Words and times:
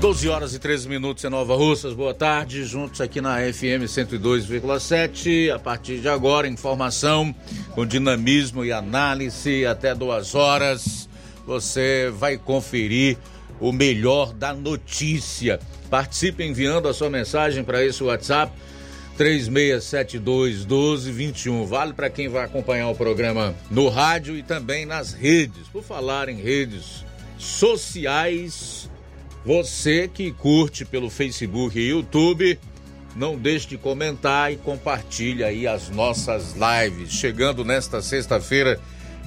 12 0.00 0.28
horas 0.28 0.54
e 0.54 0.58
13 0.58 0.88
minutos 0.88 1.24
em 1.24 1.30
Nova 1.30 1.56
Russas. 1.56 1.94
Boa 1.94 2.12
tarde, 2.12 2.64
juntos 2.64 3.00
aqui 3.00 3.20
na 3.20 3.36
FM 3.38 3.84
102,7. 3.86 5.50
A 5.50 5.58
partir 5.58 5.98
de 6.00 6.08
agora, 6.08 6.46
informação 6.46 7.34
com 7.74 7.86
dinamismo 7.86 8.64
e 8.64 8.72
análise 8.72 9.64
até 9.64 9.94
duas 9.94 10.34
horas. 10.34 11.08
Você 11.46 12.10
vai 12.10 12.36
conferir 12.36 13.16
o 13.60 13.72
melhor 13.72 14.32
da 14.32 14.52
notícia. 14.52 15.58
Participe 15.88 16.44
enviando 16.44 16.88
a 16.88 16.94
sua 16.94 17.08
mensagem 17.08 17.64
para 17.64 17.84
esse 17.84 18.02
WhatsApp 18.02 18.52
3672 19.16 20.66
1221. 20.66 21.64
Vale 21.64 21.92
para 21.92 22.10
quem 22.10 22.28
vai 22.28 22.44
acompanhar 22.44 22.88
o 22.88 22.94
programa 22.94 23.54
no 23.70 23.88
rádio 23.88 24.36
e 24.36 24.42
também 24.42 24.84
nas 24.84 25.12
redes. 25.12 25.68
Por 25.68 25.82
falar 25.82 26.28
em 26.28 26.36
redes 26.36 27.04
sociais 27.38 28.90
você 29.44 30.08
que 30.08 30.32
curte 30.32 30.84
pelo 30.84 31.10
Facebook 31.10 31.78
e 31.78 31.90
YouTube, 31.90 32.58
não 33.14 33.36
deixe 33.36 33.68
de 33.68 33.78
comentar 33.78 34.52
e 34.52 34.56
compartilha 34.56 35.46
aí 35.46 35.66
as 35.66 35.90
nossas 35.90 36.54
lives. 36.54 37.12
Chegando 37.12 37.64
nesta 37.64 38.00
sexta-feira, 38.00 38.80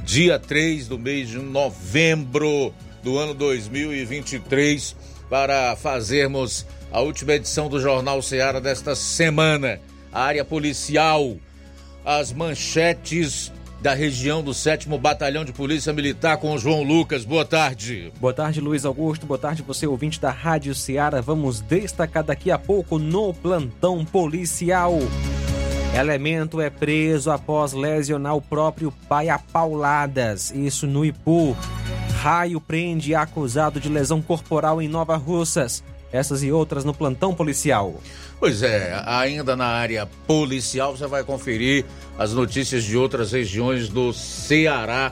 dia 0.03 0.39
3 0.39 0.87
do 0.87 0.97
mês 0.97 1.29
de 1.29 1.37
novembro 1.37 2.73
do 3.03 3.17
ano 3.17 3.33
2023, 3.33 4.95
para 5.29 5.75
fazermos 5.75 6.65
a 6.91 6.99
última 6.99 7.33
edição 7.33 7.69
do 7.69 7.79
Jornal 7.79 8.21
Ceará 8.21 8.59
desta 8.59 8.95
semana. 8.95 9.79
A 10.11 10.23
área 10.23 10.43
policial, 10.43 11.37
as 12.03 12.31
manchetes 12.33 13.51
da 13.81 13.93
região 13.93 14.41
do 14.41 14.53
7 14.53 14.89
Batalhão 14.97 15.45
de 15.45 15.53
Polícia 15.53 15.93
Militar 15.93 16.37
com 16.37 16.53
o 16.53 16.57
João 16.57 16.83
Lucas. 16.83 17.23
Boa 17.23 17.45
tarde. 17.45 18.11
Boa 18.19 18.33
tarde, 18.33 18.59
Luiz 18.59 18.85
Augusto. 18.85 19.25
Boa 19.25 19.37
tarde, 19.37 19.61
você 19.61 19.85
ouvinte 19.85 20.19
da 20.19 20.31
Rádio 20.31 20.73
Ceará. 20.73 21.21
Vamos 21.21 21.61
destacar 21.61 22.23
daqui 22.23 22.49
a 22.51 22.57
pouco 22.57 22.97
no 22.97 23.33
plantão 23.33 24.03
policial. 24.03 24.99
Elemento 25.97 26.59
é 26.59 26.69
preso 26.69 27.31
após 27.31 27.73
lesionar 27.73 28.35
o 28.35 28.41
próprio 28.41 28.91
pai 29.07 29.29
a 29.29 29.39
pauladas. 29.39 30.51
Isso 30.51 30.85
no 30.85 31.05
Ipu. 31.05 31.55
Raio 32.21 32.59
prende 32.59 33.15
acusado 33.15 33.79
de 33.79 33.89
lesão 33.89 34.21
corporal 34.21 34.81
em 34.81 34.87
Nova 34.87 35.15
Russas. 35.15 35.83
Essas 36.11 36.43
e 36.43 36.51
outras 36.51 36.83
no 36.83 36.93
plantão 36.93 37.33
policial. 37.33 37.95
Pois 38.39 38.61
é, 38.61 39.01
ainda 39.05 39.55
na 39.55 39.65
área 39.65 40.05
policial 40.27 40.95
você 40.95 41.07
vai 41.07 41.23
conferir 41.23 41.85
as 42.19 42.33
notícias 42.33 42.83
de 42.83 42.95
outras 42.95 43.31
regiões 43.31 43.89
do 43.89 44.13
Ceará 44.13 45.11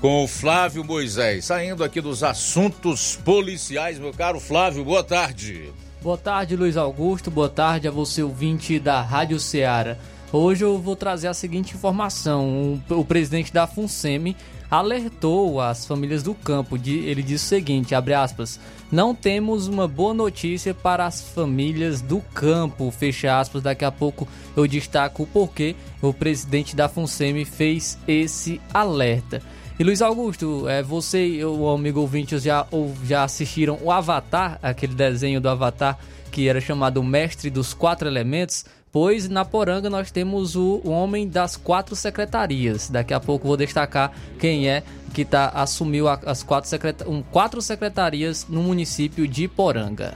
com 0.00 0.22
o 0.22 0.28
Flávio 0.28 0.84
Moisés. 0.84 1.46
Saindo 1.46 1.82
aqui 1.82 2.00
dos 2.00 2.22
assuntos 2.22 3.16
policiais, 3.24 3.98
meu 3.98 4.12
caro 4.12 4.38
Flávio, 4.38 4.84
boa 4.84 5.02
tarde. 5.02 5.72
Boa 6.00 6.16
tarde, 6.16 6.54
Luiz 6.54 6.76
Augusto. 6.76 7.32
Boa 7.32 7.48
tarde 7.48 7.88
a 7.88 7.90
você, 7.90 8.22
ouvinte 8.22 8.78
da 8.78 9.00
Rádio 9.00 9.40
Ceará. 9.40 9.96
Hoje 10.32 10.64
eu 10.64 10.78
vou 10.78 10.94
trazer 10.94 11.26
a 11.26 11.34
seguinte 11.34 11.74
informação: 11.74 12.80
o, 12.88 13.04
presidente 13.04 13.52
da 13.52 13.66
FUNSEMI 13.66 14.36
alertou 14.70 15.60
as 15.60 15.86
famílias 15.86 16.22
do 16.22 16.34
campo. 16.34 16.76
Ele 16.76 17.22
disse 17.22 17.44
o 17.44 17.48
seguinte: 17.48 17.94
abre 17.94 18.14
aspas, 18.14 18.60
não 18.90 19.14
temos 19.14 19.66
uma 19.66 19.88
boa 19.88 20.14
notícia 20.14 20.72
para 20.72 21.06
as 21.06 21.20
famílias 21.20 22.00
do 22.00 22.20
campo. 22.34 22.90
Fecha 22.90 23.38
aspas. 23.38 23.62
Daqui 23.62 23.84
a 23.84 23.92
pouco 23.92 24.28
eu 24.56 24.66
destaco 24.66 25.24
o 25.24 25.26
porquê 25.26 25.74
o 26.00 26.12
presidente 26.12 26.76
da 26.76 26.88
FUNSEMI 26.88 27.44
fez 27.44 27.98
esse 28.06 28.60
alerta. 28.72 29.42
E 29.78 29.84
Luiz 29.84 30.00
Augusto, 30.00 30.66
é, 30.66 30.82
você 30.82 31.26
e 31.26 31.44
o 31.44 31.68
amigo 31.68 32.00
ouvinte 32.00 32.38
já, 32.38 32.66
ou, 32.70 32.94
já 33.04 33.24
assistiram 33.24 33.78
o 33.82 33.92
Avatar, 33.92 34.58
aquele 34.62 34.94
desenho 34.94 35.38
do 35.38 35.50
Avatar 35.50 35.98
que 36.32 36.48
era 36.48 36.60
chamado 36.60 37.02
Mestre 37.02 37.50
dos 37.50 37.72
Quatro 37.74 38.08
Elementos? 38.08 38.64
Pois 38.98 39.28
na 39.28 39.44
Poranga 39.44 39.90
nós 39.90 40.10
temos 40.10 40.56
o, 40.56 40.80
o 40.82 40.88
homem 40.88 41.28
das 41.28 41.54
quatro 41.54 41.94
secretarias. 41.94 42.88
Daqui 42.88 43.12
a 43.12 43.20
pouco 43.20 43.46
vou 43.46 43.54
destacar 43.54 44.10
quem 44.38 44.70
é 44.70 44.82
que 45.12 45.22
tá, 45.22 45.50
assumiu 45.50 46.08
as 46.08 46.42
quatro, 46.42 46.70
secreta 46.70 47.06
um, 47.06 47.22
quatro 47.22 47.60
secretarias 47.60 48.46
no 48.48 48.62
município 48.62 49.28
de 49.28 49.46
Poranga. 49.48 50.14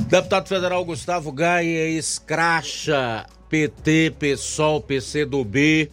Deputado 0.00 0.48
federal 0.48 0.84
Gustavo 0.84 1.30
Gaia 1.30 1.90
escracha 1.90 3.24
PT, 3.48 4.16
PSOL, 4.18 4.80
PCdoB 4.80 5.88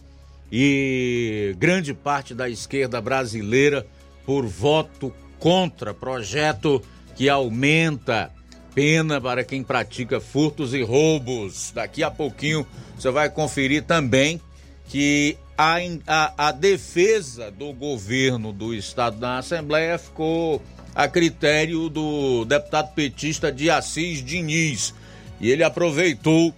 e 0.50 1.54
grande 1.60 1.94
parte 1.94 2.34
da 2.34 2.48
esquerda 2.48 3.00
brasileira 3.00 3.86
por 4.24 4.44
voto 4.44 5.14
contra 5.38 5.94
projeto 5.94 6.82
que 7.14 7.28
aumenta 7.28 8.32
pena 8.76 9.18
para 9.18 9.42
quem 9.42 9.62
pratica 9.62 10.20
furtos 10.20 10.74
e 10.74 10.82
roubos. 10.82 11.72
Daqui 11.74 12.04
a 12.04 12.10
pouquinho 12.10 12.66
você 12.94 13.10
vai 13.10 13.30
conferir 13.30 13.84
também 13.84 14.38
que 14.86 15.38
a, 15.56 15.76
a, 16.06 16.48
a 16.48 16.52
defesa 16.52 17.50
do 17.50 17.72
governo 17.72 18.52
do 18.52 18.74
estado 18.74 19.16
da 19.16 19.38
Assembleia 19.38 19.96
ficou 19.96 20.62
a 20.94 21.08
critério 21.08 21.88
do 21.88 22.44
deputado 22.44 22.92
petista 22.94 23.50
de 23.50 23.70
Assis 23.70 24.22
Diniz. 24.22 24.92
E 25.40 25.50
ele 25.50 25.64
aproveitou 25.64 26.54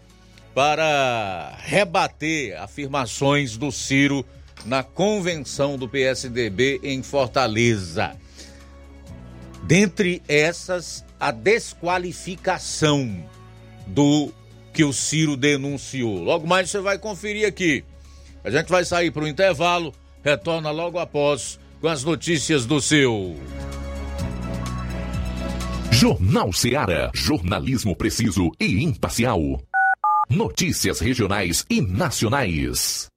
para 0.52 1.56
rebater 1.60 2.60
afirmações 2.60 3.56
do 3.56 3.70
Ciro 3.70 4.26
na 4.64 4.82
convenção 4.82 5.78
do 5.78 5.88
PSDB 5.88 6.80
em 6.82 7.00
Fortaleza. 7.00 8.16
Dentre 9.62 10.20
essas, 10.26 11.04
a 11.18 11.30
desqualificação 11.30 13.24
do 13.86 14.32
que 14.72 14.84
o 14.84 14.92
Ciro 14.92 15.36
denunciou. 15.36 16.22
Logo 16.22 16.46
mais 16.46 16.70
você 16.70 16.80
vai 16.80 16.98
conferir 16.98 17.46
aqui. 17.46 17.84
A 18.44 18.50
gente 18.50 18.68
vai 18.68 18.84
sair 18.84 19.10
para 19.10 19.24
o 19.24 19.28
intervalo, 19.28 19.92
retorna 20.22 20.70
logo 20.70 20.98
após 20.98 21.58
com 21.80 21.88
as 21.88 22.04
notícias 22.04 22.64
do 22.66 22.80
seu. 22.80 23.36
Jornal 25.90 26.52
Ceará, 26.52 27.10
jornalismo 27.12 27.96
preciso 27.96 28.52
e 28.60 28.84
imparcial. 28.84 29.40
Notícias 30.30 31.00
regionais 31.00 31.64
e 31.68 31.80
nacionais. 31.80 33.08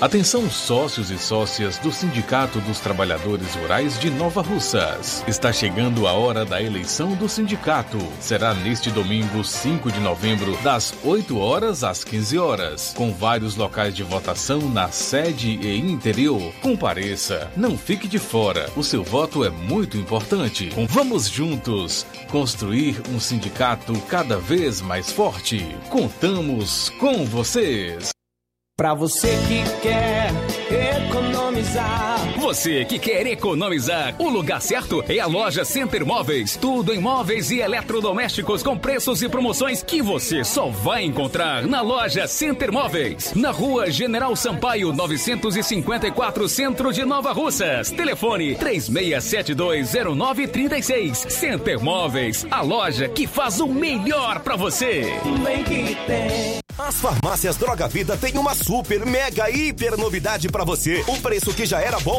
Atenção 0.00 0.48
sócios 0.50 1.10
e 1.10 1.18
sócias 1.18 1.76
do 1.76 1.92
Sindicato 1.92 2.58
dos 2.62 2.80
Trabalhadores 2.80 3.54
Rurais 3.54 3.98
de 3.98 4.08
Nova 4.08 4.40
Russas. 4.40 5.22
Está 5.28 5.52
chegando 5.52 6.06
a 6.06 6.14
hora 6.14 6.42
da 6.42 6.62
eleição 6.62 7.14
do 7.14 7.28
sindicato. 7.28 7.98
Será 8.18 8.54
neste 8.54 8.90
domingo, 8.90 9.44
5 9.44 9.92
de 9.92 10.00
novembro, 10.00 10.56
das 10.62 10.94
8 11.04 11.38
horas 11.38 11.84
às 11.84 12.02
15 12.02 12.38
horas, 12.38 12.94
com 12.96 13.12
vários 13.12 13.56
locais 13.56 13.94
de 13.94 14.02
votação 14.02 14.70
na 14.70 14.88
sede 14.88 15.58
e 15.60 15.78
interior. 15.78 16.50
Compareça, 16.62 17.50
não 17.54 17.76
fique 17.76 18.08
de 18.08 18.18
fora. 18.18 18.70
O 18.74 18.82
seu 18.82 19.04
voto 19.04 19.44
é 19.44 19.50
muito 19.50 19.98
importante. 19.98 20.70
Vamos 20.88 21.28
juntos 21.28 22.06
construir 22.30 23.02
um 23.10 23.20
sindicato 23.20 23.92
cada 24.08 24.38
vez 24.38 24.80
mais 24.80 25.12
forte. 25.12 25.62
Contamos 25.90 26.88
com 26.98 27.26
vocês. 27.26 28.18
Para 28.80 28.94
você 28.94 29.28
que 29.46 29.62
quer 29.82 30.32
economizar. 31.04 32.09
Você 32.50 32.84
que 32.84 32.98
quer 32.98 33.24
economizar, 33.28 34.12
o 34.18 34.28
lugar 34.28 34.60
certo 34.60 35.04
é 35.08 35.20
a 35.20 35.26
loja 35.26 35.64
Center 35.64 36.04
Móveis. 36.04 36.56
Tudo 36.56 36.92
em 36.92 36.98
móveis 36.98 37.52
e 37.52 37.60
eletrodomésticos 37.60 38.60
com 38.60 38.76
preços 38.76 39.22
e 39.22 39.28
promoções 39.28 39.84
que 39.84 40.02
você 40.02 40.42
só 40.42 40.68
vai 40.68 41.04
encontrar 41.04 41.64
na 41.64 41.80
loja 41.80 42.26
Center 42.26 42.72
Móveis. 42.72 43.32
Na 43.36 43.52
rua 43.52 43.88
General 43.88 44.34
Sampaio, 44.34 44.92
954, 44.92 46.48
Centro 46.48 46.92
de 46.92 47.04
Nova 47.04 47.30
Russas. 47.30 47.92
Telefone 47.92 48.56
36720936. 48.56 51.30
Center 51.30 51.78
Móveis, 51.78 52.44
a 52.50 52.62
loja 52.62 53.08
que 53.08 53.28
faz 53.28 53.60
o 53.60 53.68
melhor 53.68 54.40
para 54.40 54.56
você. 54.56 55.04
As 56.80 56.98
farmácias 56.98 57.56
Droga 57.56 57.86
Vida 57.86 58.16
têm 58.16 58.38
uma 58.38 58.54
super, 58.54 59.04
mega, 59.04 59.50
hiper 59.50 59.98
novidade 59.98 60.48
para 60.48 60.64
você. 60.64 61.04
Um 61.06 61.20
preço 61.20 61.52
que 61.52 61.66
já 61.66 61.78
era 61.78 62.00
bom 62.00 62.18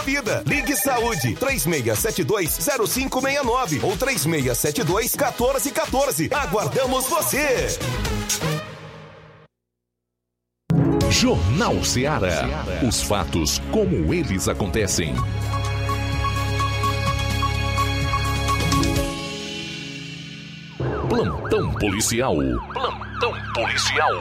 vida. 0.00 0.42
Ligue 0.46 0.76
Saúde 0.76 1.34
36720569 1.36 3.82
ou 3.82 3.96
36721414. 3.96 6.30
Aguardamos 6.32 7.06
você. 7.06 7.78
Jornal 11.10 11.82
Ceará. 11.82 12.64
Os 12.86 13.02
fatos 13.02 13.58
como 13.72 14.12
eles 14.12 14.48
acontecem. 14.48 15.14
Plantão 21.08 21.72
policial. 21.72 22.36
Plantão 22.74 23.32
policial. 23.54 24.12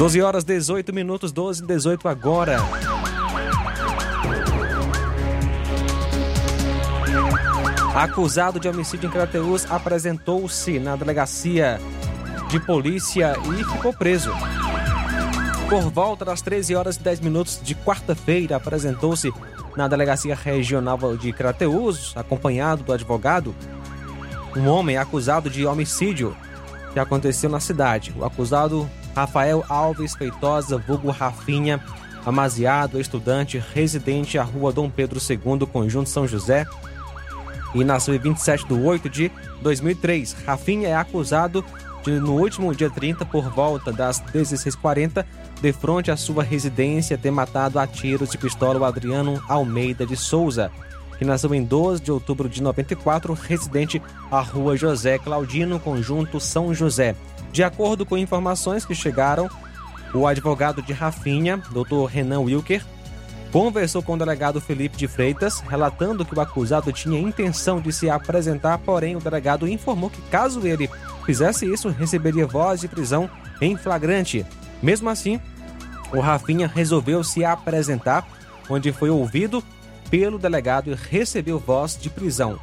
12 0.00 0.22
horas 0.22 0.44
18 0.44 0.94
minutos, 0.94 1.30
12 1.30 1.62
e 1.62 1.66
18 1.66 2.08
agora. 2.08 2.56
Acusado 7.94 8.58
de 8.58 8.66
homicídio 8.66 9.08
em 9.08 9.10
Crateus 9.10 9.70
apresentou-se 9.70 10.78
na 10.78 10.96
delegacia 10.96 11.78
de 12.48 12.58
polícia 12.60 13.34
e 13.58 13.62
ficou 13.62 13.92
preso. 13.92 14.32
Por 15.68 15.82
volta 15.90 16.24
das 16.24 16.40
13 16.40 16.74
horas 16.76 16.96
e 16.96 17.00
10 17.00 17.20
minutos 17.20 17.60
de 17.62 17.74
quarta-feira, 17.74 18.56
apresentou-se 18.56 19.30
na 19.76 19.86
delegacia 19.86 20.34
regional 20.34 21.14
de 21.18 21.30
Crateus, 21.30 22.16
acompanhado 22.16 22.84
do 22.84 22.94
advogado, 22.94 23.54
um 24.56 24.66
homem 24.66 24.96
acusado 24.96 25.50
de 25.50 25.66
homicídio 25.66 26.34
que 26.94 26.98
aconteceu 26.98 27.50
na 27.50 27.60
cidade. 27.60 28.14
O 28.16 28.24
acusado 28.24 28.88
Rafael 29.14 29.64
Alves 29.68 30.14
Feitosa, 30.14 30.78
vulgo 30.78 31.10
Rafinha, 31.10 31.80
amaziado, 32.24 33.00
estudante, 33.00 33.62
residente 33.74 34.38
à 34.38 34.42
rua 34.42 34.72
Dom 34.72 34.90
Pedro 34.90 35.18
II, 35.18 35.66
Conjunto 35.66 36.08
São 36.08 36.26
José, 36.26 36.66
e 37.74 37.84
nasceu 37.84 38.14
em 38.14 38.18
27 38.18 38.66
de 38.66 38.74
8 38.74 39.08
de 39.08 39.30
2003. 39.62 40.36
Rafinha 40.44 40.88
é 40.88 40.94
acusado 40.94 41.64
de, 42.04 42.12
no 42.12 42.40
último 42.40 42.74
dia 42.74 42.90
30, 42.90 43.24
por 43.26 43.48
volta 43.50 43.92
das 43.92 44.20
16h40, 44.20 45.24
de 45.60 45.72
frente 45.72 46.10
à 46.10 46.16
sua 46.16 46.42
residência, 46.42 47.18
ter 47.18 47.30
matado 47.30 47.78
a 47.78 47.86
tiros 47.86 48.30
de 48.30 48.38
pistola 48.38 48.80
o 48.80 48.84
Adriano 48.84 49.42
Almeida 49.48 50.06
de 50.06 50.16
Souza, 50.16 50.70
que 51.18 51.24
nasceu 51.24 51.54
em 51.54 51.62
12 51.62 52.02
de 52.02 52.10
outubro 52.10 52.48
de 52.48 52.62
94, 52.62 53.34
residente 53.34 54.00
à 54.30 54.40
rua 54.40 54.76
José 54.76 55.18
Claudino, 55.18 55.78
Conjunto 55.78 56.40
São 56.40 56.72
José. 56.72 57.14
De 57.52 57.64
acordo 57.64 58.06
com 58.06 58.16
informações 58.16 58.84
que 58.84 58.94
chegaram, 58.94 59.48
o 60.14 60.26
advogado 60.26 60.82
de 60.82 60.92
Rafinha, 60.92 61.56
Dr. 61.56 62.06
Renan 62.08 62.40
Wilker, 62.40 62.84
conversou 63.50 64.02
com 64.02 64.14
o 64.14 64.18
delegado 64.18 64.60
Felipe 64.60 64.96
de 64.96 65.08
Freitas, 65.08 65.60
relatando 65.60 66.24
que 66.24 66.34
o 66.34 66.40
acusado 66.40 66.92
tinha 66.92 67.20
intenção 67.20 67.80
de 67.80 67.92
se 67.92 68.08
apresentar, 68.08 68.78
porém 68.78 69.16
o 69.16 69.20
delegado 69.20 69.68
informou 69.68 70.08
que 70.08 70.22
caso 70.22 70.64
ele 70.66 70.88
fizesse 71.26 71.70
isso, 71.70 71.88
receberia 71.88 72.46
voz 72.46 72.80
de 72.80 72.88
prisão 72.88 73.28
em 73.60 73.76
flagrante. 73.76 74.46
Mesmo 74.80 75.08
assim, 75.10 75.40
o 76.12 76.20
Rafinha 76.20 76.68
resolveu 76.68 77.24
se 77.24 77.44
apresentar, 77.44 78.26
onde 78.68 78.92
foi 78.92 79.10
ouvido 79.10 79.62
pelo 80.08 80.38
delegado 80.38 80.90
e 80.90 80.94
recebeu 80.94 81.58
voz 81.58 81.98
de 82.00 82.08
prisão. 82.08 82.58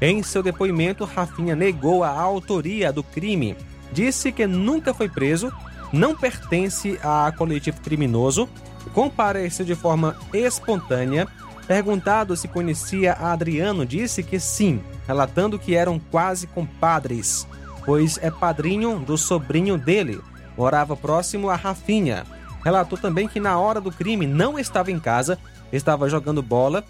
Em 0.00 0.22
seu 0.22 0.42
depoimento, 0.42 1.04
Rafinha 1.04 1.54
negou 1.54 2.02
a 2.02 2.10
autoria 2.10 2.92
do 2.92 3.04
crime 3.04 3.56
disse 3.92 4.32
que 4.32 4.46
nunca 4.46 4.94
foi 4.94 5.08
preso, 5.08 5.52
não 5.92 6.16
pertence 6.16 6.98
a 7.02 7.32
coletivo 7.36 7.80
criminoso, 7.80 8.48
compareceu 8.94 9.64
de 9.64 9.74
forma 9.74 10.16
espontânea. 10.32 11.28
Perguntado 11.66 12.36
se 12.36 12.48
conhecia 12.48 13.12
Adriano, 13.12 13.86
disse 13.86 14.22
que 14.22 14.40
sim, 14.40 14.80
relatando 15.06 15.58
que 15.58 15.74
eram 15.74 15.98
quase 15.98 16.46
compadres, 16.46 17.46
pois 17.84 18.18
é 18.20 18.30
padrinho 18.30 18.98
do 18.98 19.16
sobrinho 19.16 19.78
dele. 19.78 20.20
Morava 20.56 20.96
próximo 20.96 21.48
a 21.48 21.56
Rafinha. 21.56 22.24
Relatou 22.64 22.98
também 22.98 23.28
que 23.28 23.40
na 23.40 23.58
hora 23.58 23.80
do 23.80 23.90
crime 23.90 24.26
não 24.26 24.58
estava 24.58 24.90
em 24.90 24.98
casa, 24.98 25.38
estava 25.72 26.08
jogando 26.08 26.42
bola 26.42 26.84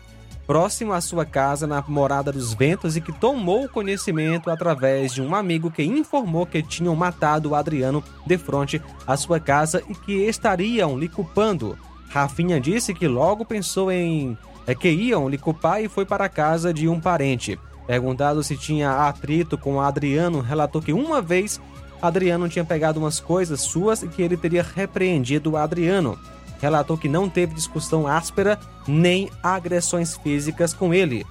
próximo 0.47 0.93
à 0.93 1.00
sua 1.00 1.25
casa 1.25 1.67
na 1.67 1.83
Morada 1.87 2.33
dos 2.33 2.55
Ventos 2.55 2.97
e 2.97 3.00
que 3.00 3.12
tomou 3.12 3.69
conhecimento 3.69 4.50
através 4.50 5.12
de 5.12 5.23
um 5.23 5.35
amigo 5.35 5.71
que 5.71 5.83
informou 5.83 6.47
que 6.47 6.62
tinham 6.62 6.94
matado 6.94 7.50
o 7.50 7.55
Adriano 7.55 8.03
de 8.27 8.37
frente 8.39 8.83
à 9.06 9.17
sua 9.17 9.39
casa 9.39 9.83
e 9.89 9.94
que 9.94 10.12
estariam 10.27 10.99
lhe 10.99 11.09
culpando. 11.09 11.79
Rafinha 12.09 12.61
disse 12.61 12.93
que 12.93 13.09
logo 13.09 13.44
pensou 13.44 13.91
em 13.91 14.37
é, 14.67 14.75
que 14.75 14.91
iam 14.91 15.29
lhe 15.29 15.39
culpar 15.39 15.83
e 15.83 15.89
foi 15.89 16.05
para 16.05 16.27
a 16.27 16.29
casa 16.29 16.73
de 16.73 16.89
um 16.89 17.00
parente. 17.00 17.59
Perguntado 17.87 18.43
se 18.43 18.56
tinha 18.56 19.09
atrito 19.09 19.59
com 19.59 19.81
Adriano, 19.81 20.41
relatou 20.41 20.81
que 20.81 20.93
uma 20.93 21.21
vez 21.21 21.61
Adriano 22.01 22.49
tinha 22.49 22.65
pegado 22.65 23.01
umas 23.01 23.19
coisas 23.19 23.61
suas 23.61 24.03
e 24.03 24.08
que 24.08 24.22
ele 24.22 24.37
teria 24.37 24.63
repreendido 24.63 25.56
Adriano 25.56 26.19
relatou 26.63 26.97
que 26.97 27.09
não 27.09 27.29
teve 27.29 27.55
discussão 27.55 28.07
áspera 28.07 28.59
nem 28.87 29.29
agressões 29.43 30.17
físicas 30.17 30.73
com 30.73 30.95
ele. 30.95 31.27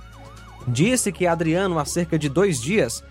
Disse 0.68 1.10
que 1.10 1.26
Adriano, 1.26 1.80
há 1.80 1.86
cerca 1.86 2.20
de 2.20 2.28
dois 2.28 2.62
dias, 2.62 3.02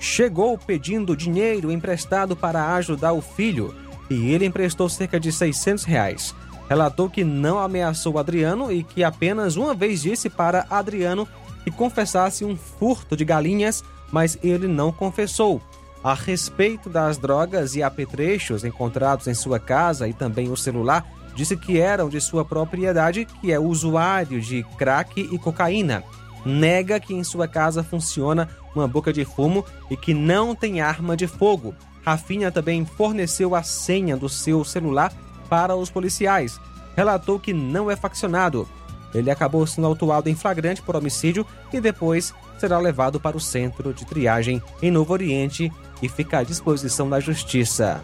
chegou 0.00 0.58
pedindo 0.58 1.16
dinheiro 1.16 1.70
emprestado 1.70 2.34
para 2.34 2.74
ajudar 2.74 3.12
o 3.12 3.22
filho 3.22 3.72
e 4.10 4.32
ele 4.32 4.44
emprestou 4.44 4.88
cerca 4.88 5.20
de 5.20 5.30
600 5.30 5.84
reais. 5.84 6.34
Relatou 6.68 7.08
que 7.08 7.22
não 7.22 7.58
ameaçou 7.60 8.18
Adriano 8.18 8.72
e 8.72 8.82
que 8.82 9.04
apenas 9.04 9.54
uma 9.54 9.72
vez 9.72 10.02
disse 10.02 10.28
para 10.28 10.66
Adriano 10.68 11.28
que 11.62 11.70
confessasse 11.70 12.44
um 12.44 12.56
furto 12.56 13.16
de 13.16 13.24
galinhas, 13.24 13.84
mas 14.10 14.36
ele 14.42 14.66
não 14.66 14.90
confessou. 14.90 15.62
A 16.02 16.14
respeito 16.14 16.90
das 16.90 17.18
drogas 17.18 17.74
e 17.74 17.82
apetrechos 17.82 18.64
encontrados 18.64 19.28
em 19.28 19.34
sua 19.34 19.58
casa 19.58 20.08
e 20.08 20.12
também 20.12 20.50
o 20.50 20.56
celular, 20.56 21.04
disse 21.38 21.56
que 21.56 21.78
eram 21.78 22.08
de 22.08 22.20
sua 22.20 22.44
propriedade, 22.44 23.24
que 23.24 23.52
é 23.52 23.60
usuário 23.60 24.40
de 24.40 24.64
crack 24.76 25.20
e 25.20 25.38
cocaína. 25.38 26.02
Nega 26.44 26.98
que 26.98 27.14
em 27.14 27.22
sua 27.22 27.46
casa 27.46 27.84
funciona 27.84 28.48
uma 28.74 28.88
boca 28.88 29.12
de 29.12 29.24
fumo 29.24 29.64
e 29.88 29.96
que 29.96 30.12
não 30.12 30.52
tem 30.52 30.80
arma 30.80 31.16
de 31.16 31.28
fogo. 31.28 31.76
Rafinha 32.04 32.50
também 32.50 32.84
forneceu 32.84 33.54
a 33.54 33.62
senha 33.62 34.16
do 34.16 34.28
seu 34.28 34.64
celular 34.64 35.12
para 35.48 35.76
os 35.76 35.88
policiais. 35.88 36.60
Relatou 36.96 37.38
que 37.38 37.52
não 37.52 37.88
é 37.88 37.94
faccionado. 37.94 38.68
Ele 39.14 39.30
acabou 39.30 39.64
sendo 39.64 39.86
autuado 39.86 40.28
em 40.28 40.34
flagrante 40.34 40.82
por 40.82 40.96
homicídio 40.96 41.46
e 41.72 41.80
depois 41.80 42.34
será 42.58 42.78
levado 42.78 43.20
para 43.20 43.36
o 43.36 43.40
centro 43.40 43.94
de 43.94 44.04
triagem 44.04 44.60
em 44.82 44.90
Novo 44.90 45.12
Oriente 45.12 45.72
e 46.02 46.08
fica 46.08 46.38
à 46.38 46.42
disposição 46.42 47.08
da 47.08 47.20
justiça. 47.20 48.02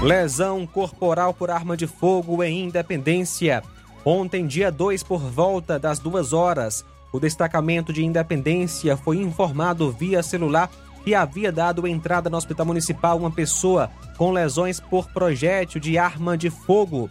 Lesão 0.00 0.64
corporal 0.64 1.34
por 1.34 1.50
arma 1.50 1.76
de 1.76 1.88
fogo 1.88 2.40
em 2.44 2.66
Independência. 2.66 3.64
Ontem, 4.04 4.46
dia 4.46 4.70
2, 4.70 5.02
por 5.02 5.18
volta 5.18 5.76
das 5.76 5.98
duas 5.98 6.32
horas, 6.32 6.84
o 7.12 7.18
destacamento 7.18 7.92
de 7.92 8.04
Independência 8.04 8.96
foi 8.96 9.16
informado 9.16 9.90
via 9.90 10.22
celular 10.22 10.70
que 11.02 11.16
havia 11.16 11.50
dado 11.50 11.84
entrada 11.84 12.30
no 12.30 12.36
Hospital 12.36 12.66
Municipal 12.66 13.18
uma 13.18 13.30
pessoa 13.30 13.90
com 14.16 14.30
lesões 14.30 14.78
por 14.78 15.08
projétil 15.08 15.80
de 15.80 15.98
arma 15.98 16.38
de 16.38 16.48
fogo. 16.48 17.10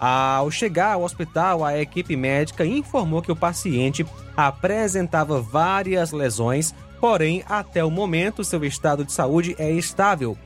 Ao 0.00 0.50
chegar 0.50 0.94
ao 0.94 1.04
hospital, 1.04 1.64
a 1.64 1.80
equipe 1.80 2.16
médica 2.16 2.66
informou 2.66 3.22
que 3.22 3.30
o 3.30 3.36
paciente 3.36 4.04
apresentava 4.36 5.40
várias 5.40 6.10
lesões, 6.10 6.74
porém, 7.00 7.44
até 7.48 7.84
o 7.84 7.92
momento, 7.92 8.42
seu 8.42 8.64
estado 8.64 9.04
de 9.04 9.12
saúde 9.12 9.54
é 9.56 9.70
estável. 9.70 10.36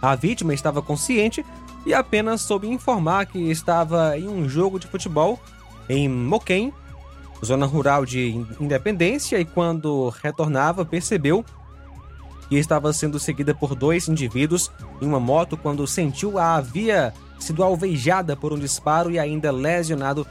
A 0.00 0.14
vítima 0.14 0.54
estava 0.54 0.80
consciente 0.80 1.44
e 1.84 1.94
apenas 1.94 2.42
soube 2.42 2.68
informar 2.68 3.26
que 3.26 3.50
estava 3.50 4.18
em 4.18 4.28
um 4.28 4.48
jogo 4.48 4.78
de 4.78 4.86
futebol 4.86 5.38
em 5.88 6.08
Moquém, 6.08 6.72
zona 7.44 7.66
rural 7.66 8.04
de 8.04 8.44
Independência, 8.60 9.38
e 9.38 9.44
quando 9.44 10.08
retornava 10.22 10.84
percebeu 10.84 11.44
que 12.48 12.56
estava 12.56 12.92
sendo 12.92 13.18
seguida 13.18 13.54
por 13.54 13.74
dois 13.74 14.08
indivíduos 14.08 14.70
em 15.00 15.06
uma 15.06 15.20
moto 15.20 15.56
quando 15.56 15.86
sentiu 15.86 16.38
a 16.38 16.56
havia 16.56 17.14
sido 17.38 17.62
alvejada 17.62 18.36
por 18.36 18.52
um 18.52 18.58
disparo 18.58 19.10
e 19.10 19.18
ainda 19.18 19.50
lesionado 19.50 20.26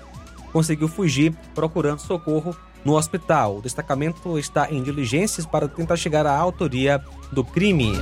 conseguiu 0.51 0.87
fugir 0.87 1.33
procurando 1.55 1.99
socorro 1.99 2.55
no 2.83 2.95
hospital. 2.95 3.57
O 3.57 3.61
destacamento 3.61 4.37
está 4.37 4.71
em 4.71 4.81
diligências 4.81 5.45
para 5.45 5.67
tentar 5.67 5.95
chegar 5.95 6.25
à 6.25 6.35
autoria 6.35 7.03
do 7.31 7.43
crime. 7.43 7.93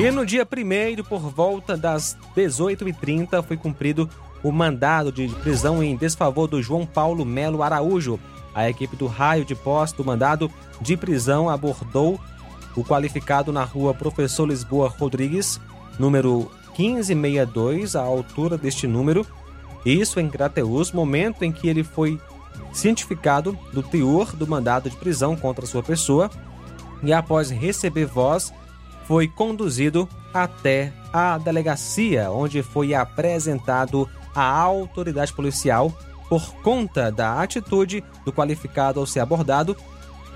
E 0.00 0.10
no 0.10 0.24
dia 0.24 0.48
1 0.50 1.02
por 1.04 1.20
volta 1.20 1.76
das 1.76 2.16
18h30, 2.34 3.42
foi 3.42 3.58
cumprido 3.58 4.08
o 4.42 4.50
mandado 4.50 5.12
de 5.12 5.28
prisão 5.28 5.82
em 5.82 5.94
desfavor 5.94 6.48
do 6.48 6.62
João 6.62 6.86
Paulo 6.86 7.22
Melo 7.22 7.62
Araújo. 7.62 8.18
A 8.54 8.66
equipe 8.66 8.96
do 8.96 9.06
raio 9.06 9.44
de 9.44 9.54
posse 9.54 9.94
do 9.94 10.02
mandado 10.02 10.50
de 10.80 10.96
prisão 10.96 11.50
abordou 11.50 12.18
o 12.74 12.82
qualificado 12.82 13.52
na 13.52 13.62
rua 13.62 13.92
Professor 13.92 14.48
Lisboa 14.48 14.88
Rodrigues, 14.88 15.60
número 15.98 16.50
1562, 16.78 17.94
à 17.94 18.00
altura 18.00 18.56
deste 18.56 18.86
número, 18.86 19.26
isso 19.84 20.18
em 20.18 20.30
Crateus, 20.30 20.92
momento 20.92 21.44
em 21.44 21.52
que 21.52 21.68
ele 21.68 21.84
foi 21.84 22.18
cientificado 22.72 23.56
do 23.70 23.82
teor 23.82 24.34
do 24.34 24.46
mandado 24.46 24.88
de 24.88 24.96
prisão 24.96 25.36
contra 25.36 25.66
sua 25.66 25.82
pessoa 25.82 26.30
e 27.02 27.12
após 27.12 27.50
receber 27.50 28.06
voz 28.06 28.50
foi 29.10 29.26
conduzido 29.26 30.08
até 30.32 30.92
a 31.12 31.36
delegacia, 31.36 32.30
onde 32.30 32.62
foi 32.62 32.94
apresentado 32.94 34.08
à 34.32 34.56
autoridade 34.60 35.32
policial 35.32 35.92
por 36.28 36.54
conta 36.62 37.10
da 37.10 37.42
atitude 37.42 38.04
do 38.24 38.32
qualificado 38.32 39.00
ao 39.00 39.06
ser 39.06 39.18
abordado 39.18 39.76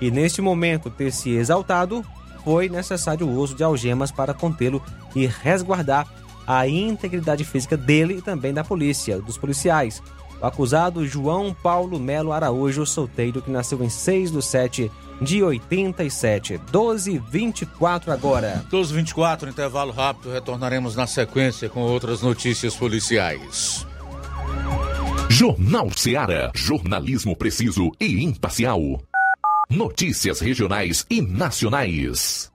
e, 0.01 0.11
neste 0.11 0.41
momento, 0.41 0.89
ter 0.89 1.13
se 1.13 1.29
exaltado, 1.29 2.03
foi 2.43 2.67
necessário 2.67 3.25
o 3.25 3.39
uso 3.39 3.55
de 3.55 3.63
algemas 3.63 4.11
para 4.11 4.33
contê-lo 4.33 4.83
e 5.15 5.25
resguardar 5.25 6.05
a 6.45 6.67
integridade 6.67 7.45
física 7.45 7.77
dele 7.77 8.15
e 8.17 8.21
também 8.21 8.53
da 8.53 8.65
polícia, 8.65 9.21
dos 9.21 9.37
policiais. 9.37 10.03
O 10.41 10.45
acusado 10.45 11.07
João 11.07 11.53
Paulo 11.53 11.97
Melo 11.97 12.33
Araújo, 12.33 12.85
solteiro, 12.85 13.41
que 13.41 13.49
nasceu 13.49 13.81
em 13.81 13.89
6 13.89 14.31
de 14.31 14.41
7 14.41 14.91
de 15.21 15.43
87. 15.43 16.59
12 16.71 17.21
24 17.29 18.11
agora. 18.11 18.65
12 18.69 18.93
24 18.93 19.49
intervalo 19.49 19.91
rápido, 19.91 20.31
retornaremos 20.31 20.95
na 20.95 21.07
sequência 21.07 21.69
com 21.69 21.81
outras 21.81 22.21
notícias 22.21 22.75
policiais. 22.75 23.85
Jornal 25.29 25.89
Ceará, 25.95 26.51
jornalismo 26.55 27.35
preciso 27.35 27.91
e 27.99 28.23
imparcial. 28.23 28.79
Notícias 29.69 30.39
regionais 30.39 31.05
e 31.09 31.21
nacionais. 31.21 32.54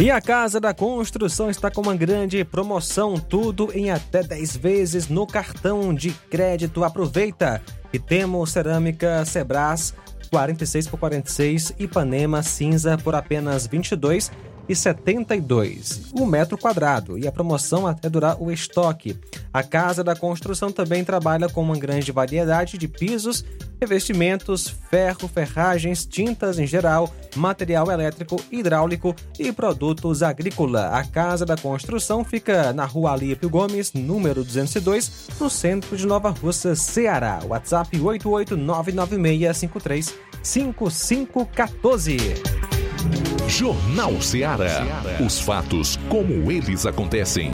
E 0.00 0.10
a 0.10 0.20
Casa 0.20 0.60
da 0.60 0.74
Construção 0.74 1.48
está 1.48 1.70
com 1.70 1.80
uma 1.80 1.94
grande 1.94 2.44
promoção, 2.44 3.14
tudo 3.14 3.70
em 3.72 3.90
até 3.90 4.24
10 4.24 4.56
vezes 4.56 5.08
no 5.08 5.24
cartão 5.24 5.94
de 5.94 6.10
crédito. 6.28 6.82
Aproveita! 6.82 7.62
E 7.92 7.98
temos 7.98 8.50
cerâmica 8.50 9.24
Sebras 9.24 9.94
46 10.30 10.88
por 10.88 10.98
46, 10.98 11.74
Ipanema 11.78 12.42
cinza 12.42 12.98
por 12.98 13.14
apenas 13.14 13.68
22 13.68 14.32
e 14.68 14.74
72 14.74 16.12
o 16.14 16.26
metro 16.26 16.56
quadrado 16.56 17.18
e 17.18 17.26
a 17.26 17.32
promoção 17.32 17.86
até 17.86 18.08
durar 18.08 18.40
o 18.40 18.50
estoque. 18.50 19.18
A 19.52 19.62
Casa 19.62 20.02
da 20.02 20.16
Construção 20.16 20.72
também 20.72 21.04
trabalha 21.04 21.48
com 21.48 21.62
uma 21.62 21.76
grande 21.76 22.10
variedade 22.10 22.78
de 22.78 22.88
pisos, 22.88 23.44
revestimentos, 23.80 24.68
ferro, 24.90 25.28
ferragens, 25.28 26.06
tintas 26.06 26.58
em 26.58 26.66
geral, 26.66 27.12
material 27.36 27.90
elétrico, 27.90 28.40
hidráulico 28.50 29.14
e 29.38 29.52
produtos 29.52 30.22
agrícola. 30.22 30.88
A 30.88 31.04
Casa 31.04 31.44
da 31.44 31.56
Construção 31.56 32.24
fica 32.24 32.72
na 32.72 32.84
Rua 32.84 33.12
Alípio 33.12 33.50
Gomes, 33.50 33.92
número 33.92 34.42
202, 34.42 35.28
no 35.40 35.50
centro 35.50 35.96
de 35.96 36.06
Nova 36.06 36.30
Russa, 36.30 36.74
Ceará. 36.74 37.40
WhatsApp 37.46 37.98
8899653 37.98 40.14
5514. 40.42 42.73
Jornal 43.48 44.20
Ceará. 44.20 44.82
Os 45.24 45.38
fatos 45.40 45.98
como 46.08 46.50
eles 46.50 46.86
acontecem. 46.86 47.52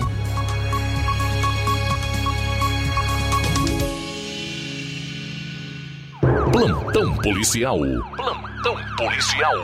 Plantão 6.52 7.14
policial. 7.16 7.78
Plantão 8.16 8.76
policial. 8.96 9.54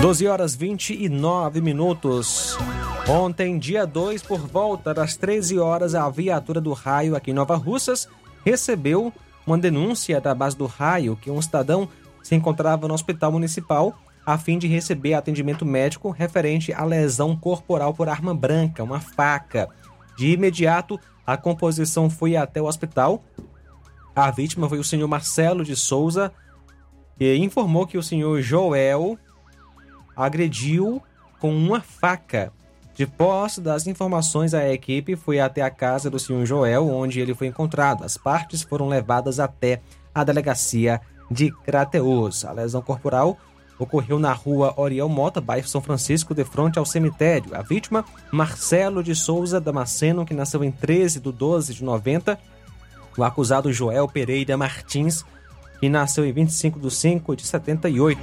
12 0.00 0.26
horas 0.26 0.54
29 0.54 1.60
minutos. 1.60 2.58
Ontem, 3.08 3.58
dia 3.58 3.86
2, 3.86 4.22
por 4.22 4.40
volta 4.40 4.92
das 4.92 5.16
13 5.16 5.58
horas, 5.58 5.94
a 5.94 6.08
viatura 6.10 6.60
do 6.60 6.72
raio 6.72 7.16
aqui 7.16 7.30
em 7.30 7.34
Nova 7.34 7.56
Russas 7.56 8.08
recebeu 8.44 9.12
uma 9.46 9.58
denúncia 9.58 10.20
da 10.20 10.34
base 10.34 10.56
do 10.56 10.66
raio 10.66 11.16
que 11.16 11.30
um 11.30 11.40
cidadão 11.40 11.88
se 12.24 12.34
encontrava 12.34 12.88
no 12.88 12.94
hospital 12.94 13.30
municipal 13.30 13.94
a 14.26 14.38
fim 14.38 14.58
de 14.58 14.66
receber 14.66 15.12
atendimento 15.12 15.66
médico 15.66 16.10
referente 16.10 16.72
à 16.72 16.82
lesão 16.82 17.36
corporal 17.36 17.92
por 17.92 18.08
arma 18.08 18.34
branca, 18.34 18.82
uma 18.82 18.98
faca. 18.98 19.68
De 20.16 20.30
imediato, 20.30 20.98
a 21.26 21.36
composição 21.36 22.08
foi 22.08 22.34
até 22.34 22.60
o 22.60 22.64
hospital. 22.64 23.22
A 24.16 24.30
vítima 24.30 24.68
foi 24.68 24.78
o 24.78 24.84
senhor 24.84 25.06
Marcelo 25.06 25.62
de 25.62 25.76
Souza, 25.76 26.32
que 27.18 27.36
informou 27.36 27.86
que 27.86 27.98
o 27.98 28.02
senhor 28.02 28.40
Joel 28.40 29.18
agrediu 30.16 31.02
com 31.38 31.54
uma 31.54 31.82
faca. 31.82 32.50
De 32.94 33.06
posse 33.06 33.60
das 33.60 33.86
informações, 33.86 34.54
a 34.54 34.72
equipe 34.72 35.16
foi 35.16 35.40
até 35.40 35.60
a 35.60 35.70
casa 35.70 36.08
do 36.08 36.18
senhor 36.18 36.46
Joel, 36.46 36.88
onde 36.88 37.20
ele 37.20 37.34
foi 37.34 37.48
encontrado. 37.48 38.04
As 38.04 38.16
partes 38.16 38.62
foram 38.62 38.88
levadas 38.88 39.38
até 39.38 39.82
a 40.14 40.22
delegacia 40.22 41.00
de 41.30 41.50
Crateus. 41.64 42.44
A 42.44 42.52
lesão 42.52 42.82
corporal 42.82 43.38
ocorreu 43.78 44.18
na 44.18 44.32
rua 44.32 44.74
Oriel 44.76 45.08
Mota, 45.08 45.40
bairro 45.40 45.66
São 45.66 45.80
Francisco, 45.80 46.34
de 46.34 46.44
frente 46.44 46.78
ao 46.78 46.86
cemitério. 46.86 47.54
A 47.54 47.62
vítima, 47.62 48.04
Marcelo 48.30 49.02
de 49.02 49.14
Souza 49.14 49.60
Damasceno, 49.60 50.24
que 50.24 50.34
nasceu 50.34 50.62
em 50.62 50.70
13 50.70 51.20
de 51.20 51.32
12 51.32 51.74
de 51.74 51.84
90. 51.84 52.38
O 53.16 53.22
acusado 53.22 53.72
Joel 53.72 54.08
Pereira 54.08 54.56
Martins, 54.56 55.24
que 55.80 55.88
nasceu 55.88 56.24
em 56.24 56.32
25 56.32 56.80
de 56.80 56.90
5 56.90 57.36
de 57.36 57.46
78. 57.46 58.20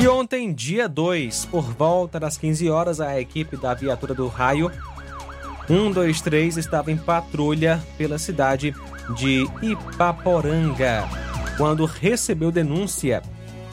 E 0.00 0.08
ontem, 0.08 0.50
dia 0.50 0.88
2, 0.88 1.44
por 1.44 1.60
volta 1.60 2.18
das 2.18 2.38
15 2.38 2.70
horas, 2.70 3.02
a 3.02 3.20
equipe 3.20 3.54
da 3.54 3.74
viatura 3.74 4.14
do 4.14 4.28
raio 4.28 4.72
123 5.66 6.56
estava 6.56 6.90
em 6.90 6.96
patrulha 6.96 7.78
pela 7.98 8.16
cidade 8.18 8.74
de 9.14 9.46
Ipaporanga, 9.60 11.06
quando 11.58 11.84
recebeu 11.84 12.50
denúncia 12.50 13.22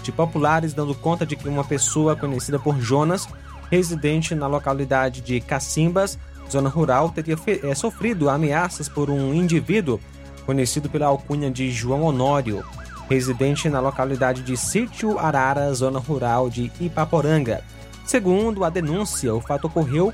de 0.03 0.11
populares 0.11 0.73
dando 0.73 0.93
conta 0.93 1.25
de 1.25 1.37
que 1.37 1.47
uma 1.47 1.63
pessoa 1.63 2.13
conhecida 2.13 2.59
por 2.59 2.77
Jonas, 2.77 3.25
residente 3.71 4.35
na 4.35 4.47
localidade 4.47 5.21
de 5.21 5.39
Cacimbas, 5.39 6.19
zona 6.51 6.67
rural, 6.67 7.09
teria 7.09 7.37
é, 7.63 7.73
sofrido 7.73 8.29
ameaças 8.29 8.89
por 8.89 9.09
um 9.09 9.33
indivíduo 9.33 9.97
conhecido 10.45 10.89
pela 10.89 11.05
alcunha 11.05 11.49
de 11.49 11.71
João 11.71 12.03
Honório 12.03 12.65
residente 13.09 13.69
na 13.69 13.79
localidade 13.79 14.41
de 14.41 14.57
Sítio 14.57 15.17
Arara, 15.17 15.73
zona 15.73 15.99
rural 15.99 16.49
de 16.49 16.71
Ipaporanga. 16.79 17.63
Segundo 18.05 18.63
a 18.63 18.69
denúncia, 18.69 19.33
o 19.33 19.41
fato 19.41 19.67
ocorreu 19.67 20.13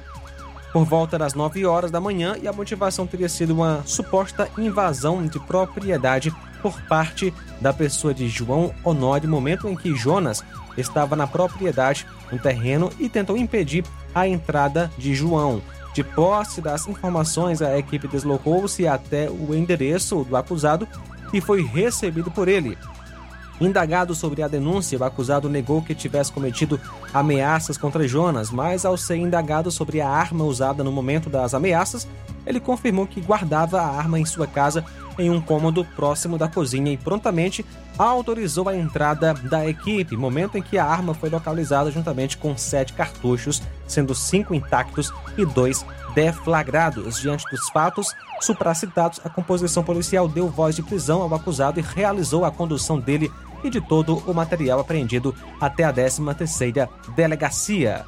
por 0.71 0.86
volta 0.86 1.19
das 1.19 1.36
9 1.36 1.65
horas 1.65 1.91
da 1.91 2.01
manhã 2.01 2.36
e 2.41 2.47
a 2.47 2.53
motivação 2.53 3.06
teria 3.06 3.29
sido 3.29 3.53
uma 3.53 3.84
suposta 3.86 4.49
invasão 4.58 5.25
de 5.25 5.39
propriedade 5.39 6.34
por 6.63 6.79
parte 6.84 7.32
da 7.62 7.71
pessoa 7.71 8.13
de 8.13 8.27
João 8.27 8.73
Honório, 8.84 9.29
momento 9.29 9.67
em 9.67 9.75
que 9.75 9.95
Jonas 9.95 10.43
estava 10.75 11.15
na 11.15 11.27
propriedade, 11.27 12.08
no 12.32 12.39
terreno, 12.39 12.89
e 12.99 13.08
tentou 13.08 13.38
impedir 13.38 13.86
a 14.15 14.27
entrada 14.27 14.91
de 14.97 15.13
João. 15.13 15.62
De 15.93 16.03
posse 16.03 16.60
das 16.60 16.88
informações, 16.88 17.62
a 17.62 17.77
equipe 17.77 18.08
deslocou-se 18.08 18.88
até 18.88 19.29
o 19.29 19.53
endereço 19.53 20.23
do 20.23 20.36
acusado 20.36 20.88
e 21.34 21.41
foi 21.41 21.63
recebido 21.63 22.32
por 22.32 22.48
ele. 22.48 22.78
Indagado 23.60 24.15
sobre 24.15 24.41
a 24.41 24.48
denúncia, 24.48 24.98
o 24.98 25.04
acusado 25.04 25.50
negou 25.50 25.82
que 25.82 25.93
tivesse 25.93 26.32
cometido 26.32 26.80
ameaças 27.13 27.78
contra 27.78 28.08
Jonas, 28.08 28.50
mas 28.50 28.86
ao 28.86 28.98
ser 28.98 29.17
indagado 29.17 29.69
sobre 29.72 30.02
a 30.02 30.10
arma 30.10 30.43
usada 30.43 30.84
no 30.84 30.91
momento 30.91 31.30
das 31.30 31.54
ameaças, 31.54 32.08
ele 32.46 32.60
confirmou 32.60 33.08
que 33.08 33.22
guardava 33.22 33.82
a 33.82 33.88
arma 33.88 34.19
em 34.19 34.26
sua 34.26 34.48
casa 34.48 34.84
em 35.17 35.30
um 35.30 35.39
cômodo 35.39 35.86
próximo 35.96 36.38
da 36.38 36.48
cozinha 36.48 36.91
e 36.91 36.98
prontamente 36.98 37.63
autorizou 37.98 38.67
a 38.67 38.76
entrada 38.76 39.34
da 39.34 39.67
equipe, 39.67 40.17
momento 40.17 40.58
em 40.58 40.62
que 40.62 40.78
a 40.78 40.86
arma 40.86 41.13
foi 41.13 41.30
localizada 41.30 41.91
juntamente 41.91 42.38
com 42.38 42.58
sete 42.58 42.93
cartuchos, 42.93 43.62
sendo 43.88 44.15
cinco 44.15 44.56
intactos 44.56 45.13
e 45.38 45.46
dois 45.46 45.86
deflagrados. 46.13 47.19
Diante 47.19 47.45
dos 47.49 47.69
fatos 47.69 48.08
supracitados, 48.41 49.19
a 49.23 49.30
composição 49.30 49.84
policial 49.84 50.28
deu 50.28 50.47
voz 50.47 50.76
de 50.76 50.84
prisão 50.84 51.21
ao 51.21 51.34
acusado 51.34 51.80
e 51.80 51.84
realizou 51.84 52.45
a 52.45 52.52
condução 52.52 52.99
dele 52.99 53.32
e 53.63 53.69
de 53.69 53.80
todo 53.80 54.17
o 54.28 54.34
material 54.34 54.80
apreendido 54.80 55.34
até 55.60 55.84
a 55.84 55.93
13ª 55.93 56.89
delegacia. 57.15 58.06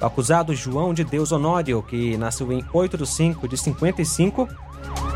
O 0.00 0.06
acusado 0.06 0.54
João 0.54 0.92
de 0.92 1.04
Deus 1.04 1.32
Honório, 1.32 1.82
que 1.82 2.16
nasceu 2.16 2.52
em 2.52 2.64
8 2.72 2.98
de 2.98 3.06
5 3.06 3.48
de 3.48 3.56
55, 3.56 4.48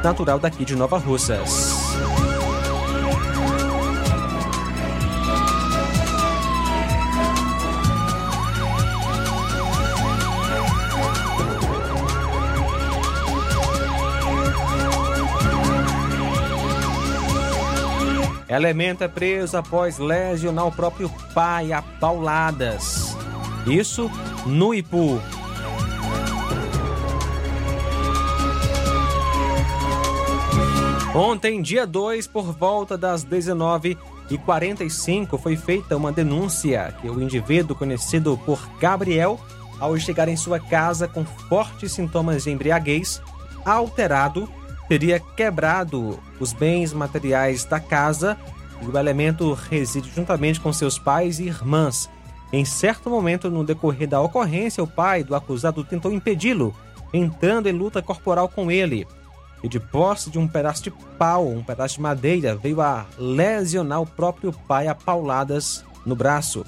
natural 0.02 0.38
daqui 0.38 0.64
de 0.64 0.74
Nova 0.74 0.98
Russas. 0.98 1.78
Elemento 18.50 19.02
é 19.04 19.08
preso 19.08 19.56
após 19.56 19.98
lesionar 19.98 20.66
o 20.66 20.72
próprio 20.72 21.08
pai 21.32 21.72
a 21.72 21.80
pauladas. 21.80 23.16
Isso 23.64 24.10
no 24.44 24.74
Ipu. 24.74 25.22
Ontem, 31.14 31.62
dia 31.62 31.86
2, 31.86 32.26
por 32.26 32.52
volta 32.52 32.98
das 32.98 33.24
19h45, 33.24 35.38
foi 35.38 35.54
feita 35.54 35.96
uma 35.96 36.10
denúncia 36.10 36.92
que 37.00 37.08
o 37.08 37.22
indivíduo 37.22 37.76
conhecido 37.76 38.36
por 38.44 38.68
Gabriel, 38.80 39.38
ao 39.78 39.96
chegar 39.96 40.26
em 40.26 40.36
sua 40.36 40.58
casa 40.58 41.06
com 41.06 41.24
fortes 41.24 41.92
sintomas 41.92 42.42
de 42.42 42.50
embriaguez, 42.50 43.22
alterado, 43.64 44.48
teria 44.90 45.20
quebrado 45.20 46.18
os 46.40 46.52
bens 46.52 46.92
materiais 46.92 47.64
da 47.64 47.78
casa 47.78 48.36
e 48.82 48.86
o 48.86 48.98
elemento 48.98 49.52
reside 49.52 50.10
juntamente 50.10 50.58
com 50.58 50.72
seus 50.72 50.98
pais 50.98 51.38
e 51.38 51.44
irmãs. 51.44 52.10
Em 52.52 52.64
certo 52.64 53.08
momento, 53.08 53.48
no 53.48 53.62
decorrer 53.62 54.08
da 54.08 54.20
ocorrência, 54.20 54.82
o 54.82 54.88
pai 54.88 55.22
do 55.22 55.36
acusado 55.36 55.84
tentou 55.84 56.12
impedi-lo, 56.12 56.74
entrando 57.14 57.68
em 57.68 57.72
luta 57.72 58.02
corporal 58.02 58.48
com 58.48 58.68
ele 58.68 59.06
e 59.62 59.68
de 59.68 59.78
posse 59.78 60.28
de 60.28 60.40
um 60.40 60.48
pedaço 60.48 60.82
de 60.82 60.90
pau, 61.16 61.46
um 61.46 61.62
pedaço 61.62 61.94
de 61.94 62.00
madeira, 62.00 62.56
veio 62.56 62.80
a 62.80 63.06
lesionar 63.16 64.02
o 64.02 64.06
próprio 64.06 64.52
pai 64.66 64.88
a 64.88 64.94
pauladas 64.94 65.84
no 66.04 66.16
braço. 66.16 66.66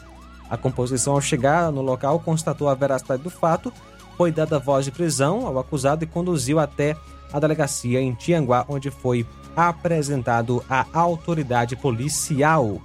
A 0.48 0.56
composição, 0.56 1.14
ao 1.14 1.20
chegar 1.20 1.72
no 1.72 1.82
local, 1.82 2.20
constatou 2.20 2.68
a 2.68 2.74
veracidade 2.74 3.20
do 3.20 3.30
fato, 3.30 3.72
foi 4.16 4.30
dada 4.30 4.60
voz 4.60 4.84
de 4.84 4.92
prisão 4.92 5.44
ao 5.44 5.58
acusado 5.58 6.04
e 6.04 6.06
conduziu 6.06 6.60
até 6.60 6.94
a 7.32 7.40
delegacia 7.40 8.00
em 8.00 8.14
Tianguá, 8.14 8.64
onde 8.68 8.90
foi 8.90 9.26
apresentado 9.56 10.64
à 10.68 10.86
autoridade 10.92 11.76
policial. 11.76 12.80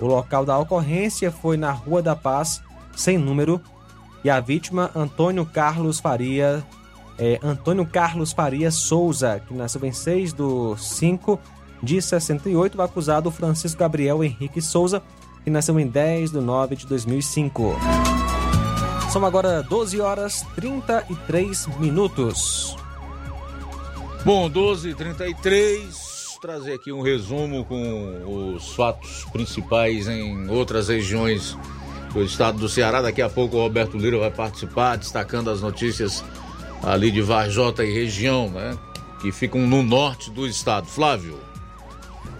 O 0.00 0.06
local 0.06 0.44
da 0.44 0.58
ocorrência 0.58 1.30
foi 1.30 1.56
na 1.56 1.72
Rua 1.72 2.02
da 2.02 2.14
Paz, 2.14 2.62
sem 2.96 3.18
número, 3.18 3.60
e 4.22 4.30
a 4.30 4.40
vítima, 4.40 4.90
Antônio 4.94 5.46
Carlos 5.46 6.00
Faria 6.00 6.64
é, 7.18 7.38
Antônio 7.42 7.84
Carlos 7.84 8.32
Faria 8.32 8.70
Souza, 8.70 9.42
que 9.46 9.52
nasceu 9.52 9.84
em 9.84 9.92
6 9.92 10.32
de 10.32 10.42
5 10.78 11.38
de 11.82 12.00
68, 12.00 12.78
o 12.78 12.82
acusado 12.82 13.30
Francisco 13.30 13.78
Gabriel 13.80 14.22
Henrique 14.22 14.62
Souza, 14.62 15.02
que 15.42 15.50
nasceu 15.50 15.78
em 15.80 15.86
10 15.86 16.30
de 16.30 16.40
9 16.40 16.76
de 16.76 16.86
2005. 16.86 17.76
São 19.10 19.24
agora 19.24 19.62
12 19.62 20.00
horas 20.00 20.46
33 20.54 21.66
minutos. 21.78 22.77
Bom, 24.28 24.50
12 24.50 24.94
33 24.94 26.36
trazer 26.38 26.74
aqui 26.74 26.92
um 26.92 27.00
resumo 27.00 27.64
com 27.64 28.52
os 28.54 28.74
fatos 28.74 29.24
principais 29.32 30.06
em 30.06 30.50
outras 30.50 30.88
regiões 30.88 31.56
do 32.12 32.22
estado 32.22 32.58
do 32.58 32.68
Ceará. 32.68 33.00
Daqui 33.00 33.22
a 33.22 33.30
pouco 33.30 33.56
o 33.56 33.60
Roberto 33.62 33.96
Lira 33.96 34.18
vai 34.18 34.30
participar, 34.30 34.96
destacando 34.96 35.48
as 35.48 35.62
notícias 35.62 36.22
ali 36.82 37.10
de 37.10 37.22
Varjota 37.22 37.82
e 37.82 37.90
região, 37.90 38.50
né? 38.50 38.76
Que 39.22 39.32
ficam 39.32 39.62
no 39.62 39.82
norte 39.82 40.30
do 40.30 40.46
estado. 40.46 40.86
Flávio. 40.86 41.40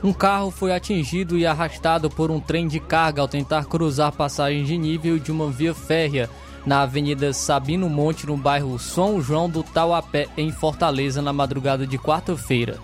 Um 0.04 0.12
carro 0.12 0.50
foi 0.50 0.74
atingido 0.74 1.38
e 1.38 1.46
arrastado 1.46 2.10
por 2.10 2.30
um 2.30 2.38
trem 2.38 2.68
de 2.68 2.80
carga 2.80 3.22
ao 3.22 3.28
tentar 3.28 3.64
cruzar 3.64 4.12
passagem 4.12 4.62
de 4.62 4.76
nível 4.76 5.18
de 5.18 5.32
uma 5.32 5.50
via 5.50 5.72
férrea 5.72 6.28
na 6.68 6.82
Avenida 6.82 7.32
Sabino 7.32 7.88
Monte, 7.88 8.26
no 8.26 8.36
bairro 8.36 8.78
São 8.78 9.22
João 9.22 9.48
do 9.48 9.62
Tauapé, 9.62 10.28
em 10.36 10.52
Fortaleza, 10.52 11.22
na 11.22 11.32
madrugada 11.32 11.86
de 11.86 11.96
quarta-feira. 11.96 12.76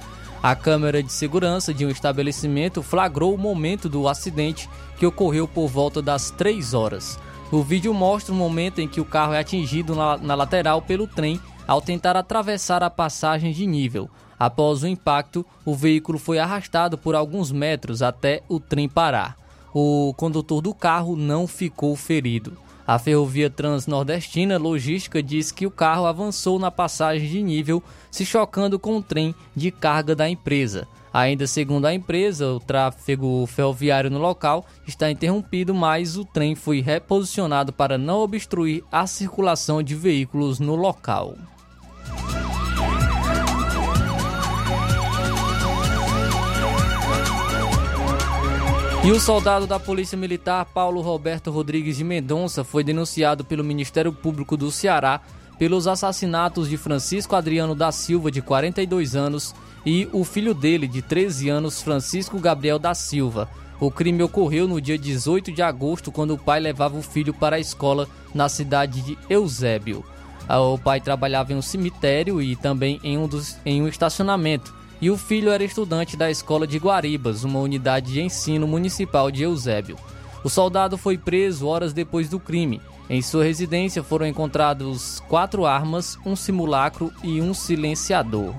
A 0.43 0.57
câmera 0.57 1.03
de 1.03 1.13
segurança 1.13 1.75
de 1.75 1.85
um 1.85 1.91
estabelecimento 1.91 2.83
flagrou 2.83 3.35
o 3.35 3.39
momento 3.39 3.87
do 3.87 4.09
acidente 4.09 4.71
que 4.97 5.05
ocorreu 5.05 5.47
por 5.47 5.69
volta 5.69 6.01
das 6.01 6.31
3 6.31 6.73
horas. 6.73 7.19
O 7.53 7.63
vídeo 7.63 7.93
mostra 7.93 8.33
o 8.33 8.37
momento 8.37 8.81
em 8.81 8.89
que 8.89 9.03
o 9.03 9.05
carro 9.05 9.35
é 9.35 9.39
atingido 9.39 9.95
na, 9.95 10.17
na 10.17 10.35
lateral 10.35 10.81
pelo 10.81 11.07
trem 11.07 11.39
ao 11.69 11.83
tentar 11.83 12.17
atravessar 12.17 12.83
a 12.83 12.89
passagem 12.89 13.53
de 13.53 13.67
nível. 13.67 14.09
Após 14.39 14.83
o 14.83 14.89
impacto, 14.89 15.45
o 15.63 15.75
veículo 15.75 16.19
foi 16.19 16.39
arrastado 16.39 16.97
por 16.97 17.15
alguns 17.15 17.53
metros 17.53 18.01
até 18.01 18.43
o 18.49 18.59
trem 18.59 18.89
parar. 18.89 19.37
O 19.75 20.15
condutor 20.17 20.63
do 20.63 20.73
carro 20.73 21.17
não 21.17 21.47
ficou 21.47 21.95
ferido. 21.95 22.65
A 22.87 22.99
Ferrovia 22.99 23.49
Transnordestina 23.49 24.59
Logística 24.59 25.23
diz 25.23 25.51
que 25.51 25.67
o 25.67 25.71
carro 25.71 26.05
avançou 26.05 26.59
na 26.59 26.71
passagem 26.71 27.29
de 27.29 27.43
nível, 27.43 27.83
se 28.11 28.27
chocando 28.27 28.79
com 28.79 28.99
o 28.99 29.03
trem 29.03 29.35
de 29.57 29.71
carga 29.71 30.15
da 30.15 30.29
empresa. 30.29 30.87
Ainda 31.13 31.47
segundo 31.47 31.87
a 31.87 31.95
empresa, 31.95 32.49
o 32.49 32.61
tráfego 32.61 33.47
ferroviário 33.47 34.11
no 34.11 34.19
local 34.19 34.67
está 34.87 35.11
interrompido, 35.11 35.73
mas 35.73 36.17
o 36.17 36.25
trem 36.25 36.55
foi 36.55 36.81
reposicionado 36.81 37.73
para 37.73 37.97
não 37.97 38.19
obstruir 38.19 38.85
a 38.93 39.07
circulação 39.07 39.83
de 39.83 39.95
veículos 39.95 40.59
no 40.59 40.75
local. 40.75 41.37
E 49.05 49.13
o 49.13 49.21
soldado 49.21 49.67
da 49.67 49.79
Polícia 49.79 50.17
Militar 50.17 50.65
Paulo 50.65 51.03
Roberto 51.03 51.51
Rodrigues 51.51 51.99
de 51.99 52.03
Mendonça 52.03 52.65
foi 52.65 52.83
denunciado 52.83 53.45
pelo 53.45 53.63
Ministério 53.63 54.11
Público 54.11 54.57
do 54.57 54.71
Ceará 54.71 55.21
pelos 55.59 55.87
assassinatos 55.87 56.71
de 56.71 56.79
Francisco 56.79 57.37
Adriano 57.37 57.75
da 57.75 57.93
Silva, 57.93 58.31
de 58.31 58.41
42 58.41 59.15
anos, 59.15 59.55
e 59.85 60.09
o 60.11 60.25
filho 60.25 60.55
dele, 60.55 60.89
de 60.89 61.03
13 61.03 61.51
anos, 61.51 61.83
Francisco 61.83 62.41
Gabriel 62.41 62.79
da 62.79 62.95
Silva. 62.95 63.47
O 63.79 63.91
crime 63.91 64.23
ocorreu 64.23 64.67
no 64.67 64.81
dia 64.81 64.97
18 64.97 65.53
de 65.53 65.61
agosto, 65.61 66.11
quando 66.11 66.33
o 66.33 66.39
pai 66.39 66.59
levava 66.59 66.97
o 66.97 67.03
filho 67.03 67.35
para 67.35 67.57
a 67.57 67.61
escola 67.61 68.09
na 68.35 68.49
cidade 68.49 69.03
de 69.03 69.19
Eusébio. 69.29 70.03
Ah, 70.49 70.61
o 70.61 70.79
pai 70.79 70.99
trabalhava 70.99 71.53
em 71.53 71.57
um 71.57 71.63
cemitério 71.63 72.41
e 72.41 72.57
também 72.57 72.99
em 73.05 73.19
um, 73.19 73.29
dos, 73.29 73.59
em 73.67 73.83
um 73.83 73.89
estacionamento, 73.89 74.75
e 75.01 75.11
o 75.11 75.17
filho 75.17 75.51
era 75.51 75.65
estudante 75.65 76.17
da 76.17 76.31
escola 76.31 76.67
de 76.67 76.79
Guaribas, 76.79 77.45
uma 77.45 77.59
unidade 77.59 78.13
de 78.13 78.21
ensino 78.21 78.67
municipal 78.67 79.31
de 79.31 79.43
Eusébio. 79.43 79.97
O 80.43 80.51
soldado 80.51 80.99
foi 80.99 81.17
preso 81.17 81.67
horas 81.67 81.93
depois 81.93 82.29
do 82.29 82.39
crime. 82.39 82.81
Em 83.09 83.21
sua 83.21 83.45
residência 83.45 84.03
foram 84.03 84.27
encontrados 84.27 85.21
quatro 85.29 85.67
armas, 85.67 86.19
um 86.25 86.37
simulacro 86.37 87.13
e 87.23 87.41
um 87.41 87.53
silenciador. 87.53 88.55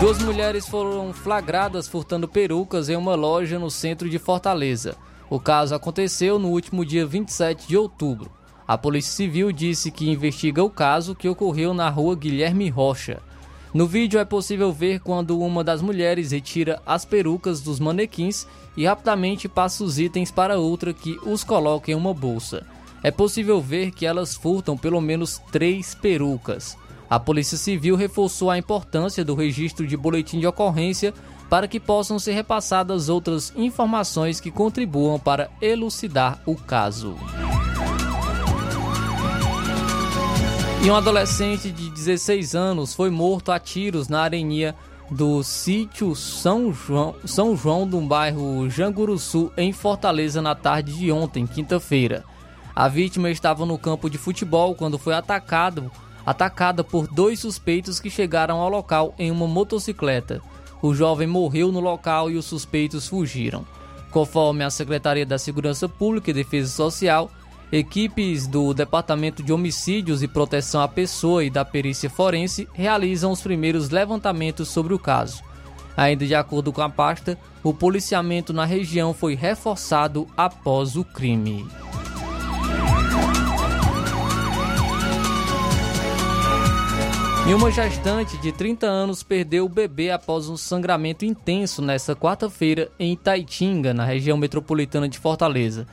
Duas 0.00 0.22
mulheres 0.22 0.68
foram 0.68 1.12
flagradas 1.12 1.88
furtando 1.88 2.28
perucas 2.28 2.88
em 2.88 2.94
uma 2.94 3.16
loja 3.16 3.58
no 3.58 3.68
centro 3.68 4.08
de 4.08 4.16
Fortaleza. 4.16 4.96
O 5.28 5.40
caso 5.40 5.74
aconteceu 5.74 6.38
no 6.38 6.50
último 6.50 6.84
dia 6.84 7.04
27 7.04 7.66
de 7.66 7.76
outubro. 7.76 8.30
A 8.66 8.78
Polícia 8.78 9.10
Civil 9.10 9.50
disse 9.50 9.90
que 9.90 10.08
investiga 10.08 10.62
o 10.62 10.70
caso 10.70 11.16
que 11.16 11.28
ocorreu 11.28 11.74
na 11.74 11.90
rua 11.90 12.14
Guilherme 12.14 12.68
Rocha. 12.68 13.20
No 13.74 13.88
vídeo 13.88 14.20
é 14.20 14.24
possível 14.24 14.72
ver 14.72 15.00
quando 15.00 15.40
uma 15.40 15.64
das 15.64 15.82
mulheres 15.82 16.30
retira 16.30 16.80
as 16.86 17.04
perucas 17.04 17.60
dos 17.60 17.80
manequins 17.80 18.46
e 18.76 18.86
rapidamente 18.86 19.48
passa 19.48 19.82
os 19.82 19.98
itens 19.98 20.30
para 20.30 20.58
outra 20.58 20.94
que 20.94 21.18
os 21.26 21.42
coloca 21.42 21.90
em 21.90 21.94
uma 21.94 22.14
bolsa. 22.14 22.64
É 23.02 23.10
possível 23.10 23.60
ver 23.60 23.90
que 23.90 24.06
elas 24.06 24.36
furtam 24.36 24.76
pelo 24.76 25.00
menos 25.00 25.42
três 25.50 25.92
perucas. 25.94 26.76
A 27.10 27.18
Polícia 27.18 27.56
Civil 27.56 27.96
reforçou 27.96 28.50
a 28.50 28.58
importância 28.58 29.24
do 29.24 29.34
registro 29.34 29.86
de 29.86 29.96
boletim 29.96 30.38
de 30.38 30.46
ocorrência 30.46 31.14
para 31.48 31.66
que 31.66 31.80
possam 31.80 32.18
ser 32.18 32.32
repassadas 32.32 33.08
outras 33.08 33.52
informações 33.56 34.40
que 34.40 34.50
contribuam 34.50 35.18
para 35.18 35.50
elucidar 35.62 36.42
o 36.44 36.54
caso. 36.54 37.16
E 40.84 40.90
um 40.90 40.94
adolescente 40.94 41.72
de 41.72 41.90
16 41.90 42.54
anos 42.54 42.94
foi 42.94 43.10
morto 43.10 43.50
a 43.50 43.58
tiros 43.58 44.08
na 44.08 44.20
areninha 44.20 44.74
do 45.10 45.42
sítio 45.42 46.14
São 46.14 46.72
João, 46.72 47.14
São 47.24 47.56
João 47.56 47.88
do 47.88 47.98
bairro 48.02 48.68
Janguruçu, 48.68 49.50
em 49.56 49.72
Fortaleza, 49.72 50.42
na 50.42 50.54
tarde 50.54 50.92
de 50.92 51.10
ontem, 51.10 51.46
quinta-feira. 51.46 52.22
A 52.76 52.86
vítima 52.86 53.30
estava 53.30 53.64
no 53.64 53.78
campo 53.78 54.10
de 54.10 54.18
futebol 54.18 54.74
quando 54.74 54.98
foi 54.98 55.14
atacado 55.14 55.90
atacada 56.28 56.84
por 56.84 57.08
dois 57.08 57.40
suspeitos 57.40 57.98
que 57.98 58.10
chegaram 58.10 58.60
ao 58.60 58.68
local 58.68 59.14
em 59.18 59.30
uma 59.30 59.46
motocicleta. 59.46 60.42
O 60.82 60.94
jovem 60.94 61.26
morreu 61.26 61.72
no 61.72 61.80
local 61.80 62.30
e 62.30 62.36
os 62.36 62.44
suspeitos 62.44 63.08
fugiram. 63.08 63.64
Conforme 64.10 64.62
a 64.62 64.68
Secretaria 64.68 65.24
da 65.24 65.38
Segurança 65.38 65.88
Pública 65.88 66.30
e 66.30 66.34
Defesa 66.34 66.68
Social, 66.68 67.30
equipes 67.72 68.46
do 68.46 68.74
Departamento 68.74 69.42
de 69.42 69.54
Homicídios 69.54 70.22
e 70.22 70.28
Proteção 70.28 70.82
à 70.82 70.86
Pessoa 70.86 71.42
e 71.44 71.48
da 71.48 71.64
Perícia 71.64 72.10
Forense 72.10 72.68
realizam 72.74 73.32
os 73.32 73.40
primeiros 73.40 73.88
levantamentos 73.88 74.68
sobre 74.68 74.92
o 74.92 74.98
caso. 74.98 75.42
Ainda 75.96 76.26
de 76.26 76.34
acordo 76.34 76.74
com 76.74 76.82
a 76.82 76.90
pasta, 76.90 77.38
o 77.62 77.72
policiamento 77.72 78.52
na 78.52 78.66
região 78.66 79.14
foi 79.14 79.34
reforçado 79.34 80.28
após 80.36 80.94
o 80.94 81.04
crime. 81.04 81.66
E 87.48 87.54
uma 87.54 87.70
gestante 87.70 88.36
de 88.36 88.52
30 88.52 88.86
anos 88.86 89.22
perdeu 89.22 89.64
o 89.64 89.70
bebê 89.70 90.10
após 90.10 90.50
um 90.50 90.56
sangramento 90.56 91.24
intenso 91.24 91.80
nesta 91.80 92.14
quarta-feira 92.14 92.92
em 92.98 93.14
Itaitinga, 93.14 93.94
na 93.94 94.04
região 94.04 94.36
metropolitana 94.36 95.08
de 95.08 95.18
Fortaleza. 95.18 95.86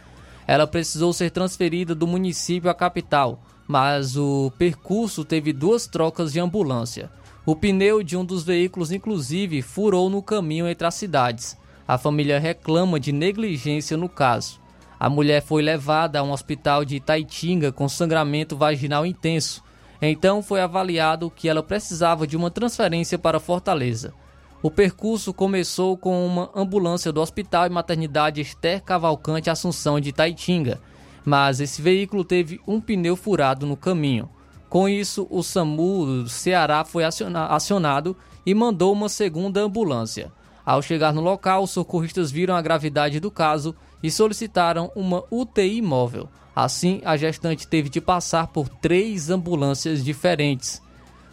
Ela 0.45 0.67
precisou 0.67 1.13
ser 1.13 1.31
transferida 1.31 1.95
do 1.95 2.05
município 2.05 2.69
à 2.69 2.73
capital, 2.73 3.39
mas 3.65 4.17
o 4.17 4.51
percurso 4.57 5.23
teve 5.23 5.53
duas 5.53 5.87
trocas 5.87 6.33
de 6.33 6.41
ambulância. 6.41 7.09
O 7.45 7.55
pneu 7.55 8.03
de 8.03 8.17
um 8.17 8.25
dos 8.25 8.43
veículos, 8.43 8.91
inclusive, 8.91 9.61
furou 9.61 10.09
no 10.09 10.21
caminho 10.21 10.67
entre 10.67 10.85
as 10.85 10.95
cidades. 10.95 11.57
A 11.87 11.97
família 11.97 12.37
reclama 12.37 12.99
de 12.99 13.13
negligência 13.13 13.95
no 13.95 14.09
caso. 14.09 14.59
A 14.99 15.09
mulher 15.09 15.41
foi 15.41 15.61
levada 15.61 16.19
a 16.19 16.23
um 16.23 16.33
hospital 16.33 16.83
de 16.83 16.97
Itaitinga 16.97 17.71
com 17.71 17.87
sangramento 17.87 18.57
vaginal 18.57 19.05
intenso. 19.05 19.63
Então 20.07 20.43
foi 20.43 20.61
avaliado 20.61 21.31
que 21.31 21.49
ela 21.49 21.63
precisava 21.63 22.27
de 22.27 22.37
uma 22.37 22.51
transferência 22.51 23.17
para 23.17 23.39
Fortaleza. 23.39 24.13
O 24.61 24.69
percurso 24.69 25.33
começou 25.33 25.97
com 25.97 26.25
uma 26.25 26.49
ambulância 26.55 27.11
do 27.11 27.21
Hospital 27.21 27.67
e 27.67 27.69
Maternidade 27.69 28.41
Esther 28.41 28.83
Cavalcante 28.83 29.49
Assunção 29.49 29.99
de 29.99 30.09
Itaitinga, 30.09 30.79
mas 31.23 31.59
esse 31.59 31.81
veículo 31.81 32.23
teve 32.23 32.59
um 32.67 32.79
pneu 32.79 33.15
furado 33.15 33.65
no 33.65 33.75
caminho. 33.75 34.29
Com 34.69 34.89
isso, 34.89 35.27
o 35.29 35.41
SAMU 35.41 36.23
do 36.23 36.29
Ceará 36.29 36.83
foi 36.83 37.03
acionado 37.03 38.15
e 38.45 38.53
mandou 38.53 38.93
uma 38.93 39.09
segunda 39.09 39.61
ambulância. 39.61 40.31
Ao 40.65 40.81
chegar 40.81 41.13
no 41.13 41.21
local, 41.21 41.63
os 41.63 41.71
socorristas 41.71 42.31
viram 42.31 42.55
a 42.55 42.61
gravidade 42.61 43.19
do 43.19 43.31
caso 43.31 43.75
e 44.01 44.11
solicitaram 44.11 44.91
uma 44.95 45.23
UTI 45.31 45.81
móvel. 45.81 46.27
Assim, 46.55 47.01
a 47.03 47.17
gestante 47.17 47.67
teve 47.67 47.89
de 47.89 47.99
passar 47.99 48.47
por 48.47 48.69
três 48.69 49.29
ambulâncias 49.29 50.03
diferentes. 50.03 50.81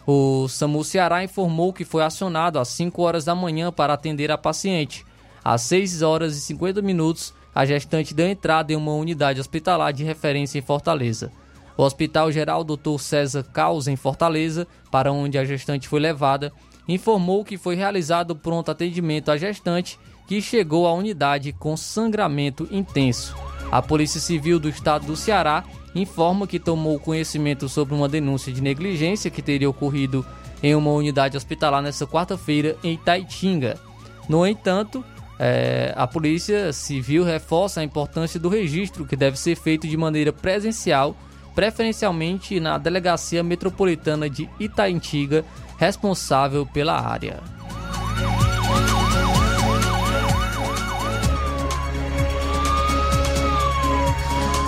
O 0.05 0.49
SAMU 0.49 0.83
Ceará 0.83 1.23
informou 1.23 1.73
que 1.73 1.85
foi 1.85 2.03
acionado 2.03 2.59
às 2.59 2.69
5 2.69 3.01
horas 3.01 3.25
da 3.25 3.35
manhã 3.35 3.71
para 3.71 3.95
atender 3.95 4.33
a 4.33 4.39
paciente. 4.39 5.07
Às 5.45 5.63
6 5.63 6.03
horas 6.03 6.37
e 6.37 6.41
50 6.41 6.83
minutos, 6.83 7.33
a 7.55 7.65
gestante 7.65 8.13
deu 8.13 8.27
entrada 8.29 8.73
em 8.73 8.77
uma 8.77 8.95
unidade 8.95 9.41
hospitalar 9.41 9.93
de 9.93 10.03
referência 10.03 10.59
em 10.59 10.63
Fortaleza. 10.63 11.31
O 11.77 11.85
Hospital 11.85 12.33
Geral 12.33 12.65
Dr. 12.65 12.99
César 12.99 13.45
Caos, 13.45 13.87
em 13.87 13.97
Fortaleza, 13.97 14.67
para 14.91 15.13
onde 15.13 15.39
a 15.39 15.45
gestante 15.45 15.89
foi 15.89 16.01
levada, 16.01 16.53
informou 16.89 17.45
que 17.45 17.57
foi 17.57 17.77
realizado 17.77 18.35
pronto 18.35 18.71
atendimento 18.71 19.31
à 19.31 19.37
gestante 19.37 19.99
que 20.33 20.41
chegou 20.41 20.87
à 20.87 20.95
unidade 20.95 21.53
com 21.53 21.77
sangramento 21.77 22.67
intenso. 22.71 23.37
A 23.71 23.83
Polícia 23.83 24.19
Civil 24.19 24.59
do 24.59 24.67
Estado 24.67 25.05
do 25.05 25.15
Ceará 25.15 25.63
informa 25.95 26.47
que 26.47 26.59
tomou 26.59 26.99
conhecimento 26.99 27.69
sobre 27.69 27.95
uma 27.95 28.09
denúncia 28.09 28.51
de 28.51 28.63
negligência 28.63 29.31
que 29.31 29.43
teria 29.43 29.69
ocorrido 29.69 30.25
em 30.63 30.75
uma 30.75 30.91
unidade 30.91 31.37
hospitalar 31.37 31.83
nesta 31.83 32.07
quarta-feira 32.07 32.79
em 32.83 32.95
Itaitinga. 32.95 33.79
No 34.27 34.47
entanto, 34.47 35.05
é, 35.39 35.93
a 35.95 36.07
Polícia 36.07 36.73
Civil 36.73 37.25
reforça 37.25 37.83
a 37.83 37.85
importância 37.85 38.41
do 38.41 38.49
registro 38.49 39.05
que 39.05 39.17
deve 39.17 39.39
ser 39.39 39.55
feito 39.55 39.87
de 39.87 39.99
maneira 39.99 40.33
presencial, 40.33 41.15
preferencialmente 41.55 42.59
na 42.59 42.79
Delegacia 42.79 43.43
Metropolitana 43.43 44.31
de 44.31 44.49
Itaitinga, 44.59 45.45
responsável 45.77 46.65
pela 46.65 46.99
área. 46.99 47.39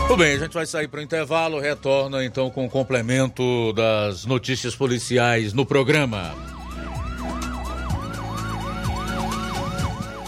Tudo 0.07 0.19
bem, 0.19 0.35
a 0.35 0.38
gente 0.38 0.53
vai 0.53 0.67
sair 0.67 0.87
para 0.87 1.01
o 1.01 1.03
intervalo, 1.03 1.59
retorna 1.59 2.25
então 2.25 2.51
com 2.51 2.67
o 2.67 2.71
complemento 2.71 3.73
das 3.73 4.27
notícias 4.27 4.77
policiais 4.77 5.53
no 5.53 5.64
programa. 5.64 6.35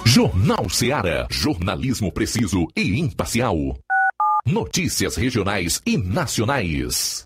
Jornal 0.06 0.66
Seara. 0.70 1.26
Jornalismo 1.30 2.10
preciso 2.10 2.66
e 2.74 2.98
imparcial. 2.98 3.54
Notícias 4.46 5.14
regionais 5.14 5.82
e 5.84 5.98
nacionais. 5.98 7.25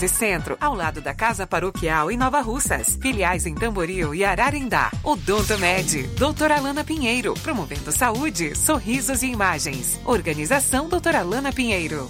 13 0.01 0.07
Centro, 0.07 0.57
ao 0.59 0.73
lado 0.73 0.99
da 0.99 1.13
Casa 1.13 1.45
Paroquial 1.45 2.09
em 2.09 2.17
Nova 2.17 2.41
Russas. 2.41 2.97
Filiais 2.99 3.45
em 3.45 3.53
Tamboril 3.53 4.15
e 4.15 4.23
Ararindá. 4.23 4.89
Odonto 5.03 5.57
Med, 5.59 6.07
doutora 6.17 6.57
Alana 6.57 6.83
Pinheiro, 6.83 7.35
promovendo 7.35 7.91
saúde, 7.91 8.57
sorrisos 8.57 9.21
e 9.21 9.27
imagens. 9.27 9.99
Organização 10.03 10.89
doutora 10.89 11.19
Alana 11.19 11.51
Pinheiro. 11.51 12.09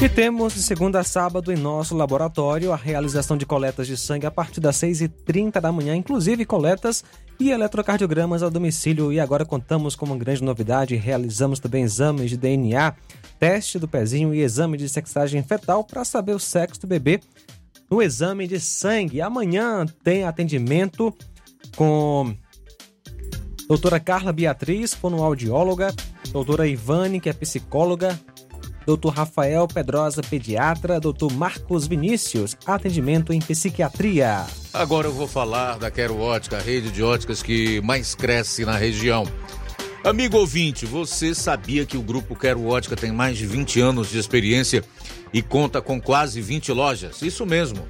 E 0.00 0.08
temos 0.08 0.54
de 0.54 0.62
segunda 0.62 1.00
a 1.00 1.04
sábado 1.04 1.52
em 1.52 1.56
nosso 1.56 1.96
laboratório 1.96 2.72
a 2.72 2.76
realização 2.76 3.36
de 3.36 3.44
coletas 3.44 3.86
de 3.86 3.96
sangue 3.96 4.26
a 4.26 4.30
partir 4.30 4.60
das 4.60 4.76
6h30 4.76 5.60
da 5.60 5.72
manhã, 5.72 5.96
inclusive 5.96 6.44
coletas 6.44 7.02
e 7.40 7.50
eletrocardiogramas 7.50 8.42
ao 8.42 8.50
domicílio. 8.50 9.12
E 9.12 9.18
agora 9.18 9.44
contamos 9.44 9.96
com 9.96 10.06
uma 10.06 10.16
grande 10.16 10.44
novidade: 10.44 10.94
realizamos 10.94 11.58
também 11.58 11.82
exames 11.82 12.30
de 12.30 12.36
DNA 12.36 12.94
teste 13.38 13.78
do 13.78 13.86
pezinho 13.86 14.34
e 14.34 14.40
exame 14.40 14.76
de 14.76 14.88
sexagem 14.88 15.42
fetal 15.42 15.84
para 15.84 16.04
saber 16.04 16.34
o 16.34 16.38
sexo 16.38 16.80
do 16.80 16.86
bebê 16.86 17.20
no 17.90 18.02
exame 18.02 18.46
de 18.46 18.60
sangue. 18.60 19.20
Amanhã 19.20 19.86
tem 20.02 20.24
atendimento 20.24 21.14
com 21.76 22.34
doutora 23.68 24.00
Carla 24.00 24.32
Beatriz, 24.32 24.94
fonoaudióloga, 24.94 25.94
doutora 26.32 26.66
Ivane, 26.66 27.20
que 27.20 27.28
é 27.28 27.32
psicóloga, 27.32 28.18
doutor 28.84 29.10
Rafael 29.10 29.68
Pedrosa, 29.68 30.22
pediatra, 30.22 30.98
doutor 30.98 31.32
Marcos 31.32 31.86
Vinícius, 31.86 32.56
atendimento 32.66 33.32
em 33.32 33.38
psiquiatria. 33.38 34.46
Agora 34.72 35.06
eu 35.06 35.12
vou 35.12 35.28
falar 35.28 35.78
da 35.78 35.90
Quero 35.90 36.18
Ótica, 36.18 36.56
a 36.56 36.60
rede 36.60 36.90
de 36.90 37.02
óticas 37.02 37.42
que 37.42 37.80
mais 37.82 38.14
cresce 38.14 38.64
na 38.64 38.76
região. 38.76 39.24
Amigo 40.08 40.38
ouvinte, 40.38 40.86
você 40.86 41.34
sabia 41.34 41.84
que 41.84 41.98
o 41.98 42.00
Grupo 42.00 42.34
Quero 42.34 42.66
Ótica 42.66 42.96
tem 42.96 43.12
mais 43.12 43.36
de 43.36 43.44
20 43.44 43.78
anos 43.78 44.08
de 44.08 44.18
experiência 44.18 44.82
e 45.34 45.42
conta 45.42 45.82
com 45.82 46.00
quase 46.00 46.40
20 46.40 46.72
lojas? 46.72 47.20
Isso 47.20 47.44
mesmo. 47.44 47.86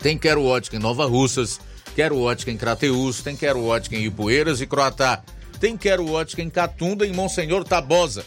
Tem 0.00 0.18
Quero 0.18 0.42
Ótica 0.42 0.74
em 0.74 0.80
Nova 0.80 1.06
Russas, 1.06 1.60
Quero 1.94 2.18
Ótica 2.18 2.50
em 2.50 2.56
Crateus, 2.56 3.22
tem 3.22 3.36
Quero 3.36 3.64
Ótica 3.64 3.94
em 3.94 4.04
Ipueiras 4.04 4.60
e 4.60 4.66
Croatá. 4.66 5.22
Tem 5.60 5.76
Quero 5.76 6.10
Ótica 6.10 6.42
em 6.42 6.50
Catunda 6.50 7.06
e 7.06 7.12
Monsenhor 7.12 7.62
Tabosa. 7.62 8.26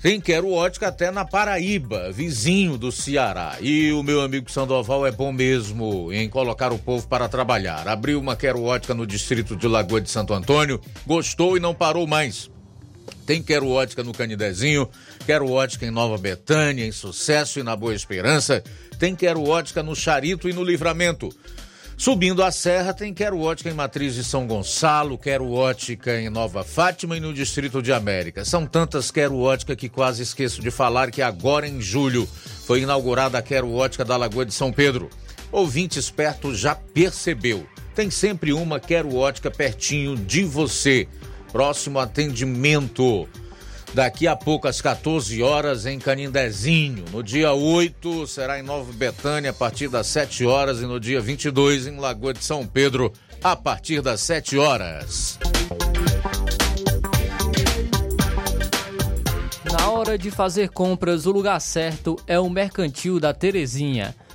Tem 0.00 0.20
Quero 0.20 0.52
Ótica 0.52 0.86
até 0.86 1.10
na 1.10 1.24
Paraíba, 1.24 2.12
vizinho 2.12 2.78
do 2.78 2.92
Ceará. 2.92 3.56
E 3.60 3.90
o 3.90 4.04
meu 4.04 4.20
amigo 4.20 4.48
Sandoval 4.48 5.04
é 5.04 5.10
bom 5.10 5.32
mesmo 5.32 6.12
em 6.12 6.28
colocar 6.28 6.72
o 6.72 6.78
povo 6.78 7.08
para 7.08 7.28
trabalhar. 7.28 7.88
Abriu 7.88 8.20
uma 8.20 8.36
Quero 8.36 8.62
Ótica 8.62 8.94
no 8.94 9.04
distrito 9.04 9.56
de 9.56 9.66
Lagoa 9.66 10.00
de 10.00 10.08
Santo 10.08 10.32
Antônio, 10.32 10.80
gostou 11.04 11.56
e 11.56 11.60
não 11.60 11.74
parou 11.74 12.06
mais. 12.06 12.51
Tem 13.26 13.42
Quero 13.42 13.68
Ótica 13.68 14.02
no 14.02 14.12
Canidezinho, 14.12 14.88
Quero 15.24 15.50
Ótica 15.50 15.86
em 15.86 15.90
Nova 15.90 16.18
Betânia, 16.18 16.86
em 16.86 16.92
Sucesso 16.92 17.60
e 17.60 17.62
na 17.62 17.76
Boa 17.76 17.94
Esperança. 17.94 18.62
Tem 18.98 19.14
Quero 19.14 19.42
Ótica 19.42 19.82
no 19.82 19.94
Charito 19.94 20.48
e 20.48 20.52
no 20.52 20.62
Livramento. 20.62 21.30
Subindo 21.96 22.42
a 22.42 22.50
serra 22.50 22.92
tem 22.92 23.14
Quero 23.14 23.38
Ótica 23.38 23.70
em 23.70 23.74
Matriz 23.74 24.14
de 24.14 24.24
São 24.24 24.44
Gonçalo, 24.44 25.16
Quero 25.16 25.52
Ótica 25.52 26.20
em 26.20 26.28
Nova 26.28 26.64
Fátima 26.64 27.16
e 27.16 27.20
no 27.20 27.32
Distrito 27.32 27.80
de 27.80 27.92
América. 27.92 28.44
São 28.44 28.66
tantas 28.66 29.10
Quero 29.10 29.38
Ótica 29.38 29.76
que 29.76 29.88
quase 29.88 30.22
esqueço 30.22 30.60
de 30.60 30.70
falar 30.72 31.12
que 31.12 31.22
agora 31.22 31.68
em 31.68 31.80
julho 31.80 32.28
foi 32.66 32.80
inaugurada 32.80 33.38
a 33.38 33.42
Quero 33.42 33.72
Ótica 33.72 34.04
da 34.04 34.16
Lagoa 34.16 34.44
de 34.44 34.52
São 34.52 34.72
Pedro. 34.72 35.08
Ouvinte 35.52 35.98
esperto 35.98 36.52
já 36.54 36.74
percebeu. 36.74 37.64
Tem 37.94 38.10
sempre 38.10 38.52
uma 38.52 38.80
Quero 38.80 39.14
Ótica 39.14 39.48
pertinho 39.48 40.16
de 40.16 40.42
você. 40.42 41.06
Próximo 41.52 41.98
atendimento 41.98 43.28
daqui 43.94 44.26
a 44.26 44.34
pouco 44.34 44.66
às 44.66 44.80
14 44.80 45.42
horas 45.42 45.86
em 45.86 45.98
Canindezinho. 45.98 47.04
No 47.12 47.22
dia 47.22 47.52
8 47.52 48.26
será 48.26 48.58
em 48.58 48.62
Nova 48.62 48.92
Betânia 48.92 49.50
a 49.50 49.54
partir 49.54 49.88
das 49.88 50.06
7 50.06 50.46
horas 50.46 50.80
e 50.80 50.86
no 50.86 50.98
dia 50.98 51.20
22 51.20 51.86
em 51.86 51.98
Lagoa 51.98 52.32
de 52.32 52.42
São 52.42 52.66
Pedro 52.66 53.12
a 53.42 53.54
partir 53.54 54.00
das 54.00 54.20
7 54.22 54.56
horas. 54.58 55.38
Na 59.70 59.90
hora 59.90 60.16
de 60.16 60.30
fazer 60.30 60.70
compras, 60.70 61.26
o 61.26 61.32
lugar 61.32 61.60
certo 61.60 62.16
é 62.26 62.38
o 62.38 62.48
Mercantil 62.48 63.18
da 63.20 63.34
Terezinha. 63.34 64.14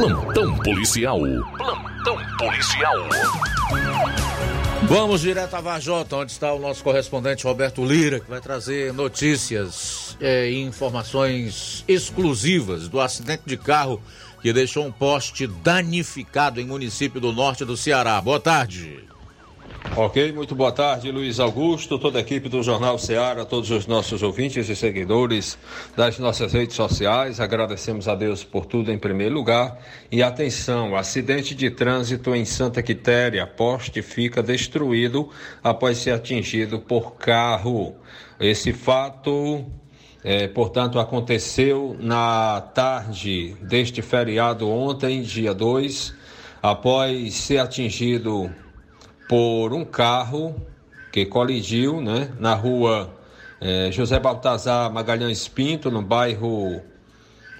Plantão 0.00 0.56
policial. 0.60 1.20
Plantão 1.58 2.16
policial. 2.38 2.96
Vamos 4.84 5.20
direto 5.20 5.52
a 5.52 5.60
Vajota, 5.60 6.16
onde 6.16 6.32
está 6.32 6.54
o 6.54 6.58
nosso 6.58 6.82
correspondente 6.82 7.44
Roberto 7.44 7.84
Lira, 7.84 8.18
que 8.18 8.30
vai 8.30 8.40
trazer 8.40 8.94
notícias 8.94 10.16
eh, 10.18 10.52
e 10.52 10.62
informações 10.62 11.84
exclusivas 11.86 12.88
do 12.88 12.98
acidente 12.98 13.42
de 13.44 13.58
carro 13.58 14.02
que 14.40 14.54
deixou 14.54 14.86
um 14.86 14.90
poste 14.90 15.46
danificado 15.46 16.62
em 16.62 16.64
município 16.64 17.20
do 17.20 17.30
norte 17.30 17.66
do 17.66 17.76
Ceará. 17.76 18.18
Boa 18.22 18.40
tarde. 18.40 19.09
Ok, 19.96 20.30
muito 20.32 20.54
boa 20.54 20.70
tarde, 20.70 21.10
Luiz 21.10 21.40
Augusto, 21.40 21.98
toda 21.98 22.18
a 22.18 22.20
equipe 22.20 22.48
do 22.48 22.62
Jornal 22.62 22.96
Ceará, 22.98 23.44
todos 23.44 23.70
os 23.70 23.86
nossos 23.86 24.22
ouvintes 24.22 24.68
e 24.68 24.76
seguidores 24.76 25.58
das 25.96 26.18
nossas 26.18 26.52
redes 26.52 26.76
sociais. 26.76 27.40
Agradecemos 27.40 28.06
a 28.06 28.14
Deus 28.14 28.44
por 28.44 28.66
tudo 28.66 28.92
em 28.92 28.98
primeiro 28.98 29.34
lugar. 29.34 29.78
E 30.12 30.22
atenção, 30.22 30.94
acidente 30.94 31.54
de 31.54 31.70
trânsito 31.70 32.34
em 32.34 32.44
Santa 32.44 32.82
Quitéria, 32.82 33.46
poste 33.46 34.00
fica 34.00 34.42
destruído 34.42 35.28
após 35.62 35.98
ser 35.98 36.12
atingido 36.12 36.78
por 36.78 37.16
carro. 37.16 37.96
Esse 38.38 38.72
fato 38.72 39.64
é, 40.22 40.46
portanto, 40.46 41.00
aconteceu 41.00 41.96
na 41.98 42.60
tarde 42.60 43.56
deste 43.62 44.02
feriado 44.02 44.68
ontem, 44.68 45.22
dia 45.22 45.54
2, 45.54 46.14
após 46.62 47.34
ser 47.34 47.58
atingido 47.58 48.54
por 49.30 49.72
um 49.72 49.84
carro 49.84 50.60
que 51.12 51.24
colidiu 51.24 52.00
né, 52.00 52.32
na 52.40 52.52
rua 52.52 53.14
é, 53.60 53.88
José 53.92 54.18
Baltazar 54.18 54.92
Magalhães 54.92 55.46
Pinto, 55.46 55.88
no 55.88 56.02
bairro 56.02 56.82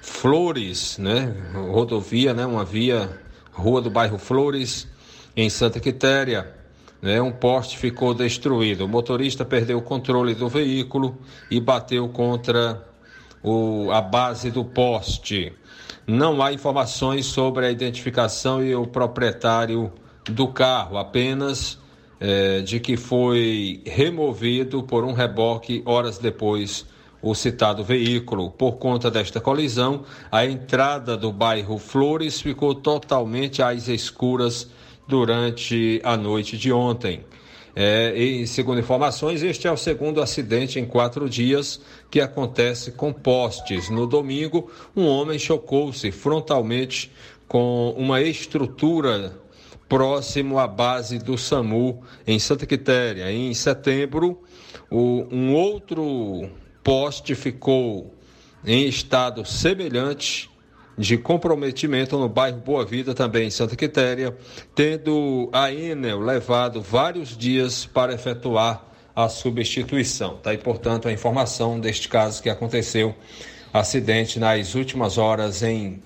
Flores, 0.03 0.99
né, 0.99 1.33
rodovia, 1.71 2.35
né, 2.35 2.45
uma 2.45 2.65
via, 2.65 3.09
rua 3.53 3.81
do 3.81 3.89
bairro 3.89 4.19
Flores, 4.19 4.89
em 5.37 5.49
Santa 5.49 5.79
Quitéria. 5.79 6.57
Né, 7.01 7.23
um 7.23 7.31
poste 7.31 7.79
ficou 7.79 8.15
destruído. 8.15 8.85
O 8.85 8.89
motorista 8.89 9.45
perdeu 9.45 9.79
o 9.79 9.83
controle 9.83 10.35
do 10.35 10.49
veículo 10.49 11.17
e 11.49 11.61
bateu 11.61 12.09
contra 12.09 12.85
o, 13.45 13.93
a 13.93 14.01
base 14.01 14.51
do 14.51 14.65
poste. 14.65 15.53
Não 16.05 16.43
há 16.43 16.53
informações 16.53 17.27
sobre 17.27 17.65
a 17.65 17.71
identificação 17.71 18.61
e 18.61 18.75
o 18.75 18.89
proprietário 18.89 19.93
do 20.25 20.49
carro, 20.49 20.99
apenas 20.99 21.79
é, 22.21 22.61
de 22.61 22.79
que 22.79 22.97
foi 22.97 23.83
removido 23.87 24.83
por 24.83 25.05
um 25.05 25.13
reboque 25.13 25.83
horas 25.87 26.19
depois 26.19 26.85
o 27.23 27.35
citado 27.35 27.85
veículo. 27.85 28.51
Por 28.51 28.73
conta 28.73 29.11
desta 29.11 29.41
colisão, 29.41 30.05
a 30.31 30.45
entrada 30.45 31.17
do 31.17 31.33
bairro 31.33 31.79
Flores 31.79 32.41
ficou 32.41 32.75
totalmente 32.75 33.63
às 33.63 33.89
escuras 33.89 34.69
durante 35.07 36.01
a 36.05 36.17
noite 36.17 36.57
de 36.57 36.73
ontem. 36.73 37.25
É, 37.75 38.17
e 38.17 38.47
segundo 38.47 38.81
informações, 38.81 39.43
este 39.43 39.67
é 39.67 39.73
o 39.73 39.77
segundo 39.77 40.21
acidente 40.21 40.79
em 40.79 40.85
quatro 40.85 41.29
dias 41.29 41.81
que 42.11 42.21
acontece 42.21 42.93
com 42.93 43.13
postes. 43.13 43.89
No 43.89 44.07
domingo, 44.07 44.71
um 44.95 45.07
homem 45.07 45.39
chocou-se 45.39 46.11
frontalmente 46.11 47.13
com 47.47 47.95
uma 47.97 48.21
estrutura 48.21 49.39
próximo 49.91 50.57
à 50.57 50.69
base 50.69 51.19
do 51.19 51.37
SAMU 51.37 52.01
em 52.25 52.39
Santa 52.39 52.65
Quitéria. 52.65 53.31
Em 53.33 53.53
setembro, 53.53 54.41
o, 54.89 55.27
um 55.33 55.53
outro 55.53 56.49
poste 56.85 57.35
ficou 57.35 58.15
em 58.65 58.87
estado 58.87 59.45
semelhante 59.45 60.49
de 60.97 61.19
comprometimento 61.19 62.17
no 62.17 62.29
bairro 62.29 62.59
Boa 62.59 62.85
Vida, 62.87 63.15
também 63.15 63.49
em 63.49 63.51
Santa 63.51 63.75
Quitéria, 63.75 64.37
tendo 64.77 65.51
a 65.53 65.73
Enel 65.73 66.21
levado 66.21 66.81
vários 66.81 67.37
dias 67.37 67.85
para 67.85 68.15
efetuar 68.15 68.87
a 69.17 69.29
substituição. 69.29 70.37
Tá? 70.37 70.55
E, 70.55 70.59
portanto, 70.59 71.09
a 71.09 71.13
informação 71.13 71.81
deste 71.81 72.09
caso 72.09 72.41
que 72.41 72.49
aconteceu, 72.49 73.13
acidente 73.73 74.39
nas 74.39 74.77
últimas 74.77 75.19
horas 75.19 75.65
em 75.65 76.01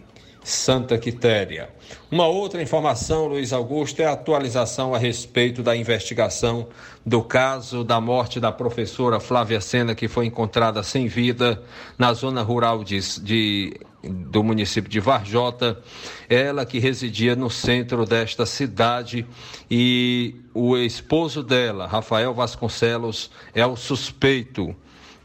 Santa 0.44 0.98
Quitéria. 0.98 1.70
Uma 2.10 2.26
outra 2.26 2.62
informação, 2.62 3.26
Luiz 3.26 3.50
Augusto, 3.50 4.00
é 4.00 4.04
a 4.04 4.12
atualização 4.12 4.94
a 4.94 4.98
respeito 4.98 5.62
da 5.62 5.74
investigação 5.74 6.68
do 7.04 7.22
caso 7.22 7.82
da 7.82 7.98
morte 7.98 8.38
da 8.38 8.52
professora 8.52 9.18
Flávia 9.18 9.60
Sena, 9.60 9.94
que 9.94 10.06
foi 10.06 10.26
encontrada 10.26 10.82
sem 10.82 11.08
vida 11.08 11.62
na 11.98 12.12
zona 12.12 12.42
rural 12.42 12.84
de, 12.84 13.00
de 13.22 13.80
do 14.06 14.44
município 14.44 14.90
de 14.90 15.00
Varjota, 15.00 15.80
ela 16.28 16.66
que 16.66 16.78
residia 16.78 17.34
no 17.34 17.48
centro 17.48 18.04
desta 18.04 18.44
cidade 18.44 19.26
e 19.70 20.36
o 20.52 20.76
esposo 20.76 21.42
dela, 21.42 21.86
Rafael 21.86 22.34
Vasconcelos, 22.34 23.30
é 23.54 23.64
o 23.64 23.76
suspeito 23.76 24.76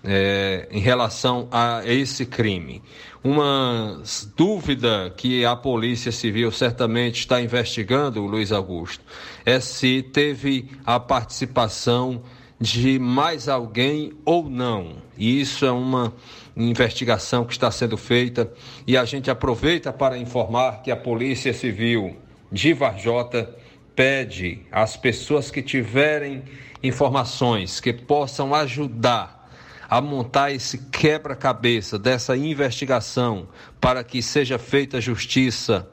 é, 0.03 0.67
em 0.71 0.79
relação 0.79 1.47
a 1.51 1.81
esse 1.85 2.25
crime. 2.25 2.81
Uma 3.21 4.01
dúvida 4.37 5.13
que 5.17 5.43
a 5.43 5.53
Polícia 5.53 6.11
Civil 6.11 6.51
certamente 6.53 7.19
está 7.19 7.41
investigando, 7.41 8.25
Luiz 8.25 8.51
Augusto, 8.51 9.03
é 9.45 9.59
se 9.59 10.01
teve 10.01 10.69
a 10.85 10.99
participação 11.01 12.23
de 12.59 12.97
mais 12.97 13.49
alguém 13.49 14.13
ou 14.23 14.49
não. 14.49 14.97
E 15.17 15.41
isso 15.41 15.65
é 15.65 15.71
uma 15.71 16.13
investigação 16.55 17.43
que 17.43 17.51
está 17.53 17.69
sendo 17.71 17.97
feita 17.97 18.51
e 18.87 18.97
a 18.97 19.03
gente 19.03 19.29
aproveita 19.29 19.91
para 19.91 20.17
informar 20.17 20.81
que 20.81 20.89
a 20.89 20.95
Polícia 20.95 21.53
Civil 21.53 22.15
de 22.49 22.73
Varjota 22.73 23.53
pede 23.95 24.61
às 24.71 24.95
pessoas 24.95 25.51
que 25.51 25.61
tiverem 25.61 26.43
informações 26.81 27.81
que 27.81 27.91
possam 27.91 28.55
ajudar 28.55 29.38
a 29.89 29.99
montar 29.99 30.51
esse 30.51 30.77
quebra-cabeça 30.77 31.97
dessa 31.97 32.37
investigação 32.37 33.47
para 33.81 34.03
que 34.03 34.21
seja 34.21 34.59
feita 34.59 35.01
justiça 35.01 35.89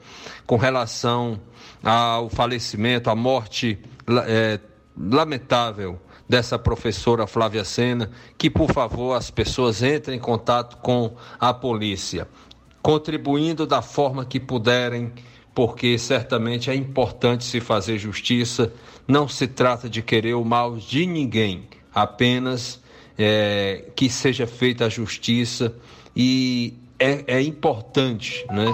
com 0.46 0.56
relação 0.56 1.40
ao 1.82 2.28
falecimento, 2.28 3.08
à 3.08 3.14
morte 3.14 3.78
é, 4.26 4.60
lamentável 4.98 5.98
dessa 6.28 6.58
professora 6.58 7.26
Flávia 7.26 7.64
Sena, 7.64 8.10
que 8.36 8.50
por 8.50 8.70
favor 8.72 9.14
as 9.14 9.30
pessoas 9.30 9.82
entrem 9.82 10.18
em 10.18 10.20
contato 10.20 10.76
com 10.78 11.16
a 11.38 11.54
polícia, 11.54 12.28
contribuindo 12.82 13.66
da 13.66 13.80
forma 13.80 14.24
que 14.24 14.40
puderem, 14.40 15.12
porque 15.54 15.96
certamente 15.96 16.70
é 16.70 16.74
importante 16.74 17.44
se 17.44 17.60
fazer 17.60 17.98
justiça. 17.98 18.72
Não 19.08 19.26
se 19.28 19.46
trata 19.46 19.88
de 19.88 20.02
querer 20.02 20.34
o 20.34 20.44
mal 20.44 20.76
de 20.76 21.06
ninguém, 21.06 21.68
apenas 21.94 22.84
é, 23.18 23.84
que 23.94 24.08
seja 24.08 24.46
feita 24.46 24.86
a 24.86 24.88
justiça 24.88 25.74
e 26.14 26.74
é, 26.98 27.38
é 27.38 27.42
importante 27.42 28.44
né, 28.50 28.66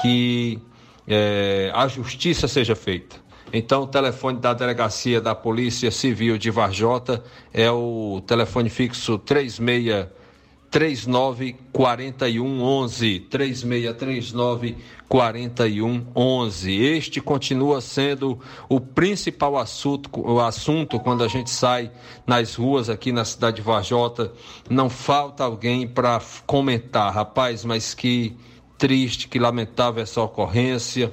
que 0.00 0.58
é, 1.06 1.70
a 1.74 1.88
justiça 1.88 2.46
seja 2.46 2.74
feita. 2.74 3.22
Então, 3.52 3.82
o 3.82 3.86
telefone 3.86 4.38
da 4.38 4.54
delegacia 4.54 5.20
da 5.20 5.34
Polícia 5.34 5.90
Civil 5.90 6.38
de 6.38 6.50
Varjota 6.50 7.22
é 7.52 7.70
o 7.70 8.22
telefone 8.26 8.70
fixo 8.70 9.18
36 9.18 9.58
39 10.72 11.54
41 11.70 12.62
11 12.62 13.20
3639 13.28 14.76
41 15.06 16.06
11. 16.16 16.72
Este 16.72 17.20
continua 17.20 17.82
sendo 17.82 18.40
o 18.70 18.80
principal 18.80 19.58
assunto, 19.58 20.08
o 20.18 20.40
assunto 20.40 20.98
quando 20.98 21.22
a 21.22 21.28
gente 21.28 21.50
sai 21.50 21.90
nas 22.26 22.54
ruas 22.54 22.88
aqui 22.88 23.12
na 23.12 23.22
cidade 23.22 23.56
de 23.56 23.62
Varjota. 23.62 24.32
Não 24.70 24.88
falta 24.88 25.44
alguém 25.44 25.86
para 25.86 26.18
comentar, 26.46 27.12
rapaz, 27.12 27.66
mas 27.66 27.92
que 27.92 28.34
triste, 28.78 29.28
que 29.28 29.38
lamentável 29.38 30.02
essa 30.02 30.22
ocorrência. 30.22 31.12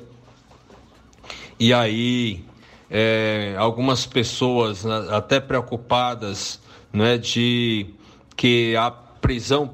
E 1.60 1.74
aí, 1.74 2.46
é, 2.90 3.56
algumas 3.58 4.06
pessoas 4.06 4.86
né, 4.86 5.08
até 5.10 5.42
preocupadas 5.42 6.62
né, 6.94 7.18
de 7.18 7.88
que 8.38 8.74
a 8.78 9.09
prisão 9.22 9.70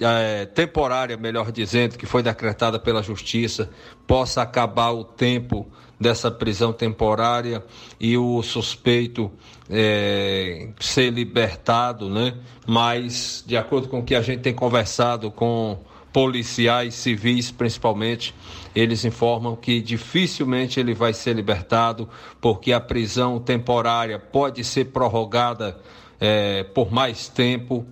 é, 0.00 0.46
temporária, 0.46 1.16
melhor 1.16 1.50
dizendo, 1.50 1.96
que 1.96 2.06
foi 2.06 2.22
decretada 2.22 2.78
pela 2.78 3.02
Justiça, 3.02 3.70
possa 4.06 4.42
acabar 4.42 4.90
o 4.90 5.04
tempo 5.04 5.70
dessa 5.98 6.30
prisão 6.30 6.72
temporária 6.72 7.64
e 7.98 8.16
o 8.18 8.42
suspeito 8.42 9.30
é, 9.70 10.68
ser 10.80 11.10
libertado, 11.10 12.10
né? 12.10 12.34
Mas, 12.66 13.42
de 13.46 13.56
acordo 13.56 13.88
com 13.88 14.00
o 14.00 14.02
que 14.02 14.14
a 14.14 14.20
gente 14.20 14.40
tem 14.40 14.52
conversado 14.52 15.30
com 15.30 15.78
policiais 16.12 16.94
civis, 16.94 17.50
principalmente, 17.50 18.34
eles 18.74 19.04
informam 19.04 19.56
que 19.56 19.80
dificilmente 19.80 20.78
ele 20.78 20.92
vai 20.92 21.14
ser 21.14 21.34
libertado, 21.34 22.08
porque 22.40 22.72
a 22.72 22.80
prisão 22.80 23.38
temporária 23.38 24.18
pode 24.18 24.62
ser 24.62 24.86
prorrogada 24.86 25.78
é, 26.20 26.64
por 26.64 26.92
mais 26.92 27.28
tempo 27.28 27.86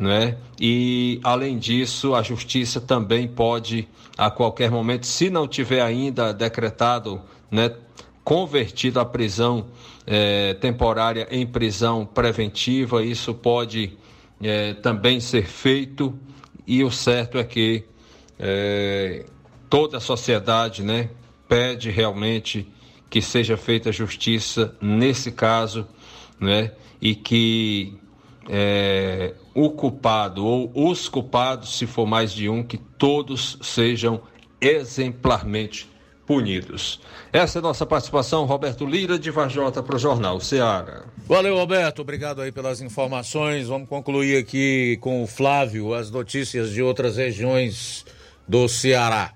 né? 0.00 0.38
E 0.58 1.20
além 1.22 1.58
disso, 1.58 2.14
a 2.14 2.22
justiça 2.22 2.80
também 2.80 3.28
pode 3.28 3.86
a 4.16 4.30
qualquer 4.30 4.70
momento, 4.70 5.06
se 5.06 5.28
não 5.28 5.46
tiver 5.46 5.82
ainda 5.82 6.32
decretado, 6.32 7.20
né, 7.50 7.70
convertido 8.24 8.98
a 8.98 9.04
prisão 9.04 9.66
é, 10.06 10.54
temporária 10.54 11.28
em 11.30 11.46
prisão 11.46 12.06
preventiva, 12.06 13.04
isso 13.04 13.34
pode 13.34 13.98
é, 14.42 14.72
também 14.74 15.20
ser 15.20 15.46
feito. 15.46 16.18
E 16.66 16.82
o 16.82 16.90
certo 16.90 17.36
é 17.36 17.44
que 17.44 17.84
é, 18.38 19.26
toda 19.68 19.98
a 19.98 20.00
sociedade, 20.00 20.82
né, 20.82 21.10
pede 21.46 21.90
realmente 21.90 22.66
que 23.10 23.20
seja 23.20 23.56
feita 23.56 23.92
justiça 23.92 24.74
nesse 24.80 25.30
caso, 25.30 25.86
né, 26.38 26.72
e 27.02 27.14
que 27.14 27.98
é, 28.48 29.34
o 29.54 29.70
culpado 29.70 30.44
ou 30.44 30.70
os 30.74 31.08
culpados, 31.08 31.76
se 31.76 31.86
for 31.86 32.06
mais 32.06 32.32
de 32.32 32.48
um, 32.48 32.62
que 32.62 32.78
todos 32.78 33.58
sejam 33.62 34.20
exemplarmente 34.60 35.88
punidos. 36.26 37.00
Essa 37.32 37.58
é 37.58 37.60
a 37.60 37.62
nossa 37.62 37.84
participação, 37.84 38.44
Roberto 38.44 38.86
Lira 38.86 39.18
de 39.18 39.30
Vajota 39.32 39.82
para 39.82 39.96
o 39.96 39.98
Jornal 39.98 40.38
Ceará. 40.40 41.02
Valeu, 41.26 41.56
Roberto. 41.56 42.02
Obrigado 42.02 42.40
aí 42.40 42.52
pelas 42.52 42.80
informações. 42.80 43.66
Vamos 43.66 43.88
concluir 43.88 44.36
aqui 44.36 44.96
com 45.00 45.22
o 45.24 45.26
Flávio 45.26 45.92
as 45.92 46.10
notícias 46.10 46.70
de 46.70 46.82
outras 46.82 47.16
regiões 47.16 48.04
do 48.46 48.68
Ceará. 48.68 49.32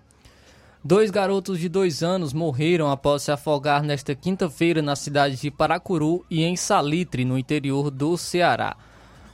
Dois 0.85 1.11
garotos 1.11 1.59
de 1.59 1.69
dois 1.69 2.03
anos 2.03 2.33
morreram 2.33 2.91
após 2.91 3.23
se 3.23 3.33
afogar 3.33 3.83
nesta 3.83 4.15
quinta-feira 4.15 4.83
na 4.83 4.95
cidade 4.95 5.37
de 5.37 5.51
Paracuru 5.51 6.25
e 6.31 6.45
em 6.45 6.57
Salitre, 6.57 7.25
no 7.25 7.39
interior 7.39 7.91
do 7.91 8.17
Ceará. 8.17 8.77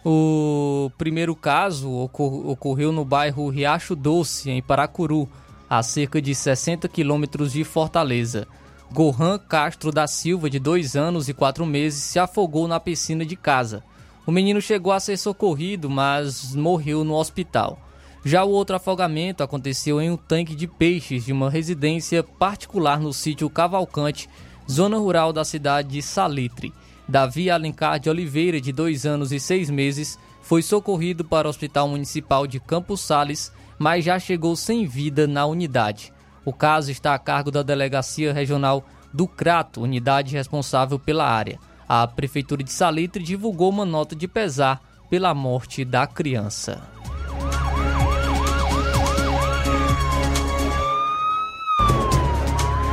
O 0.05 0.90
primeiro 0.96 1.36
caso 1.36 1.90
ocorreu 1.92 2.90
no 2.90 3.05
bairro 3.05 3.51
Riacho 3.51 3.94
Doce, 3.94 4.51
em 4.51 4.62
Paracuru, 4.62 5.28
a 5.68 5.82
cerca 5.82 6.22
de 6.22 6.34
60 6.34 6.88
quilômetros 6.88 7.53
de 7.53 7.62
Fortaleza. 7.64 8.48
Gohan 8.90 9.38
Castro 9.38 9.92
da 9.92 10.07
Silva, 10.07 10.48
de 10.48 10.59
dois 10.59 10.96
anos 10.96 11.28
e 11.28 11.34
quatro 11.34 11.66
meses, 11.66 12.03
se 12.03 12.18
afogou 12.18 12.66
na 12.66 12.80
piscina 12.80 13.26
de 13.26 13.36
casa. 13.36 13.84
O 14.26 14.32
menino 14.32 14.61
chegou 14.61 14.92
a 14.92 14.98
ser 14.98 15.16
socorrido, 15.18 15.90
mas 15.90 16.55
morreu 16.55 17.05
no 17.05 17.14
hospital. 17.14 17.78
Já 18.24 18.42
o 18.42 18.51
outro 18.51 18.76
afogamento 18.76 19.42
aconteceu 19.42 20.01
em 20.01 20.11
um 20.11 20.16
tanque 20.16 20.55
de 20.55 20.66
peixes 20.66 21.24
de 21.26 21.32
uma 21.32 21.51
residência 21.51 22.22
particular 22.22 22.98
no 23.01 23.12
sítio 23.12 23.48
Cavalcante, 23.51 24.28
zona 24.68 24.98
rural 24.98 25.32
da 25.32 25.44
cidade 25.44 25.88
de 25.88 26.03
Salitre. 26.03 26.72
Davi 27.11 27.50
Alencar 27.50 27.98
de 27.98 28.08
Oliveira, 28.08 28.61
de 28.61 28.70
dois 28.70 29.04
anos 29.04 29.32
e 29.32 29.40
seis 29.40 29.68
meses, 29.68 30.16
foi 30.40 30.62
socorrido 30.62 31.24
para 31.24 31.48
o 31.48 31.50
Hospital 31.50 31.88
Municipal 31.88 32.46
de 32.46 32.61
Campos 32.61 33.00
Sales, 33.00 33.52
mas 33.76 34.04
já 34.04 34.16
chegou 34.16 34.54
sem 34.54 34.86
vida 34.86 35.26
na 35.26 35.44
unidade. 35.44 36.12
O 36.44 36.52
caso 36.52 36.88
está 36.88 37.12
a 37.12 37.18
cargo 37.18 37.50
da 37.50 37.62
Delegacia 37.62 38.32
Regional 38.32 38.84
do 39.12 39.26
Crato, 39.26 39.82
unidade 39.82 40.36
responsável 40.36 41.00
pela 41.00 41.28
área. 41.28 41.58
A 41.88 42.06
Prefeitura 42.06 42.62
de 42.62 42.70
Salitre 42.70 43.24
divulgou 43.24 43.70
uma 43.70 43.84
nota 43.84 44.14
de 44.14 44.28
pesar 44.28 44.80
pela 45.11 45.34
morte 45.34 45.84
da 45.84 46.06
criança. 46.06 46.80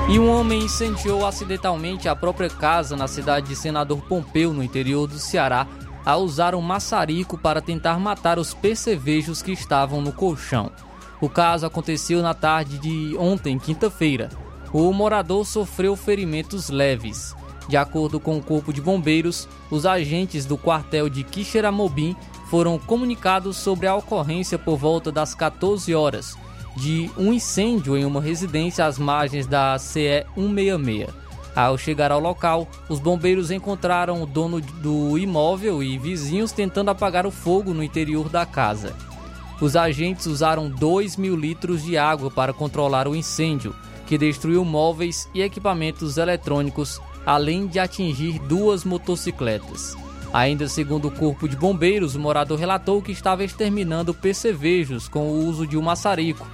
E 0.09 0.17
um 0.17 0.29
homem 0.29 0.63
incendiou 0.63 1.25
acidentalmente 1.25 2.07
a 2.07 2.15
própria 2.15 2.49
casa 2.49 2.95
na 2.95 3.09
cidade 3.09 3.49
de 3.49 3.57
Senador 3.57 4.01
Pompeu, 4.03 4.53
no 4.53 4.63
interior 4.63 5.05
do 5.05 5.19
Ceará, 5.19 5.67
ao 6.05 6.21
usar 6.21 6.55
um 6.55 6.61
maçarico 6.61 7.37
para 7.37 7.59
tentar 7.59 7.99
matar 7.99 8.39
os 8.39 8.53
percevejos 8.53 9.41
que 9.41 9.51
estavam 9.51 9.99
no 9.99 10.13
colchão. 10.13 10.71
O 11.19 11.27
caso 11.27 11.65
aconteceu 11.65 12.21
na 12.21 12.33
tarde 12.33 12.77
de 12.77 13.17
ontem, 13.17 13.59
quinta-feira. 13.59 14.29
O 14.71 14.93
morador 14.93 15.45
sofreu 15.45 15.93
ferimentos 15.97 16.69
leves. 16.69 17.35
De 17.67 17.75
acordo 17.75 18.17
com 18.17 18.37
o 18.37 18.43
Corpo 18.43 18.71
de 18.71 18.79
Bombeiros, 18.79 19.45
os 19.69 19.85
agentes 19.85 20.45
do 20.45 20.57
quartel 20.57 21.09
de 21.09 21.21
Quixeramobim 21.21 22.15
foram 22.49 22.79
comunicados 22.79 23.57
sobre 23.57 23.87
a 23.87 23.95
ocorrência 23.95 24.57
por 24.57 24.77
volta 24.77 25.11
das 25.11 25.35
14 25.35 25.93
horas 25.93 26.37
de 26.77 27.09
um 27.17 27.33
incêndio 27.33 27.97
em 27.97 28.05
uma 28.05 28.21
residência 28.21 28.85
às 28.85 28.99
margens 28.99 29.47
da 29.47 29.77
CE 29.79 30.25
166. 30.35 31.07
Ao 31.55 31.75
chegar 31.75 32.11
ao 32.11 32.19
local, 32.19 32.67
os 32.87 32.99
bombeiros 32.99 33.49
encontraram 33.49 34.21
o 34.21 34.27
dono 34.27 34.61
do 34.61 35.17
imóvel 35.17 35.81
e 35.81 35.97
vizinhos 35.97 36.51
tentando 36.51 36.91
apagar 36.91 37.25
o 37.25 37.31
fogo 37.31 37.73
no 37.73 37.81
interior 37.81 38.29
da 38.29 38.45
casa. 38.45 38.95
Os 39.59 39.75
agentes 39.75 40.27
usaram 40.27 40.69
2 40.69 41.17
mil 41.17 41.35
litros 41.35 41.83
de 41.83 41.97
água 41.97 42.29
para 42.29 42.53
controlar 42.53 43.07
o 43.07 43.15
incêndio, 43.15 43.75
que 44.05 44.15
destruiu 44.15 44.63
móveis 44.63 45.27
e 45.33 45.41
equipamentos 45.41 46.17
eletrônicos, 46.17 47.01
além 47.25 47.65
de 47.65 47.79
atingir 47.79 48.37
duas 48.37 48.83
motocicletas. 48.83 49.97
Ainda 50.31 50.67
segundo 50.67 51.07
o 51.07 51.11
Corpo 51.11 51.49
de 51.49 51.55
Bombeiros, 51.55 52.13
o 52.13 52.19
morador 52.19 52.59
relatou 52.59 53.01
que 53.01 53.11
estava 53.11 53.43
exterminando 53.43 54.13
percevejos 54.13 55.07
com 55.07 55.31
o 55.31 55.47
uso 55.47 55.65
de 55.65 55.75
um 55.75 55.81
maçarico 55.81 56.45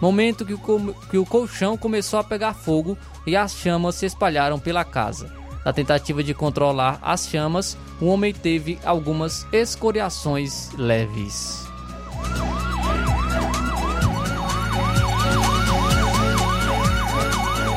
momento 0.00 0.44
que 0.44 0.54
o, 0.54 0.94
que 1.10 1.18
o 1.18 1.26
colchão 1.26 1.76
começou 1.76 2.18
a 2.18 2.24
pegar 2.24 2.54
fogo 2.54 2.96
e 3.26 3.36
as 3.36 3.54
chamas 3.56 3.96
se 3.96 4.06
espalharam 4.06 4.58
pela 4.58 4.84
casa. 4.84 5.32
Na 5.64 5.72
tentativa 5.72 6.22
de 6.22 6.32
controlar 6.32 6.98
as 7.02 7.28
chamas, 7.28 7.76
o 8.00 8.06
homem 8.06 8.32
teve 8.32 8.78
algumas 8.84 9.46
escoriações 9.52 10.70
leves. 10.72 11.68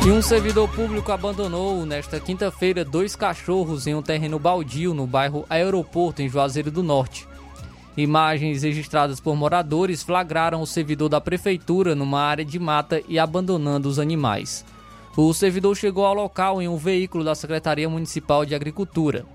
E 0.04 0.10
um 0.10 0.20
servidor 0.20 0.68
público 0.70 1.12
abandonou 1.12 1.86
nesta 1.86 2.20
quinta-feira 2.20 2.84
dois 2.84 3.16
cachorros 3.16 3.86
em 3.86 3.94
um 3.94 4.02
terreno 4.02 4.40
baldio 4.40 4.96
no 4.96 5.06
bairro 5.06 5.46
Aeroporto, 5.48 6.24
em 6.24 6.28
Juazeiro 6.28 6.72
do 6.72 6.82
Norte. 6.82 7.28
Imagens 7.98 8.64
registradas 8.64 9.20
por 9.20 9.36
moradores 9.36 10.02
flagraram 10.02 10.62
o 10.62 10.68
servidor 10.68 11.10
da 11.10 11.20
prefeitura 11.20 11.94
numa 11.94 12.22
área 12.22 12.46
de 12.46 12.58
mata 12.58 13.02
e 13.08 13.20
abandonando 13.20 13.90
os 13.90 14.00
animais. 14.00 14.66
O 15.16 15.34
servidor 15.34 15.76
chegou 15.76 16.06
ao 16.06 16.14
local 16.14 16.62
em 16.62 16.70
um 16.70 16.78
veículo 16.78 17.24
da 17.24 17.36
Secretaria 17.36 17.90
Municipal 17.90 18.46
de 18.46 18.56
Agricultura. 18.56 19.26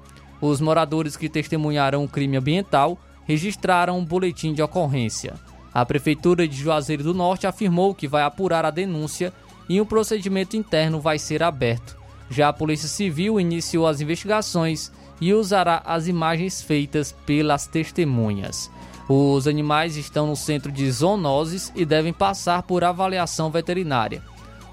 Os 0.40 0.59
moradores 0.59 1.16
que 1.16 1.28
testemunharam 1.28 2.02
o 2.02 2.09
crime 2.09 2.38
ambiental 2.38 2.98
registraram 3.26 3.98
um 3.98 4.04
boletim 4.04 4.54
de 4.54 4.62
ocorrência. 4.62 5.34
A 5.74 5.84
Prefeitura 5.84 6.48
de 6.48 6.57
Juazeiro 6.57 7.02
do 7.02 7.12
Norte 7.12 7.46
afirmou 7.46 7.94
que 7.94 8.09
vai 8.09 8.22
apurar 8.22 8.64
a 8.64 8.70
denúncia 8.70 9.34
e 9.68 9.78
um 9.80 9.84
procedimento 9.84 10.57
interno 10.57 10.98
vai 10.98 11.18
ser 11.18 11.42
aberto. 11.42 11.94
Já 12.30 12.48
a 12.48 12.52
Polícia 12.52 12.88
Civil 12.88 13.38
iniciou 13.38 13.86
as 13.86 14.00
investigações 14.00 14.90
e 15.21 15.33
usará 15.33 15.83
as 15.85 16.07
imagens 16.07 16.62
feitas 16.62 17.12
pelas 17.25 17.67
testemunhas. 17.67 18.71
Os 19.09 19.47
animais 19.47 19.97
estão 19.97 20.27
no 20.27 20.37
centro 20.37 20.73
de 20.73 20.91
zoonoses 20.91 21.73
e 21.77 21.85
devem 21.85 22.12
passar 22.12 22.62
por 22.62 22.83
avaliação 22.83 23.51
veterinária. 23.51 24.23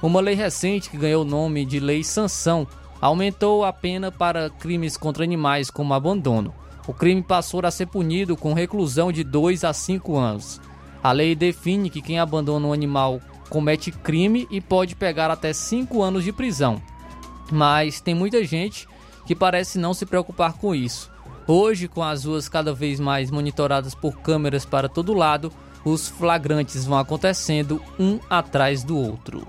Uma 0.01 0.19
lei 0.19 0.35
recente 0.35 0.89
que 0.89 0.97
ganhou 0.97 1.21
o 1.21 1.27
nome 1.27 1.65
de 1.65 1.79
Lei 1.79 2.03
Sanção 2.03 2.67
aumentou 2.99 3.63
a 3.63 3.71
pena 3.71 4.11
para 4.11 4.49
crimes 4.49 4.97
contra 4.97 5.23
animais 5.23 5.69
como 5.69 5.93
abandono. 5.93 6.53
O 6.87 6.93
crime 6.93 7.21
passou 7.21 7.65
a 7.65 7.71
ser 7.71 7.85
punido 7.85 8.35
com 8.35 8.53
reclusão 8.53 9.11
de 9.11 9.23
2 9.23 9.63
a 9.63 9.71
5 9.71 10.17
anos. 10.17 10.59
A 11.01 11.11
lei 11.11 11.35
define 11.35 11.89
que 11.89 12.01
quem 12.01 12.19
abandona 12.19 12.67
um 12.67 12.73
animal 12.73 13.21
comete 13.49 13.91
crime 13.91 14.47
e 14.49 14.59
pode 14.59 14.95
pegar 14.95 15.29
até 15.29 15.53
5 15.53 16.01
anos 16.01 16.23
de 16.23 16.33
prisão. 16.33 16.81
Mas 17.51 18.01
tem 18.01 18.15
muita 18.15 18.43
gente 18.43 18.87
que 19.25 19.35
parece 19.35 19.77
não 19.77 19.93
se 19.93 20.05
preocupar 20.05 20.53
com 20.53 20.73
isso. 20.73 21.11
Hoje, 21.47 21.87
com 21.87 22.01
as 22.01 22.25
ruas 22.25 22.47
cada 22.47 22.73
vez 22.73 22.99
mais 22.99 23.29
monitoradas 23.29 23.93
por 23.93 24.17
câmeras 24.19 24.65
para 24.65 24.87
todo 24.87 25.13
lado, 25.13 25.51
os 25.83 26.07
flagrantes 26.07 26.85
vão 26.85 26.97
acontecendo 26.97 27.81
um 27.99 28.19
atrás 28.29 28.83
do 28.83 28.97
outro. 28.97 29.45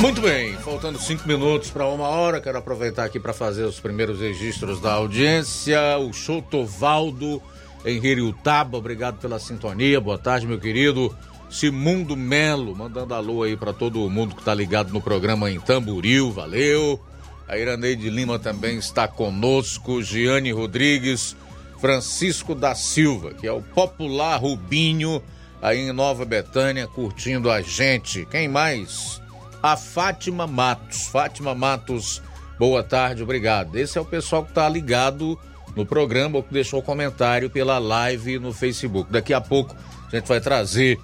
Muito 0.00 0.20
bem, 0.20 0.54
faltando 0.58 0.96
cinco 0.96 1.26
minutos 1.26 1.70
para 1.70 1.84
uma 1.86 2.06
hora, 2.06 2.40
quero 2.40 2.56
aproveitar 2.56 3.04
aqui 3.04 3.18
para 3.18 3.32
fazer 3.32 3.64
os 3.64 3.80
primeiros 3.80 4.20
registros 4.20 4.80
da 4.80 4.92
audiência. 4.92 5.98
O 5.98 6.12
Chotovaldo 6.12 7.42
em 7.84 7.96
Hiriutaba, 7.96 8.78
obrigado 8.78 9.18
pela 9.18 9.40
sintonia. 9.40 10.00
Boa 10.00 10.16
tarde, 10.16 10.46
meu 10.46 10.58
querido. 10.60 11.14
Simundo 11.50 12.14
Melo, 12.14 12.76
mandando 12.76 13.14
alô 13.14 13.42
aí 13.42 13.56
para 13.56 13.72
todo 13.72 14.08
mundo 14.10 14.34
que 14.34 14.44
tá 14.44 14.54
ligado 14.54 14.92
no 14.92 15.00
programa 15.00 15.50
em 15.50 15.58
Tamburil, 15.58 16.30
valeu. 16.30 17.00
A 17.48 17.56
Iraneide 17.56 18.10
Lima 18.10 18.38
também 18.38 18.76
está 18.76 19.08
conosco, 19.08 20.02
Giane 20.02 20.52
Rodrigues, 20.52 21.34
Francisco 21.80 22.54
da 22.54 22.74
Silva, 22.74 23.32
que 23.32 23.46
é 23.46 23.52
o 23.52 23.62
popular 23.62 24.36
Rubinho, 24.36 25.22
aí 25.62 25.78
em 25.78 25.92
Nova 25.92 26.26
Betânia, 26.26 26.86
curtindo 26.86 27.50
a 27.50 27.62
gente. 27.62 28.26
Quem 28.30 28.46
mais? 28.46 29.22
A 29.62 29.76
Fátima 29.76 30.46
Matos. 30.46 31.06
Fátima 31.06 31.54
Matos, 31.54 32.22
boa 32.58 32.82
tarde, 32.82 33.22
obrigado. 33.22 33.78
Esse 33.78 33.96
é 33.96 34.00
o 34.00 34.04
pessoal 34.04 34.44
que 34.44 34.52
tá 34.52 34.68
ligado 34.68 35.38
no 35.74 35.86
programa 35.86 36.36
ou 36.36 36.42
que 36.42 36.52
deixou 36.52 36.82
comentário 36.82 37.48
pela 37.48 37.78
live 37.78 38.38
no 38.38 38.52
Facebook. 38.52 39.10
Daqui 39.10 39.32
a 39.32 39.40
pouco 39.40 39.74
a 40.12 40.16
gente 40.16 40.28
vai 40.28 40.40
trazer 40.40 40.98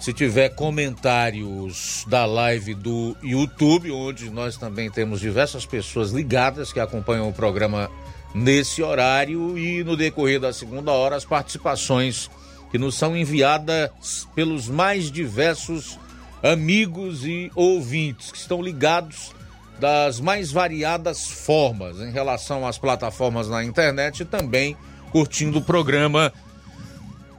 se 0.00 0.14
tiver 0.14 0.48
comentários 0.48 2.06
da 2.08 2.24
live 2.24 2.74
do 2.74 3.14
YouTube, 3.22 3.90
onde 3.90 4.30
nós 4.30 4.56
também 4.56 4.90
temos 4.90 5.20
diversas 5.20 5.66
pessoas 5.66 6.10
ligadas 6.10 6.72
que 6.72 6.80
acompanham 6.80 7.28
o 7.28 7.32
programa 7.34 7.90
nesse 8.34 8.82
horário 8.82 9.58
e 9.58 9.84
no 9.84 9.98
decorrer 9.98 10.40
da 10.40 10.54
segunda 10.54 10.90
hora 10.90 11.16
as 11.16 11.26
participações 11.26 12.30
que 12.70 12.78
nos 12.78 12.94
são 12.94 13.14
enviadas 13.14 14.26
pelos 14.34 14.68
mais 14.68 15.12
diversos 15.12 15.98
amigos 16.42 17.26
e 17.26 17.52
ouvintes 17.54 18.32
que 18.32 18.38
estão 18.38 18.62
ligados 18.62 19.32
das 19.78 20.18
mais 20.18 20.50
variadas 20.50 21.28
formas 21.28 22.00
em 22.00 22.10
relação 22.10 22.66
às 22.66 22.78
plataformas 22.78 23.48
na 23.48 23.62
internet 23.62 24.20
e 24.20 24.24
também 24.24 24.74
curtindo 25.10 25.58
o 25.58 25.62
programa 25.62 26.32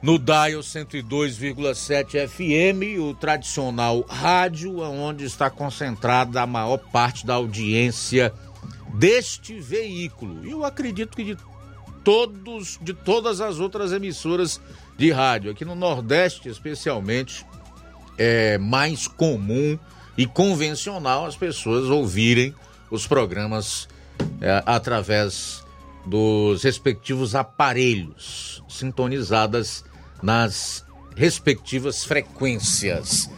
no 0.02 0.18
Dial 0.18 0.60
102,7 0.60 2.26
FM, 2.28 3.00
o 3.00 3.14
tradicional 3.14 4.04
rádio, 4.08 4.80
onde 4.80 5.24
está 5.24 5.48
concentrada 5.48 6.42
a 6.42 6.46
maior 6.46 6.78
parte 6.78 7.24
da 7.24 7.34
audiência 7.34 8.34
deste 8.94 9.60
veículo. 9.60 10.44
E 10.44 10.50
eu 10.50 10.64
acredito 10.64 11.16
que 11.16 11.22
de 11.22 11.36
todos, 12.02 12.80
de 12.82 12.92
todas 12.92 13.40
as 13.40 13.60
outras 13.60 13.92
emissoras 13.92 14.60
de 14.98 15.12
rádio, 15.12 15.52
aqui 15.52 15.64
no 15.64 15.76
Nordeste 15.76 16.48
especialmente, 16.48 17.46
é 18.18 18.58
mais 18.58 19.06
comum 19.06 19.78
e 20.18 20.26
convencional 20.26 21.26
as 21.26 21.36
pessoas 21.36 21.88
ouvirem 21.88 22.52
os 22.90 23.06
programas 23.06 23.88
é, 24.40 24.62
através 24.66 25.64
dos 26.04 26.64
respectivos 26.64 27.36
aparelhos 27.36 28.62
sintonizadas 28.68 29.84
nas 30.22 30.84
respectivas 31.16 32.04
frequências. 32.04 33.28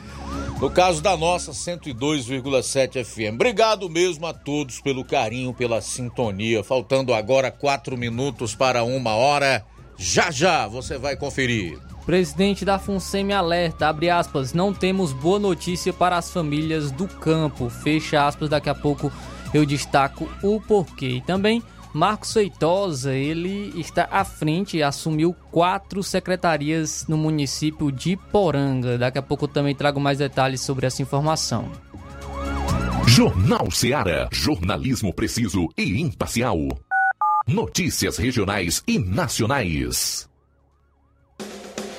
No 0.61 0.71
caso 0.71 1.03
da 1.03 1.17
nossa 1.17 1.53
102,7 1.53 3.05
FM. 3.05 3.35
Obrigado 3.35 3.91
mesmo 3.91 4.27
a 4.27 4.33
todos 4.33 4.81
pelo 4.81 5.05
carinho, 5.05 5.53
pela 5.53 5.81
sintonia. 5.81 6.63
Faltando 6.63 7.13
agora 7.13 7.51
quatro 7.51 7.97
minutos 7.97 8.55
para 8.55 8.85
uma 8.85 9.15
hora. 9.15 9.65
Já 9.97 10.31
já 10.31 10.67
você 10.67 10.97
vai 10.97 11.17
conferir. 11.17 11.79
Presidente 12.07 12.65
da 12.65 12.79
FUNSEMI 12.79 13.33
alerta, 13.33 13.89
abre 13.89 14.11
aspas, 14.11 14.53
não 14.53 14.75
temos 14.75 15.13
boa 15.13 15.39
notícia 15.39 15.93
para 15.93 16.19
as 16.19 16.31
famílias 16.31 16.91
do 16.91 17.09
campo. 17.09 17.71
Fecha 17.71 18.27
aspas, 18.27 18.49
daqui 18.49 18.69
a 18.69 18.75
pouco 18.75 19.11
eu 19.55 19.65
destaco 19.65 20.29
o 20.43 20.61
porquê. 20.61 21.09
E 21.09 21.21
também 21.21 21.63
Marcos 21.95 22.33
Feitosa, 22.33 23.15
ele 23.15 23.73
está 23.81 24.09
à 24.11 24.25
frente 24.25 24.83
assumiu 24.83 25.33
quatro 25.53 26.03
secretarias 26.03 27.07
no 27.07 27.17
município 27.17 27.93
de 27.93 28.17
Poranga. 28.17 28.99
Daqui 28.99 29.19
a 29.19 29.23
pouco 29.23 29.45
eu 29.45 29.49
também 29.49 29.77
trago 29.77 30.01
mais 30.01 30.19
detalhes 30.19 30.61
sobre 30.61 30.89
essa 30.89 31.01
informação. 31.01 31.71
Jornal 33.07 33.71
Seara. 33.71 34.29
Jornalismo 34.33 35.15
preciso 35.15 35.69
e 35.79 36.01
imparcial. 36.01 36.59
Notícias 37.47 38.17
regionais 38.17 38.83
e 38.89 38.99
nacionais. 38.99 40.29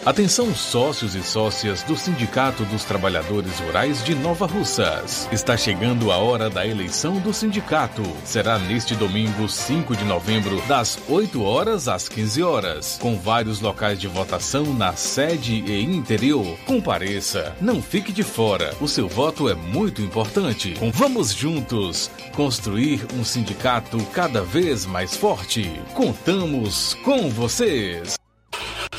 Atenção 0.05 0.53
sócios 0.53 1.15
e 1.15 1.23
sócias 1.23 1.81
do 1.81 1.97
Sindicato 1.97 2.63
dos 2.65 2.83
Trabalhadores 2.83 3.59
Rurais 3.59 4.03
de 4.03 4.13
Nova 4.13 4.45
Russas. 4.45 5.27
Está 5.31 5.57
chegando 5.57 6.11
a 6.11 6.17
hora 6.17 6.47
da 6.47 6.63
eleição 6.63 7.19
do 7.19 7.33
sindicato. 7.33 8.03
Será 8.23 8.59
neste 8.59 8.93
domingo, 8.93 9.49
5 9.49 9.95
de 9.95 10.05
novembro, 10.05 10.61
das 10.67 10.99
8 11.09 11.41
horas 11.41 11.87
às 11.87 12.07
15 12.07 12.43
horas, 12.43 12.99
com 13.01 13.17
vários 13.17 13.61
locais 13.61 13.99
de 13.99 14.07
votação 14.07 14.75
na 14.75 14.93
sede 14.93 15.63
e 15.65 15.83
interior. 15.83 16.55
Compareça, 16.67 17.55
não 17.59 17.81
fique 17.81 18.11
de 18.11 18.21
fora. 18.21 18.75
O 18.79 18.87
seu 18.87 19.07
voto 19.07 19.49
é 19.49 19.55
muito 19.55 20.03
importante. 20.03 20.75
Vamos 20.93 21.33
juntos 21.33 22.11
construir 22.35 23.07
um 23.15 23.23
sindicato 23.23 23.97
cada 24.13 24.43
vez 24.43 24.85
mais 24.85 25.17
forte. 25.17 25.81
Contamos 25.95 26.93
com 27.03 27.27
vocês. 27.27 28.23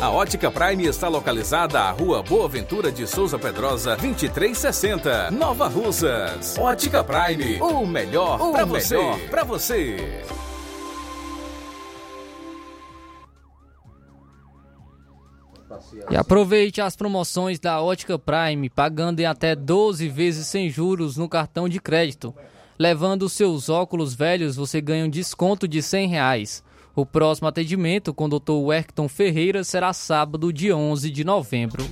A 0.00 0.10
Ótica 0.10 0.50
Prime 0.50 0.84
está 0.86 1.06
localizada 1.06 1.80
à 1.80 1.92
Rua 1.92 2.24
Boa 2.24 2.48
Ventura 2.48 2.90
de 2.90 3.06
Souza 3.06 3.38
Pedrosa, 3.38 3.94
2360, 3.96 5.30
Nova 5.30 5.68
Russas. 5.68 6.58
Ótica 6.58 7.04
Prime, 7.04 7.60
o 7.60 7.86
melhor 7.86 8.50
para 8.50 8.64
você. 8.64 8.98
Pra 9.30 9.44
você. 9.44 10.24
E 16.10 16.16
aproveite 16.16 16.80
as 16.80 16.96
promoções 16.96 17.60
da 17.60 17.80
Ótica 17.80 18.18
Prime, 18.18 18.68
pagando 18.68 19.20
em 19.20 19.24
até 19.24 19.54
12 19.54 20.08
vezes 20.08 20.48
sem 20.48 20.68
juros 20.68 21.16
no 21.16 21.28
cartão 21.28 21.68
de 21.68 21.80
crédito. 21.80 22.34
Levando 22.76 23.28
seus 23.28 23.68
óculos 23.68 24.14
velhos, 24.14 24.56
você 24.56 24.80
ganha 24.80 25.04
um 25.04 25.10
desconto 25.10 25.68
de 25.68 25.80
100 25.80 26.08
reais. 26.08 26.64
O 26.98 27.06
próximo 27.06 27.46
atendimento 27.46 28.12
com 28.12 28.24
o 28.24 28.40
Dr. 28.40 28.54
Werkton 28.54 29.08
Ferreira 29.08 29.62
será 29.62 29.92
sábado, 29.92 30.52
dia 30.52 30.76
11 30.76 31.08
de 31.12 31.22
novembro. 31.22 31.88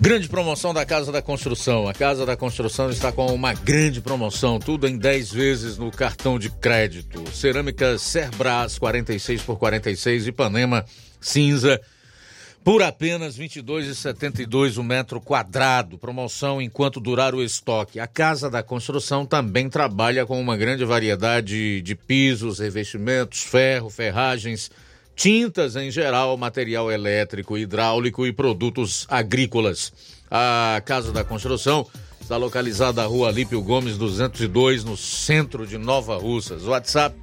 Grande 0.00 0.28
promoção 0.28 0.72
da 0.72 0.86
Casa 0.86 1.10
da 1.10 1.20
Construção. 1.20 1.88
A 1.88 1.92
Casa 1.92 2.24
da 2.24 2.36
Construção 2.36 2.88
está 2.88 3.10
com 3.10 3.26
uma 3.34 3.52
grande 3.52 4.00
promoção, 4.00 4.60
tudo 4.60 4.86
em 4.86 4.96
10 4.96 5.32
vezes 5.32 5.76
no 5.76 5.90
cartão 5.90 6.38
de 6.38 6.50
crédito. 6.50 7.28
Cerâmica 7.32 7.98
Cerbras 7.98 8.78
46 8.78 9.42
por 9.42 9.58
46 9.58 10.28
Ipanema 10.28 10.84
cinza 11.20 11.80
por 12.64 12.82
apenas 12.82 13.36
R$ 13.36 13.48
22,72 13.48 14.78
o 14.78 14.82
metro 14.82 15.20
quadrado. 15.20 15.98
Promoção 15.98 16.62
enquanto 16.62 17.00
durar 17.00 17.34
o 17.34 17.42
estoque. 17.42 17.98
A 17.98 18.06
Casa 18.06 18.48
da 18.48 18.62
Construção 18.62 19.26
também 19.26 19.68
trabalha 19.68 20.24
com 20.24 20.40
uma 20.40 20.56
grande 20.56 20.84
variedade 20.84 21.82
de 21.82 21.94
pisos, 21.94 22.60
revestimentos, 22.60 23.42
ferro, 23.42 23.90
ferragens, 23.90 24.70
tintas 25.16 25.74
em 25.76 25.90
geral, 25.90 26.36
material 26.36 26.90
elétrico, 26.90 27.58
hidráulico 27.58 28.26
e 28.26 28.32
produtos 28.32 29.06
agrícolas. 29.08 29.92
A 30.30 30.80
Casa 30.84 31.12
da 31.12 31.24
Construção 31.24 31.86
está 32.20 32.36
localizada 32.36 33.02
na 33.02 33.08
rua 33.08 33.28
Alípio 33.28 33.60
Gomes 33.60 33.98
202, 33.98 34.84
no 34.84 34.96
centro 34.96 35.66
de 35.66 35.76
Nova 35.76 36.16
Russas. 36.16 36.64
WhatsApp 36.64 37.16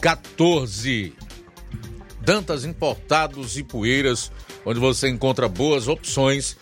88996535514. 0.00 1.12
Dantas 2.20 2.64
Importados 2.64 3.56
e 3.56 3.62
Poeiras, 3.62 4.32
onde 4.64 4.80
você 4.80 5.08
encontra 5.08 5.48
boas 5.48 5.86
opções 5.86 6.56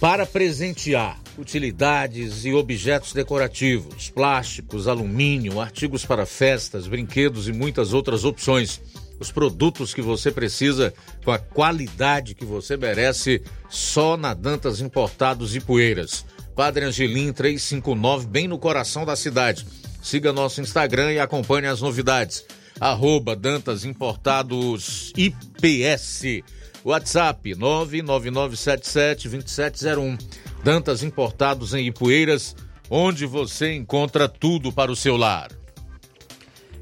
para 0.00 0.26
presentear 0.26 1.22
utilidades 1.38 2.44
e 2.44 2.52
objetos 2.52 3.12
decorativos, 3.12 4.10
plásticos, 4.10 4.88
alumínio, 4.88 5.60
artigos 5.60 6.04
para 6.04 6.26
festas, 6.26 6.88
brinquedos 6.88 7.46
e 7.46 7.52
muitas 7.52 7.92
outras 7.92 8.24
opções. 8.24 8.80
Os 9.20 9.30
produtos 9.30 9.94
que 9.94 10.02
você 10.02 10.32
precisa 10.32 10.92
com 11.24 11.30
a 11.30 11.38
qualidade 11.38 12.34
que 12.34 12.44
você 12.44 12.76
merece 12.76 13.40
só 13.70 14.16
na 14.16 14.34
Dantas 14.34 14.80
Importados 14.80 15.54
e 15.54 15.60
Poeiras. 15.60 16.24
Padre 16.56 16.84
Angelim 16.86 17.32
359, 17.32 18.26
bem 18.26 18.48
no 18.48 18.58
coração 18.58 19.06
da 19.06 19.14
cidade. 19.14 19.64
Siga 20.02 20.32
nosso 20.32 20.60
Instagram 20.60 21.12
e 21.12 21.20
acompanhe 21.20 21.68
as 21.68 21.80
novidades. 21.80 22.44
Arroba 22.80 23.36
Dantas 23.36 23.84
Importados 23.84 25.12
IPS. 25.16 26.42
WhatsApp 26.84 27.54
999772701. 27.54 30.18
Dantas 30.64 31.04
Importados 31.04 31.72
em 31.72 31.86
Ipueiras, 31.86 32.56
onde 32.90 33.26
você 33.26 33.72
encontra 33.74 34.28
tudo 34.28 34.72
para 34.72 34.90
o 34.90 34.96
seu 34.96 35.16
lar. 35.16 35.52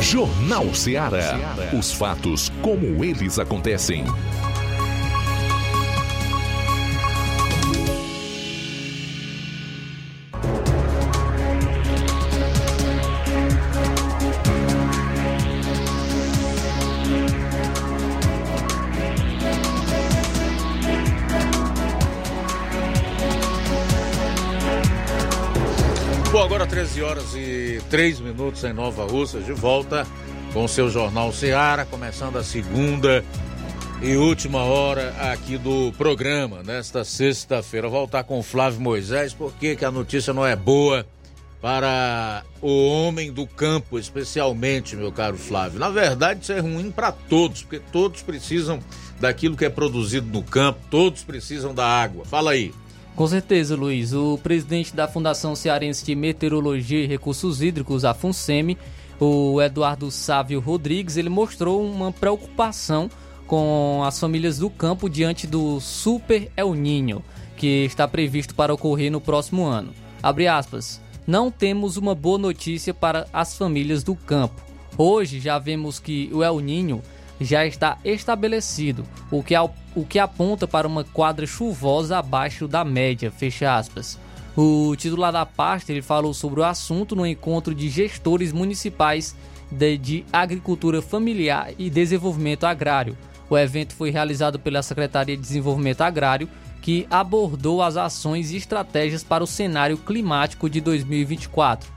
Jornal 0.00 0.74
Ceará. 0.74 1.38
Os 1.78 1.92
fatos 1.92 2.50
como 2.62 3.04
eles 3.04 3.38
acontecem. 3.38 4.02
13 27.00 27.02
horas 27.02 27.34
e 27.34 27.80
3 27.88 28.20
minutos 28.20 28.62
em 28.62 28.74
Nova 28.74 29.06
Russa, 29.06 29.40
de 29.40 29.52
volta 29.52 30.06
com 30.52 30.64
o 30.64 30.68
seu 30.68 30.90
Jornal 30.90 31.32
Seara, 31.32 31.86
começando 31.86 32.36
a 32.36 32.44
segunda 32.44 33.24
e 34.02 34.16
última 34.16 34.64
hora 34.64 35.14
aqui 35.32 35.56
do 35.56 35.92
programa, 35.96 36.62
nesta 36.62 37.02
sexta-feira. 37.02 37.88
Voltar 37.88 38.24
com 38.24 38.38
o 38.38 38.42
Flávio 38.42 38.82
Moisés, 38.82 39.32
porque 39.32 39.76
que 39.76 39.84
a 39.84 39.90
notícia 39.90 40.34
não 40.34 40.44
é 40.44 40.54
boa 40.54 41.06
para 41.62 42.44
o 42.60 42.88
homem 42.88 43.32
do 43.32 43.46
campo, 43.46 43.98
especialmente, 43.98 44.94
meu 44.94 45.10
caro 45.10 45.38
Flávio. 45.38 45.80
Na 45.80 45.88
verdade, 45.88 46.42
isso 46.42 46.52
é 46.52 46.60
ruim 46.60 46.90
para 46.90 47.12
todos, 47.12 47.62
porque 47.62 47.80
todos 47.90 48.20
precisam 48.20 48.78
daquilo 49.18 49.56
que 49.56 49.64
é 49.64 49.70
produzido 49.70 50.26
no 50.26 50.42
campo, 50.42 50.80
todos 50.90 51.22
precisam 51.22 51.74
da 51.74 51.86
água. 51.86 52.26
Fala 52.26 52.50
aí. 52.50 52.74
Com 53.20 53.26
certeza, 53.26 53.76
Luiz. 53.76 54.14
O 54.14 54.38
presidente 54.38 54.96
da 54.96 55.06
Fundação 55.06 55.54
Cearense 55.54 56.02
de 56.06 56.14
Meteorologia 56.14 57.04
e 57.04 57.06
Recursos 57.06 57.60
Hídricos, 57.60 58.02
a 58.02 58.14
FUNSEMI, 58.14 58.78
o 59.20 59.60
Eduardo 59.60 60.10
Sávio 60.10 60.58
Rodrigues, 60.58 61.18
ele 61.18 61.28
mostrou 61.28 61.84
uma 61.84 62.10
preocupação 62.12 63.10
com 63.46 64.02
as 64.06 64.18
famílias 64.18 64.56
do 64.60 64.70
campo 64.70 65.06
diante 65.06 65.46
do 65.46 65.78
Super 65.80 66.50
El 66.56 66.72
Ninho, 66.72 67.22
que 67.58 67.84
está 67.84 68.08
previsto 68.08 68.54
para 68.54 68.72
ocorrer 68.72 69.12
no 69.12 69.20
próximo 69.20 69.66
ano. 69.66 69.92
Abre 70.22 70.48
aspas. 70.48 70.98
Não 71.26 71.50
temos 71.50 71.98
uma 71.98 72.14
boa 72.14 72.38
notícia 72.38 72.94
para 72.94 73.26
as 73.34 73.54
famílias 73.54 74.02
do 74.02 74.16
campo. 74.16 74.62
Hoje 74.96 75.40
já 75.40 75.58
vemos 75.58 75.98
que 75.98 76.30
o 76.32 76.42
El 76.42 76.58
Ninho 76.60 77.02
já 77.38 77.66
está 77.66 77.98
estabelecido, 78.02 79.04
o 79.30 79.42
que, 79.42 79.54
o 79.94 80.04
que 80.04 80.18
aponta 80.18 80.66
para 80.66 80.86
uma 80.86 81.04
quadra 81.04 81.46
chuvosa 81.46 82.18
abaixo 82.18 82.68
da 82.68 82.84
média, 82.84 83.30
fecha 83.30 83.76
aspas. 83.76 84.18
O 84.56 84.94
titular 84.96 85.32
da 85.32 85.46
pasta 85.46 85.92
ele 85.92 86.02
falou 86.02 86.34
sobre 86.34 86.60
o 86.60 86.64
assunto 86.64 87.14
no 87.16 87.26
encontro 87.26 87.74
de 87.74 87.88
gestores 87.88 88.52
municipais 88.52 89.34
de, 89.70 89.96
de 89.96 90.24
Agricultura 90.32 91.00
Familiar 91.00 91.70
e 91.78 91.88
Desenvolvimento 91.88 92.64
Agrário. 92.64 93.16
O 93.48 93.56
evento 93.56 93.94
foi 93.94 94.10
realizado 94.10 94.58
pela 94.58 94.82
Secretaria 94.82 95.36
de 95.36 95.42
Desenvolvimento 95.42 96.02
Agrário, 96.02 96.48
que 96.82 97.06
abordou 97.10 97.82
as 97.82 97.96
ações 97.96 98.52
e 98.52 98.56
estratégias 98.56 99.22
para 99.22 99.44
o 99.44 99.46
cenário 99.46 99.96
climático 99.98 100.68
de 100.68 100.80
2024. 100.80 101.90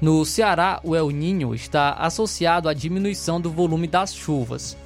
No 0.00 0.24
Ceará, 0.24 0.80
o 0.82 0.96
El 0.96 1.10
Ninho 1.10 1.54
está 1.54 1.92
associado 1.92 2.68
à 2.68 2.72
diminuição 2.72 3.40
do 3.40 3.50
volume 3.50 3.86
das 3.86 4.14
chuvas. 4.14 4.76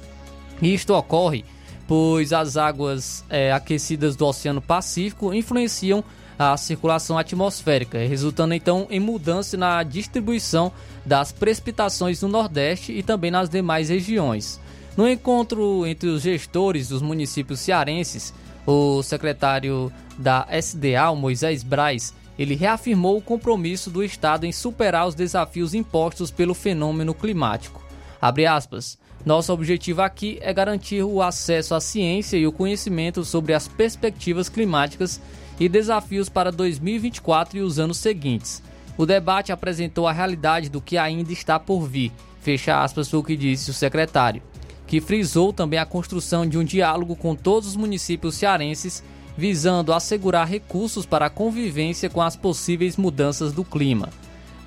Isto 0.61 0.93
ocorre 0.93 1.45
pois 1.87 2.33
as 2.33 2.57
águas 2.57 3.23
é, 3.29 3.51
aquecidas 3.51 4.15
do 4.15 4.25
Oceano 4.25 4.61
Pacífico 4.61 5.33
influenciam 5.33 6.03
a 6.37 6.57
circulação 6.57 7.17
atmosférica, 7.17 7.97
resultando 7.99 8.53
então 8.53 8.87
em 8.89 8.99
mudança 8.99 9.55
na 9.55 9.83
distribuição 9.83 10.71
das 11.05 11.31
precipitações 11.31 12.21
no 12.21 12.27
Nordeste 12.27 12.91
e 12.91 13.01
também 13.01 13.31
nas 13.31 13.49
demais 13.49 13.89
regiões. 13.89 14.59
No 14.97 15.07
encontro 15.07 15.85
entre 15.85 16.09
os 16.09 16.21
gestores 16.21 16.89
dos 16.89 17.01
municípios 17.01 17.59
cearenses, 17.59 18.33
o 18.65 19.03
secretário 19.03 19.91
da 20.17 20.47
SDA, 20.49 21.13
Moisés 21.15 21.63
Braz, 21.63 22.13
ele 22.37 22.55
reafirmou 22.55 23.17
o 23.17 23.21
compromisso 23.21 23.89
do 23.89 24.03
Estado 24.03 24.45
em 24.45 24.51
superar 24.51 25.07
os 25.07 25.15
desafios 25.15 25.73
impostos 25.73 26.31
pelo 26.31 26.53
fenômeno 26.53 27.13
climático. 27.13 27.83
Abre 28.21 28.45
aspas. 28.45 28.97
Nosso 29.25 29.51
objetivo 29.51 30.03
aqui 30.03 30.37
é 30.39 30.53
garantir 30.53 31.01
o 31.01 31.19
acesso 31.19 31.73
à 31.73 31.81
ciência 31.81 32.37
e 32.37 32.45
o 32.45 32.51
conhecimento 32.51 33.25
sobre 33.25 33.53
as 33.53 33.67
perspectivas 33.67 34.49
climáticas 34.49 35.19
e 35.59 35.67
desafios 35.67 36.29
para 36.29 36.51
2024 36.51 37.57
e 37.57 37.61
os 37.61 37.79
anos 37.79 37.97
seguintes. 37.97 38.61
O 38.95 39.05
debate 39.05 39.51
apresentou 39.51 40.07
a 40.07 40.11
realidade 40.11 40.69
do 40.69 40.79
que 40.79 40.95
ainda 40.95 41.33
está 41.33 41.59
por 41.59 41.87
vir, 41.87 42.11
fecha 42.39 42.81
aspas 42.83 43.11
o 43.13 43.23
que 43.23 43.35
disse 43.35 43.71
o 43.71 43.73
secretário, 43.73 44.43
que 44.85 45.01
frisou 45.01 45.51
também 45.51 45.79
a 45.79 45.85
construção 45.87 46.47
de 46.47 46.59
um 46.59 46.63
diálogo 46.63 47.15
com 47.15 47.35
todos 47.35 47.69
os 47.69 47.75
municípios 47.75 48.35
cearenses, 48.35 49.03
visando 49.35 49.91
assegurar 49.91 50.47
recursos 50.47 51.03
para 51.03 51.25
a 51.25 51.31
convivência 51.31 52.11
com 52.11 52.21
as 52.21 52.35
possíveis 52.35 52.95
mudanças 52.95 53.51
do 53.51 53.65
clima. 53.65 54.09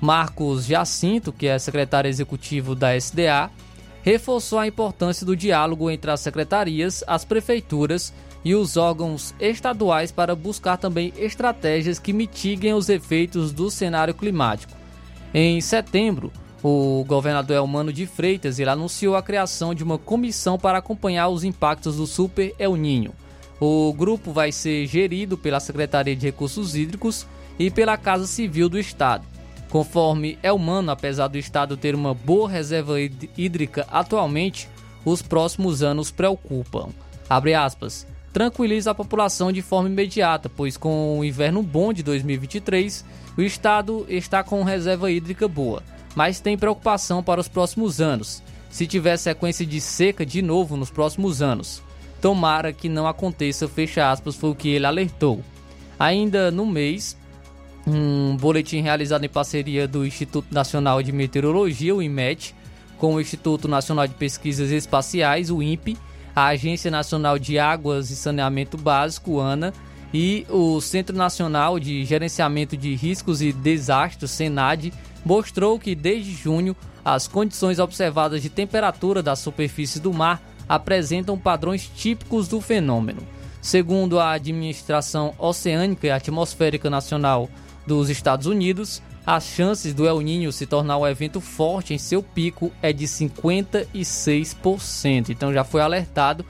Marcos 0.01 0.65
Jacinto, 0.65 1.31
que 1.31 1.47
é 1.47 1.57
secretário 1.57 2.09
executivo 2.09 2.75
da 2.75 2.95
SDA, 2.95 3.49
reforçou 4.09 4.57
a 4.57 4.65
importância 4.65 5.23
do 5.23 5.35
diálogo 5.35 5.87
entre 5.87 6.09
as 6.09 6.19
secretarias, 6.19 7.03
as 7.05 7.23
prefeituras 7.23 8.11
e 8.43 8.55
os 8.55 8.75
órgãos 8.75 9.35
estaduais 9.39 10.11
para 10.11 10.35
buscar 10.35 10.77
também 10.77 11.13
estratégias 11.15 11.99
que 11.99 12.11
mitiguem 12.11 12.73
os 12.73 12.89
efeitos 12.89 13.51
do 13.51 13.69
cenário 13.69 14.15
climático. 14.15 14.73
Em 15.31 15.61
setembro, 15.61 16.33
o 16.63 17.05
governador 17.07 17.57
Elmano 17.57 17.93
de 17.93 18.07
Freitas 18.07 18.57
ele 18.57 18.71
anunciou 18.71 19.15
a 19.15 19.21
criação 19.21 19.75
de 19.75 19.83
uma 19.83 19.99
comissão 19.99 20.57
para 20.57 20.79
acompanhar 20.79 21.29
os 21.29 21.43
impactos 21.43 21.97
do 21.97 22.07
Super 22.07 22.55
El 22.57 22.75
Ninho. 22.75 23.13
O 23.59 23.93
grupo 23.93 24.31
vai 24.31 24.51
ser 24.51 24.87
gerido 24.87 25.37
pela 25.37 25.59
Secretaria 25.59 26.15
de 26.15 26.25
Recursos 26.25 26.75
Hídricos 26.75 27.27
e 27.59 27.69
pela 27.69 27.95
Casa 27.95 28.25
Civil 28.25 28.69
do 28.69 28.79
Estado. 28.79 29.23
Conforme 29.69 30.37
Elmano, 30.41 30.91
apesar 30.91 31.27
do 31.27 31.37
estado 31.37 31.77
ter 31.77 31.93
uma 31.93 32.13
boa 32.13 32.49
reserva 32.49 32.95
hídrica 33.37 33.85
atualmente, 33.89 34.67
os 35.05 35.21
próximos 35.21 35.83
anos 35.83 36.11
preocupam. 36.11 36.89
Aspas. 37.29 38.07
Tranquiliza 38.33 38.91
a 38.91 38.95
população 38.95 39.51
de 39.51 39.61
forma 39.61 39.89
imediata, 39.89 40.49
pois 40.49 40.77
com 40.77 41.19
o 41.19 41.25
inverno 41.25 41.61
bom 41.63 41.93
de 41.93 42.03
2023, 42.03 43.05
o 43.37 43.41
estado 43.41 44.05
está 44.09 44.43
com 44.43 44.63
reserva 44.63 45.11
hídrica 45.11 45.47
boa, 45.47 45.83
mas 46.15 46.39
tem 46.39 46.57
preocupação 46.57 47.23
para 47.23 47.41
os 47.41 47.47
próximos 47.47 48.01
anos. 48.01 48.43
Se 48.69 48.85
tiver 48.85 49.17
sequência 49.17 49.65
de 49.65 49.81
seca 49.81 50.25
de 50.25 50.41
novo 50.41 50.77
nos 50.77 50.91
próximos 50.91 51.41
anos, 51.41 51.81
tomara 52.21 52.71
que 52.71 52.87
não 52.87 53.07
aconteça, 53.07 53.67
fecha 53.67 54.11
aspas, 54.11 54.35
foi 54.35 54.51
o 54.51 54.55
que 54.55 54.69
ele 54.69 54.85
alertou. 54.85 55.43
Ainda 55.97 56.51
no 56.51 56.65
mês, 56.65 57.17
um 57.87 58.35
boletim 58.37 58.81
realizado 58.81 59.23
em 59.23 59.29
parceria 59.29 59.87
do 59.87 60.05
Instituto 60.05 60.53
Nacional 60.53 61.01
de 61.01 61.11
Meteorologia, 61.11 61.95
o 61.95 62.01
IMET, 62.01 62.55
com 62.97 63.15
o 63.15 63.21
Instituto 63.21 63.67
Nacional 63.67 64.07
de 64.07 64.13
Pesquisas 64.13 64.71
Espaciais, 64.71 65.49
o 65.49 65.63
INPE, 65.63 65.97
a 66.35 66.47
Agência 66.47 66.91
Nacional 66.91 67.39
de 67.39 67.57
Águas 67.57 68.09
e 68.09 68.15
Saneamento 68.15 68.77
Básico, 68.77 69.39
ANA, 69.39 69.73
e 70.13 70.45
o 70.49 70.81
Centro 70.81 71.15
Nacional 71.15 71.79
de 71.79 72.03
Gerenciamento 72.03 72.75
de 72.75 72.95
Riscos 72.95 73.41
e 73.41 73.53
Desastres, 73.53 74.31
SENAD, 74.31 74.91
mostrou 75.23 75.79
que 75.79 75.95
desde 75.95 76.31
junho 76.31 76.75
as 77.03 77.27
condições 77.27 77.79
observadas 77.79 78.41
de 78.41 78.49
temperatura 78.49 79.21
da 79.21 79.35
superfície 79.35 79.99
do 79.99 80.13
mar 80.13 80.41
apresentam 80.67 81.37
padrões 81.37 81.89
típicos 81.95 82.47
do 82.47 82.61
fenômeno. 82.61 83.21
Segundo 83.61 84.19
a 84.19 84.31
Administração 84.31 85.33
Oceânica 85.37 86.07
e 86.07 86.11
Atmosférica 86.11 86.89
Nacional 86.89 87.49
dos 87.89 88.09
Estados 88.09 88.45
Unidos, 88.45 89.01
as 89.25 89.45
chances 89.45 89.95
do 89.95 90.07
El 90.07 90.21
Ninho 90.21 90.51
se 90.51 90.67
tornar 90.67 90.99
um 90.99 91.07
evento 91.07 91.41
forte 91.41 91.91
em 91.91 91.97
seu 91.97 92.21
pico 92.21 92.71
é 92.83 92.93
de 92.93 93.05
56%. 93.05 95.29
Então 95.29 95.51
já 95.51 95.63
foi 95.63 95.81
alertado 95.81 96.45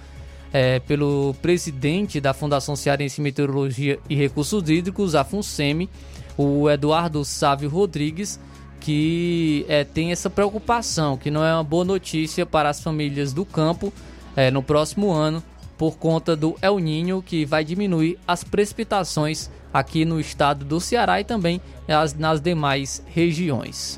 é, 0.51 0.81
pelo 0.81 1.33
presidente 1.41 2.19
da 2.19 2.33
Fundação 2.33 2.75
Cearense 2.75 3.21
Meteorologia 3.21 3.99
e 4.09 4.15
Recursos 4.15 4.69
Hídricos, 4.69 5.15
a 5.15 5.23
FUNSEMI, 5.23 5.89
o 6.37 6.69
Eduardo 6.69 7.23
Sávio 7.23 7.69
Rodrigues, 7.69 8.37
que 8.81 9.65
é, 9.69 9.85
tem 9.85 10.11
essa 10.11 10.29
preocupação, 10.29 11.15
que 11.15 11.31
não 11.31 11.45
é 11.45 11.53
uma 11.53 11.63
boa 11.63 11.85
notícia 11.85 12.45
para 12.45 12.67
as 12.67 12.81
famílias 12.81 13.31
do 13.31 13.45
campo 13.45 13.93
é, 14.35 14.51
no 14.51 14.61
próximo 14.61 15.13
ano, 15.13 15.41
por 15.79 15.97
conta 15.97 16.35
do 16.35 16.57
El 16.61 16.77
Ninho, 16.77 17.23
que 17.23 17.45
vai 17.45 17.63
diminuir 17.63 18.19
as 18.27 18.43
precipitações 18.43 19.49
aqui 19.73 20.03
no 20.03 20.19
estado 20.19 20.65
do 20.65 20.77
Ceará 20.81 21.21
e 21.21 21.23
também 21.23 21.61
nas, 21.87 22.41
demais 22.41 23.01
regiões. 23.07 23.97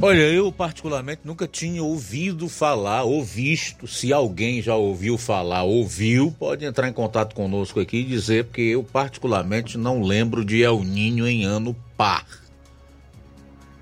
Olha, 0.00 0.20
eu 0.20 0.52
particularmente 0.52 1.22
nunca 1.24 1.48
tinha 1.48 1.82
ouvido 1.82 2.48
falar 2.48 3.02
ou 3.02 3.24
visto. 3.24 3.88
Se 3.88 4.12
alguém 4.12 4.62
já 4.62 4.76
ouviu 4.76 5.18
falar, 5.18 5.64
ouviu, 5.64 6.32
pode 6.38 6.64
entrar 6.64 6.88
em 6.88 6.92
contato 6.92 7.34
conosco 7.34 7.80
aqui 7.80 7.98
e 7.98 8.04
dizer, 8.04 8.44
porque 8.44 8.62
eu 8.62 8.84
particularmente 8.84 9.76
não 9.76 10.00
lembro 10.00 10.44
de 10.44 10.62
El 10.62 10.84
Ninho 10.84 11.26
em 11.26 11.44
ano 11.44 11.74
par. 11.96 12.24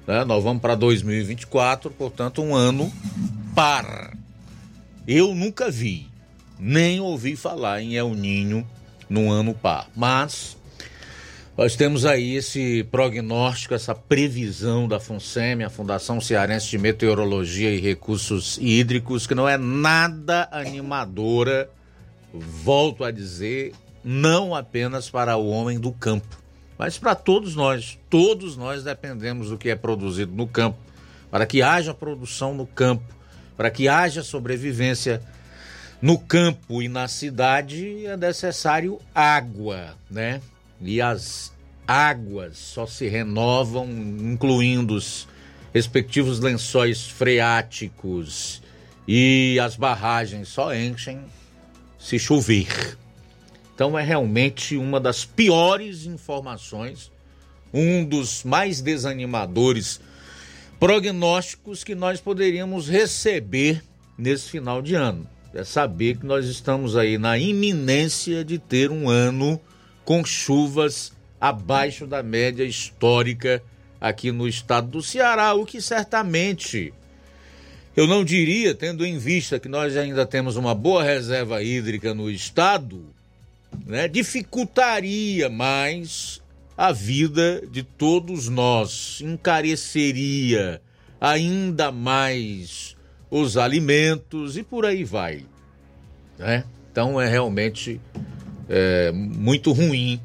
Né? 0.07 0.25
Nós 0.25 0.43
vamos 0.43 0.63
para 0.63 0.75
2024, 0.75 1.91
portanto, 1.91 2.43
um 2.43 2.55
ano 2.55 2.91
par. 3.55 4.17
Eu 5.07 5.35
nunca 5.35 5.71
vi, 5.71 6.10
nem 6.61 7.01
ouvi 7.01 7.35
falar 7.37 7.81
em 7.81 7.97
El 7.97 8.15
Ninho 8.15 8.67
no 9.09 9.31
ano 9.31 9.55
par. 9.55 9.89
Mas 9.97 10.57
nós 11.57 11.77
temos 11.77 12.07
aí 12.07 12.37
esse 12.37 12.85
prognóstico, 12.85 13.75
essa 13.75 13.95
previsão 13.95 14.87
da 14.87 15.01
FUNSEMI, 15.01 15.65
a 15.65 15.71
Fundação 15.71 16.21
Cearense 16.21 16.69
de 16.71 16.79
Meteorologia 16.79 17.71
e 17.71 17.81
Recursos 17.81 18.59
Hídricos, 18.61 19.27
que 19.27 19.35
não 19.35 19.49
é 19.49 19.59
nada 19.59 20.49
animadora, 20.53 21.69
volto 22.33 23.05
a 23.05 23.11
dizer, 23.11 23.73
não 24.03 24.55
apenas 24.55 25.11
para 25.11 25.37
o 25.37 25.49
homem 25.49 25.79
do 25.79 25.93
campo, 25.93 26.39
mas 26.79 26.97
para 26.97 27.15
todos 27.15 27.55
nós. 27.55 27.99
Todos 28.09 28.57
nós 28.57 28.83
dependemos 28.83 29.51
do 29.51 29.59
que 29.59 29.69
é 29.69 29.77
produzido 29.77 30.33
no 30.33 30.47
campo, 30.47 30.79
para 31.31 31.45
que 31.45 31.61
haja 31.61 31.93
produção 31.93 32.55
no 32.55 32.67
campo, 32.67 33.05
para 33.57 33.71
que 33.71 33.87
haja 33.87 34.23
sobrevivência 34.23 35.21
no 36.01 36.19
campo 36.19 36.83
e 36.83 36.89
na 36.89 37.09
cidade, 37.09 38.07
é 38.07 38.17
necessário 38.17 39.01
água, 39.15 39.97
né? 40.11 40.41
e 40.81 41.01
as 41.01 41.53
águas 41.87 42.57
só 42.57 42.87
se 42.87 43.09
renovam, 43.09 43.87
incluindo 43.87 44.95
os 44.95 45.29
respectivos 45.75 46.41
lençóis 46.41 47.07
freáticos 47.07 48.63
e 49.07 49.59
as 49.61 49.77
barragens 49.77 50.49
só 50.49 50.75
enchem 50.75 51.21
se 51.99 52.19
chover. 52.19 52.97
Então 53.75 53.99
é 53.99 54.03
realmente 54.03 54.77
uma 54.77 54.99
das 55.01 55.25
piores 55.25 56.07
informações, 56.07 57.11
um 57.73 58.05
dos 58.05 58.43
mais 58.43 58.81
desanimadores 58.81 60.01
prognósticos 60.79 61.85
que 61.85 61.95
nós 61.95 62.21
poderíamos 62.21 62.89
receber 62.89 63.83
nesse 64.17 64.51
final 64.51 64.81
de 64.81 64.95
ano. 64.95 65.27
É 65.53 65.65
saber 65.65 66.19
que 66.19 66.27
nós 66.27 66.47
estamos 66.47 66.97
aí 66.97 67.19
na 67.19 67.37
iminência 67.39 68.45
de 68.45 68.59
ter 68.59 68.91
um 68.91 69.09
ano 69.09 69.61
com 70.05 70.25
chuvas 70.25 71.13
abaixo 71.41 72.07
da 72.07 72.23
média 72.23 72.65
histórica 72.65 73.63
aqui 74.01 74.31
no 74.31 74.47
estado 74.47 74.89
do 74.89 75.03
Ceará, 75.03 75.55
o 75.55 75.67
que 75.67 75.81
certamente 75.81 76.93
eu 77.97 78.07
não 78.07 78.25
diria, 78.25 78.75
tendo 78.75 79.05
em 79.05 79.19
vista 79.19 79.59
que 79.59 79.69
nós 79.69 79.97
ainda 79.97 80.25
temos 80.25 80.57
uma 80.57 80.75
boa 80.75 81.03
reserva 81.03 81.63
hídrica 81.63 82.15
no 82.15 82.31
estado, 82.31 83.05
né, 83.85 84.07
dificultaria 84.07 85.49
mais 85.49 86.41
a 86.77 86.93
vida 86.93 87.63
de 87.71 87.83
todos 87.83 88.49
nós, 88.49 89.21
encareceria 89.21 90.81
ainda 91.21 91.93
mais 91.93 92.97
os 93.31 93.57
alimentos 93.57 94.57
e 94.57 94.63
por 94.63 94.85
aí 94.85 95.05
vai. 95.05 95.45
Né? 96.39 96.65
Então 96.91 97.21
é 97.21 97.29
realmente 97.29 98.01
é, 98.69 99.13
muito 99.13 99.73
ruim 99.73 100.21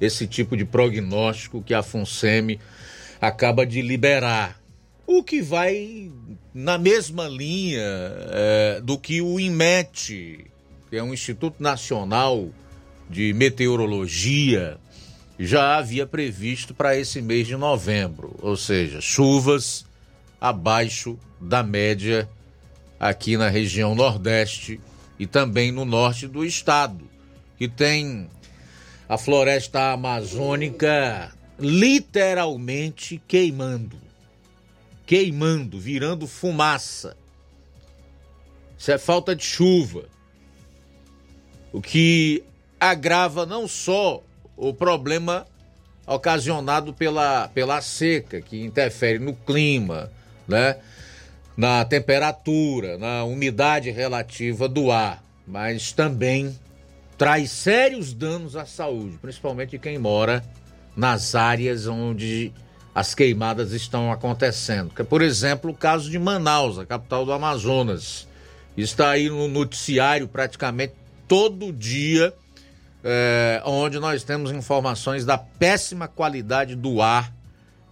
esse 0.00 0.26
tipo 0.26 0.56
de 0.56 0.64
prognóstico 0.64 1.62
que 1.62 1.74
a 1.74 1.82
FUNSEMI 1.82 2.58
acaba 3.20 3.66
de 3.66 3.82
liberar. 3.82 4.58
O 5.06 5.22
que 5.22 5.42
vai 5.42 6.10
na 6.54 6.78
mesma 6.78 7.28
linha 7.28 7.82
é, 7.82 8.80
do 8.82 8.98
que 8.98 9.20
o 9.20 9.38
INMET, 9.38 10.46
que 10.88 10.96
é 10.96 11.02
um 11.02 11.12
Instituto 11.12 11.62
Nacional 11.62 12.48
de 13.08 13.32
Meteorologia, 13.34 14.78
já 15.38 15.78
havia 15.78 16.06
previsto 16.06 16.74
para 16.74 16.96
esse 16.96 17.20
mês 17.20 17.46
de 17.46 17.56
novembro, 17.56 18.36
ou 18.40 18.56
seja, 18.56 19.00
chuvas 19.00 19.84
abaixo 20.40 21.18
da 21.40 21.62
média 21.62 22.28
aqui 23.00 23.38
na 23.38 23.48
região 23.48 23.94
Nordeste 23.94 24.78
e 25.18 25.26
também 25.26 25.72
no 25.72 25.86
norte 25.86 26.28
do 26.28 26.44
estado 26.44 27.08
que 27.56 27.66
tem 27.66 28.28
a 29.08 29.18
floresta 29.18 29.92
amazônica 29.92 31.32
literalmente 31.58 33.20
queimando. 33.26 33.98
Queimando, 35.04 35.78
virando 35.78 36.26
fumaça. 36.26 37.16
Isso 38.78 38.90
é 38.92 38.96
falta 38.96 39.34
de 39.36 39.44
chuva. 39.44 40.04
O 41.72 41.82
que 41.82 42.42
agrava 42.78 43.44
não 43.44 43.68
só 43.68 44.22
o 44.56 44.72
problema 44.72 45.46
ocasionado 46.06 46.94
pela, 46.94 47.48
pela 47.48 47.82
seca, 47.82 48.40
que 48.40 48.64
interfere 48.64 49.18
no 49.18 49.34
clima, 49.34 50.10
né? 50.48 50.76
Na 51.60 51.84
temperatura, 51.84 52.96
na 52.96 53.22
umidade 53.22 53.90
relativa 53.90 54.66
do 54.66 54.90
ar, 54.90 55.22
mas 55.46 55.92
também 55.92 56.58
traz 57.18 57.50
sérios 57.50 58.14
danos 58.14 58.56
à 58.56 58.64
saúde, 58.64 59.18
principalmente 59.20 59.78
quem 59.78 59.98
mora 59.98 60.42
nas 60.96 61.34
áreas 61.34 61.86
onde 61.86 62.50
as 62.94 63.14
queimadas 63.14 63.72
estão 63.72 64.10
acontecendo. 64.10 64.90
Por 65.04 65.20
exemplo, 65.20 65.70
o 65.70 65.74
caso 65.74 66.10
de 66.10 66.18
Manaus, 66.18 66.78
a 66.78 66.86
capital 66.86 67.26
do 67.26 67.32
Amazonas. 67.34 68.26
Está 68.74 69.10
aí 69.10 69.28
no 69.28 69.46
noticiário 69.46 70.26
praticamente 70.28 70.94
todo 71.28 71.74
dia, 71.74 72.32
é, 73.04 73.60
onde 73.66 73.98
nós 73.98 74.24
temos 74.24 74.50
informações 74.50 75.26
da 75.26 75.36
péssima 75.36 76.08
qualidade 76.08 76.74
do 76.74 77.02
ar 77.02 77.30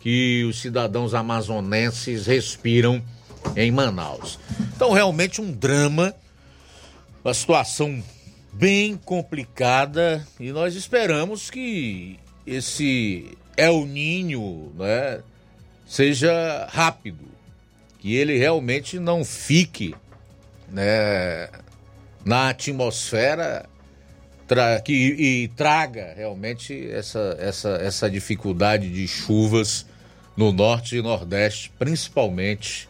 que 0.00 0.42
os 0.48 0.58
cidadãos 0.58 1.12
amazonenses 1.12 2.26
respiram 2.26 3.02
em 3.56 3.70
Manaus. 3.70 4.38
Então, 4.74 4.92
realmente 4.92 5.40
um 5.40 5.50
drama, 5.52 6.14
uma 7.24 7.34
situação 7.34 8.02
bem 8.52 8.96
complicada 8.96 10.26
e 10.40 10.50
nós 10.50 10.74
esperamos 10.74 11.50
que 11.50 12.18
esse 12.46 13.36
El 13.56 13.86
Ninho 13.86 14.72
né, 14.76 15.20
seja 15.86 16.66
rápido, 16.70 17.24
que 17.98 18.14
ele 18.14 18.38
realmente 18.38 18.98
não 18.98 19.24
fique 19.24 19.94
né, 20.70 21.48
na 22.24 22.50
atmosfera 22.50 23.66
tra 24.46 24.80
que, 24.80 24.92
e 24.92 25.48
traga 25.48 26.14
realmente 26.16 26.90
essa, 26.90 27.36
essa, 27.38 27.68
essa 27.82 28.10
dificuldade 28.10 28.88
de 28.88 29.06
chuvas 29.06 29.86
no 30.36 30.52
norte 30.52 30.96
e 30.96 31.02
nordeste, 31.02 31.70
principalmente 31.78 32.88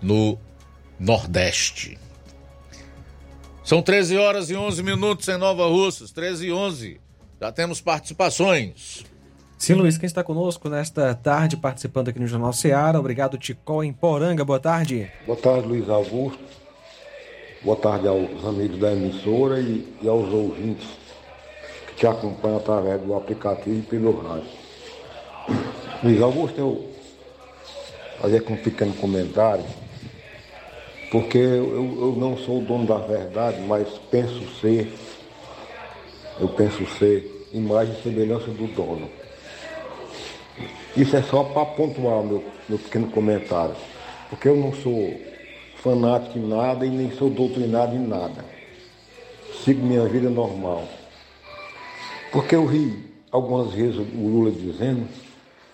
no 0.00 0.38
nordeste. 0.98 1.98
São 3.62 3.82
13 3.82 4.16
horas 4.16 4.50
e 4.50 4.56
11 4.56 4.82
minutos 4.82 5.28
em 5.28 5.36
Nova 5.36 5.66
Russas, 5.66 6.10
13 6.10 6.46
e 6.46 6.52
11. 6.52 7.00
Já 7.40 7.52
temos 7.52 7.80
participações. 7.80 9.04
Sim, 9.58 9.74
Luiz, 9.74 9.98
quem 9.98 10.06
está 10.06 10.22
conosco 10.22 10.68
nesta 10.68 11.14
tarde, 11.14 11.56
participando 11.56 12.08
aqui 12.08 12.18
no 12.18 12.26
Jornal 12.26 12.52
Seara. 12.52 12.98
Obrigado, 12.98 13.36
Ticol, 13.36 13.84
em 13.84 13.92
Poranga. 13.92 14.44
Boa 14.44 14.60
tarde. 14.60 15.10
Boa 15.26 15.38
tarde, 15.38 15.66
Luiz 15.66 15.88
Augusto. 15.88 16.38
Boa 17.62 17.76
tarde 17.76 18.06
aos 18.06 18.44
amigos 18.44 18.78
da 18.78 18.92
emissora 18.92 19.60
e, 19.60 19.96
e 20.00 20.08
aos 20.08 20.32
ouvintes 20.32 20.88
que 21.88 21.96
te 21.96 22.06
acompanham 22.06 22.58
através 22.58 23.02
do 23.02 23.14
aplicativo 23.14 23.80
e 23.80 23.82
pelo 23.82 24.22
rádio. 24.22 24.48
Luiz 26.02 26.22
Augusto, 26.22 26.58
eu 26.58 26.92
fazer 28.20 28.38
aqui 28.38 28.52
um 28.52 28.56
pequeno 28.56 28.94
comentário 28.94 29.64
porque 31.10 31.38
eu, 31.38 31.96
eu 32.00 32.14
não 32.18 32.36
sou 32.36 32.58
o 32.58 32.64
dono 32.64 32.86
da 32.86 32.98
verdade, 32.98 33.60
mas 33.62 33.88
penso 34.10 34.42
ser, 34.60 34.92
eu 36.38 36.48
penso 36.48 36.84
ser 36.98 37.48
imagem 37.52 37.94
e 37.98 38.02
semelhança 38.02 38.50
do 38.50 38.66
dono. 38.66 39.08
Isso 40.96 41.16
é 41.16 41.22
só 41.22 41.44
para 41.44 41.64
pontuar 41.64 42.22
meu, 42.22 42.44
meu 42.68 42.78
pequeno 42.78 43.08
comentário, 43.10 43.74
porque 44.28 44.48
eu 44.48 44.56
não 44.56 44.72
sou 44.72 45.18
fanático 45.82 46.38
em 46.38 46.46
nada 46.46 46.84
e 46.84 46.90
nem 46.90 47.10
sou 47.12 47.30
doutrinado 47.30 47.94
em 47.94 48.06
nada. 48.06 48.44
Sigo 49.64 49.84
minha 49.84 50.04
vida 50.06 50.28
normal. 50.28 50.86
Porque 52.32 52.54
eu 52.54 52.66
vi 52.66 53.08
algumas 53.30 53.72
vezes 53.72 53.96
o 53.96 54.02
Lula 54.02 54.50
dizendo 54.50 55.06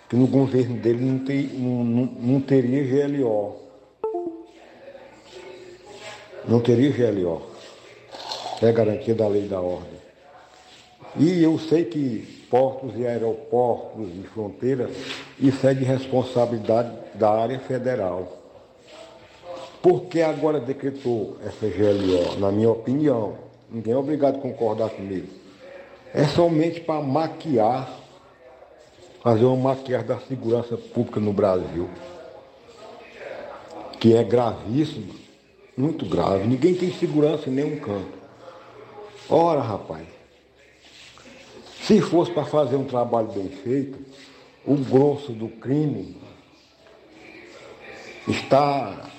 que 0.09 0.15
no 0.15 0.27
governo 0.27 0.77
dele 0.77 1.03
não, 1.03 1.19
tem, 1.19 1.43
não, 1.47 1.83
não, 1.83 2.05
não 2.05 2.41
teria 2.41 3.07
GLO. 3.07 3.64
Não 6.47 6.59
teria 6.59 6.91
GLO. 6.91 7.41
É 8.61 8.71
garantia 8.71 9.15
da 9.15 9.27
lei 9.27 9.47
da 9.47 9.59
ordem. 9.59 9.95
E 11.17 11.41
eu 11.41 11.57
sei 11.57 11.85
que 11.85 12.45
portos 12.49 12.91
e 12.97 13.05
aeroportos 13.05 14.07
e 14.15 14.27
fronteiras, 14.27 14.91
isso 15.39 15.65
é 15.67 15.73
de 15.73 15.83
responsabilidade 15.83 16.91
da 17.15 17.31
área 17.31 17.59
federal. 17.59 18.31
Por 19.81 20.03
que 20.05 20.21
agora 20.21 20.59
decretou 20.59 21.37
essa 21.45 21.67
GLO? 21.67 22.39
Na 22.39 22.51
minha 22.51 22.69
opinião, 22.69 23.35
ninguém 23.69 23.93
é 23.93 23.97
obrigado 23.97 24.37
a 24.37 24.41
concordar 24.41 24.89
comigo. 24.89 25.27
É 26.13 26.25
somente 26.25 26.79
para 26.79 27.01
maquiar, 27.01 27.89
fazer 29.21 29.45
uma 29.45 29.75
maquiagem 29.75 30.07
da 30.07 30.19
segurança 30.19 30.77
pública 30.77 31.19
no 31.19 31.33
Brasil, 31.33 31.89
que 33.99 34.15
é 34.15 34.23
gravíssima, 34.23 35.24
muito 35.77 36.05
grave. 36.05 36.47
Ninguém 36.47 36.73
tem 36.73 36.91
segurança 36.93 37.49
em 37.49 37.53
nenhum 37.53 37.77
canto. 37.77 38.15
Ora, 39.29 39.61
rapaz, 39.61 40.05
se 41.81 41.99
fosse 42.01 42.31
para 42.31 42.45
fazer 42.45 42.75
um 42.75 42.85
trabalho 42.85 43.27
bem 43.27 43.49
feito, 43.49 43.97
o 44.65 44.75
grosso 44.75 45.31
do 45.31 45.47
crime 45.47 46.17
está 48.27 49.09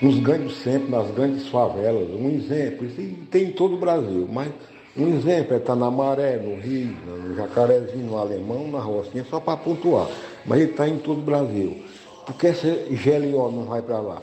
nos 0.00 0.18
grandes 0.18 0.56
centros, 0.58 0.90
nas 0.90 1.10
grandes 1.10 1.48
favelas. 1.48 2.08
Um 2.10 2.30
exemplo, 2.30 2.86
isso 2.86 3.16
tem 3.30 3.44
em 3.44 3.52
todo 3.52 3.74
o 3.74 3.78
Brasil, 3.78 4.28
mas 4.30 4.52
um 4.96 5.08
exemplo 5.14 5.54
é 5.54 5.58
estar 5.58 5.76
na 5.76 5.90
Maré, 5.90 6.36
no 6.36 6.60
Rio, 6.60 6.96
no 7.06 7.34
Jacarezinho, 7.34 8.06
no 8.06 8.16
Alemão, 8.16 8.68
na 8.68 8.78
Rocinha, 8.78 9.24
só 9.28 9.38
para 9.38 9.56
pontuar. 9.56 10.08
Mas 10.44 10.60
ele 10.60 10.70
está 10.70 10.88
em 10.88 10.98
todo 10.98 11.18
o 11.18 11.22
Brasil. 11.22 11.84
Por 12.24 12.34
que 12.36 12.46
essa 12.46 12.66
GLO 12.66 13.52
não 13.52 13.64
vai 13.64 13.82
para 13.82 14.00
lá? 14.00 14.22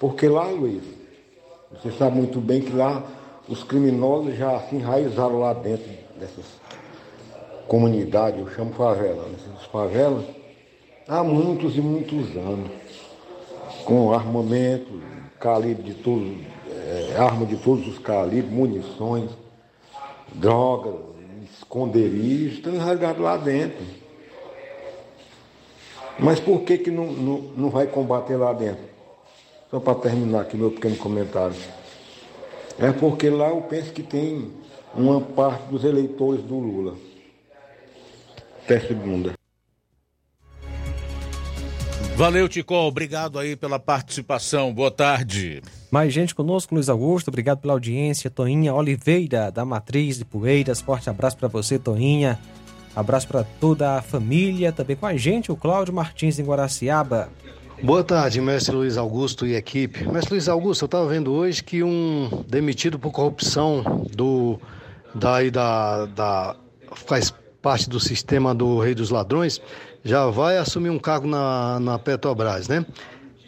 Porque 0.00 0.28
lá, 0.28 0.44
Luiz, 0.46 0.82
você 1.70 1.90
sabe 1.92 2.16
muito 2.16 2.40
bem 2.40 2.60
que 2.60 2.72
lá 2.72 3.02
os 3.48 3.62
criminosos 3.62 4.36
já 4.36 4.58
se 4.60 4.76
enraizaram 4.76 5.40
lá 5.40 5.52
dentro 5.52 5.90
dessas 6.18 6.44
comunidades, 7.66 8.40
eu 8.40 8.50
chamo 8.50 8.72
favela, 8.72 9.26
nessas 9.28 9.66
favelas, 9.66 10.24
há 11.08 11.22
muitos 11.22 11.76
e 11.76 11.80
muitos 11.80 12.36
anos 12.36 12.70
com 13.84 14.12
armamento, 14.12 15.00
calibre 15.38 15.82
de 15.82 15.94
todos, 15.94 16.38
é, 16.70 17.16
arma 17.18 17.44
de 17.44 17.56
todos 17.56 17.86
os 17.86 17.98
calibres, 17.98 18.52
munições, 18.52 19.30
drogas, 20.32 20.94
esconderijos, 21.58 22.54
estão 22.54 22.74
enrasgados 22.74 23.22
lá 23.22 23.36
dentro. 23.36 23.84
Mas 26.18 26.40
por 26.40 26.62
que, 26.62 26.78
que 26.78 26.90
não, 26.90 27.06
não, 27.06 27.38
não 27.56 27.70
vai 27.70 27.86
combater 27.86 28.36
lá 28.36 28.52
dentro? 28.52 28.93
Só 29.74 29.80
para 29.80 29.96
terminar 29.96 30.42
aqui 30.42 30.56
meu 30.56 30.70
pequeno 30.70 30.94
comentário. 30.94 31.56
É 32.78 32.92
porque 32.92 33.28
lá 33.28 33.48
eu 33.48 33.60
penso 33.62 33.90
que 33.92 34.04
tem 34.04 34.52
uma 34.94 35.20
parte 35.20 35.64
dos 35.64 35.82
eleitores 35.82 36.44
do 36.44 36.60
Lula. 36.60 36.94
Até 38.62 38.78
segunda. 38.78 39.32
Valeu, 42.14 42.48
Ticol. 42.48 42.86
Obrigado 42.86 43.36
aí 43.36 43.56
pela 43.56 43.80
participação. 43.80 44.72
Boa 44.72 44.92
tarde. 44.92 45.60
Mais 45.90 46.12
gente 46.12 46.36
conosco, 46.36 46.72
Luiz 46.72 46.88
Augusto. 46.88 47.26
Obrigado 47.26 47.58
pela 47.58 47.72
audiência. 47.72 48.30
Toinha 48.30 48.72
Oliveira, 48.72 49.50
da 49.50 49.64
Matriz 49.64 50.18
de 50.18 50.24
Poeiras. 50.24 50.80
Forte 50.80 51.10
abraço 51.10 51.36
para 51.36 51.48
você, 51.48 51.80
Toinha. 51.80 52.38
Abraço 52.94 53.26
para 53.26 53.42
toda 53.42 53.96
a 53.96 54.02
família. 54.02 54.70
Também 54.70 54.94
com 54.94 55.06
a 55.06 55.16
gente, 55.16 55.50
o 55.50 55.56
Cláudio 55.56 55.92
Martins, 55.92 56.38
em 56.38 56.44
Guaraciaba. 56.44 57.28
Boa 57.84 58.02
tarde, 58.02 58.40
mestre 58.40 58.74
Luiz 58.74 58.96
Augusto 58.96 59.46
e 59.46 59.54
equipe. 59.54 60.08
Mestre 60.08 60.32
Luiz 60.32 60.48
Augusto, 60.48 60.84
eu 60.84 60.86
estava 60.86 61.06
vendo 61.06 61.30
hoje 61.30 61.62
que 61.62 61.82
um 61.82 62.42
demitido 62.48 62.98
por 62.98 63.10
corrupção 63.12 64.06
do 64.10 64.58
daí 65.14 65.50
da, 65.50 66.06
da 66.06 66.56
faz 66.94 67.30
parte 67.60 67.90
do 67.90 68.00
sistema 68.00 68.54
do 68.54 68.78
Rei 68.78 68.94
dos 68.94 69.10
Ladrões, 69.10 69.60
já 70.02 70.24
vai 70.30 70.56
assumir 70.56 70.88
um 70.88 70.98
cargo 70.98 71.26
na, 71.26 71.78
na 71.78 71.98
Petrobras, 71.98 72.68
né? 72.68 72.86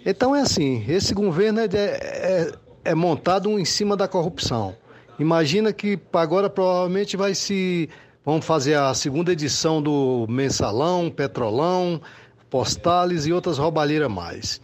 Então 0.04 0.36
é 0.36 0.42
assim, 0.42 0.84
esse 0.86 1.14
governo 1.14 1.60
é, 1.60 1.68
é, 1.72 2.52
é 2.84 2.94
montado 2.94 3.58
em 3.58 3.64
cima 3.64 3.96
da 3.96 4.06
corrupção. 4.06 4.76
Imagina 5.18 5.72
que 5.72 5.98
agora 6.12 6.50
provavelmente 6.50 7.16
vai 7.16 7.34
se. 7.34 7.88
Vamos 8.22 8.44
fazer 8.44 8.74
a 8.74 8.92
segunda 8.92 9.32
edição 9.32 9.80
do 9.80 10.26
Mensalão, 10.28 11.08
Petrolão, 11.08 12.02
Postales 12.50 13.26
e 13.26 13.32
outras 13.32 13.58
roubalheiras 13.58 14.10
mais. 14.10 14.60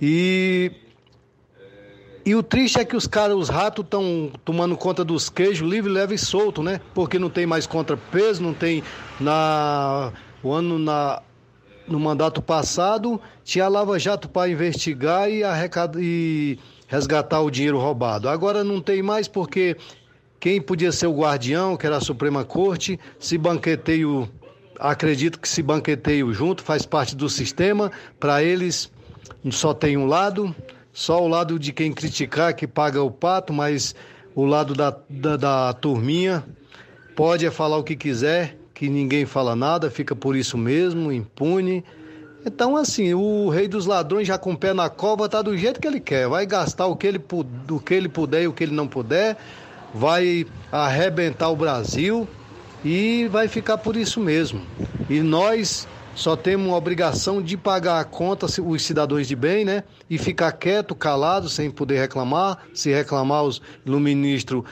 E 0.00 0.72
e 2.24 2.34
o 2.34 2.42
triste 2.42 2.78
é 2.78 2.84
que 2.84 2.94
os 2.94 3.06
caras, 3.06 3.36
os 3.36 3.48
ratos, 3.48 3.84
estão 3.84 4.30
tomando 4.44 4.76
conta 4.76 5.02
dos 5.02 5.30
queijos 5.30 5.68
livre, 5.68 5.90
leve 5.90 6.14
e 6.16 6.18
solto, 6.18 6.62
né? 6.62 6.80
Porque 6.94 7.18
não 7.18 7.30
tem 7.30 7.46
mais 7.46 7.66
contrapeso, 7.66 8.42
não 8.42 8.52
tem 8.52 8.82
na 9.18 10.12
o 10.42 10.52
ano 10.52 10.78
na 10.78 11.22
no 11.88 11.98
mandato 11.98 12.40
passado 12.40 13.20
tinha 13.42 13.64
a 13.64 13.68
Lava 13.68 13.98
Jato 13.98 14.28
para 14.28 14.48
investigar 14.48 15.28
e, 15.28 15.42
arrecad... 15.42 15.96
e 15.98 16.56
resgatar 16.86 17.40
o 17.40 17.50
dinheiro 17.50 17.78
roubado. 17.78 18.28
Agora 18.28 18.62
não 18.62 18.80
tem 18.80 19.02
mais 19.02 19.26
porque 19.26 19.76
quem 20.38 20.60
podia 20.60 20.92
ser 20.92 21.06
o 21.06 21.12
guardião, 21.12 21.76
que 21.76 21.84
era 21.84 21.96
a 21.96 22.00
Suprema 22.00 22.44
Corte, 22.44 22.98
se 23.18 23.36
banqueteio, 23.36 24.28
acredito 24.80 25.38
que 25.38 25.48
se 25.48 25.62
banqueteio 25.62 26.32
junto, 26.32 26.62
faz 26.62 26.86
parte 26.86 27.14
do 27.14 27.28
sistema. 27.28 27.92
Para 28.18 28.42
eles 28.42 28.90
só 29.50 29.74
tem 29.74 29.96
um 29.96 30.06
lado, 30.06 30.54
só 30.92 31.22
o 31.22 31.28
lado 31.28 31.58
de 31.58 31.72
quem 31.72 31.92
criticar 31.92 32.54
que 32.54 32.66
paga 32.66 33.02
o 33.02 33.10
pato, 33.10 33.52
mas 33.52 33.94
o 34.34 34.44
lado 34.44 34.74
da, 34.74 34.96
da, 35.08 35.36
da 35.36 35.72
turminha 35.74 36.44
pode 37.14 37.44
é 37.44 37.50
falar 37.50 37.76
o 37.76 37.84
que 37.84 37.94
quiser, 37.94 38.56
que 38.72 38.88
ninguém 38.88 39.26
fala 39.26 39.54
nada, 39.54 39.90
fica 39.90 40.16
por 40.16 40.34
isso 40.34 40.56
mesmo, 40.56 41.12
impune. 41.12 41.84
Então, 42.44 42.74
assim, 42.74 43.12
o 43.12 43.50
rei 43.50 43.68
dos 43.68 43.84
ladrões 43.84 44.26
já 44.26 44.38
com 44.38 44.52
o 44.52 44.56
pé 44.56 44.72
na 44.72 44.88
cova 44.88 45.28
tá 45.28 45.42
do 45.42 45.56
jeito 45.58 45.78
que 45.78 45.86
ele 45.86 46.00
quer. 46.00 46.26
Vai 46.26 46.46
gastar 46.46 46.86
o 46.86 46.96
que 46.96 47.06
ele, 47.06 47.22
o 47.70 47.78
que 47.78 47.92
ele 47.92 48.08
puder 48.08 48.44
e 48.44 48.48
o 48.48 48.52
que 48.52 48.64
ele 48.64 48.74
não 48.74 48.88
puder, 48.88 49.36
vai 49.92 50.46
arrebentar 50.72 51.50
o 51.50 51.56
Brasil 51.56 52.26
e 52.84 53.28
vai 53.28 53.48
ficar 53.48 53.78
por 53.78 53.96
isso 53.96 54.20
mesmo. 54.20 54.62
E 55.08 55.20
nós 55.20 55.86
só 56.14 56.36
temos 56.36 56.66
uma 56.66 56.76
obrigação 56.76 57.40
de 57.40 57.56
pagar 57.56 58.00
a 58.00 58.04
conta, 58.04 58.46
os 58.46 58.82
cidadãos 58.82 59.26
de 59.26 59.36
bem, 59.36 59.64
né? 59.64 59.84
E 60.08 60.18
ficar 60.18 60.52
quieto, 60.52 60.94
calado, 60.94 61.48
sem 61.48 61.70
poder 61.70 61.98
reclamar. 61.98 62.58
Se 62.74 62.90
reclamar, 62.90 63.44
os, 63.44 63.62
o 63.86 64.00
ministro 64.00 64.64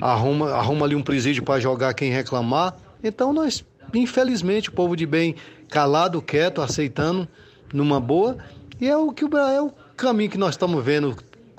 arruma, 0.00 0.50
arruma 0.52 0.86
ali 0.86 0.94
um 0.94 1.02
presídio 1.02 1.42
para 1.42 1.60
jogar 1.60 1.94
quem 1.94 2.10
reclamar. 2.10 2.76
Então 3.02 3.32
nós, 3.32 3.64
infelizmente, 3.92 4.68
o 4.68 4.72
povo 4.72 4.96
de 4.96 5.06
bem 5.06 5.34
calado, 5.68 6.22
quieto, 6.22 6.62
aceitando 6.62 7.28
numa 7.72 8.00
boa, 8.00 8.38
e 8.80 8.88
é 8.88 8.96
o 8.96 9.12
que 9.12 9.24
o 9.24 9.36
é 9.36 9.60
o 9.60 9.72
caminho 9.96 10.30
que 10.30 10.38
nós 10.38 10.54
estamos 10.54 10.82
vendo, 10.84 11.16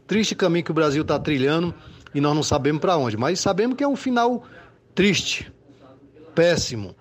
triste 0.08 0.36
caminho 0.36 0.64
que 0.64 0.72
o 0.72 0.74
Brasil 0.74 1.02
está 1.02 1.20
trilhando 1.20 1.74
e 2.14 2.22
nós 2.22 2.34
não 2.34 2.44
sabemos 2.44 2.80
para 2.80 2.96
onde, 2.96 3.18
mas 3.18 3.40
sabemos 3.40 3.76
que 3.76 3.84
é 3.84 3.88
um 3.88 3.96
final 3.96 4.44
triste, 4.94 5.52
péssimo. 6.36 6.94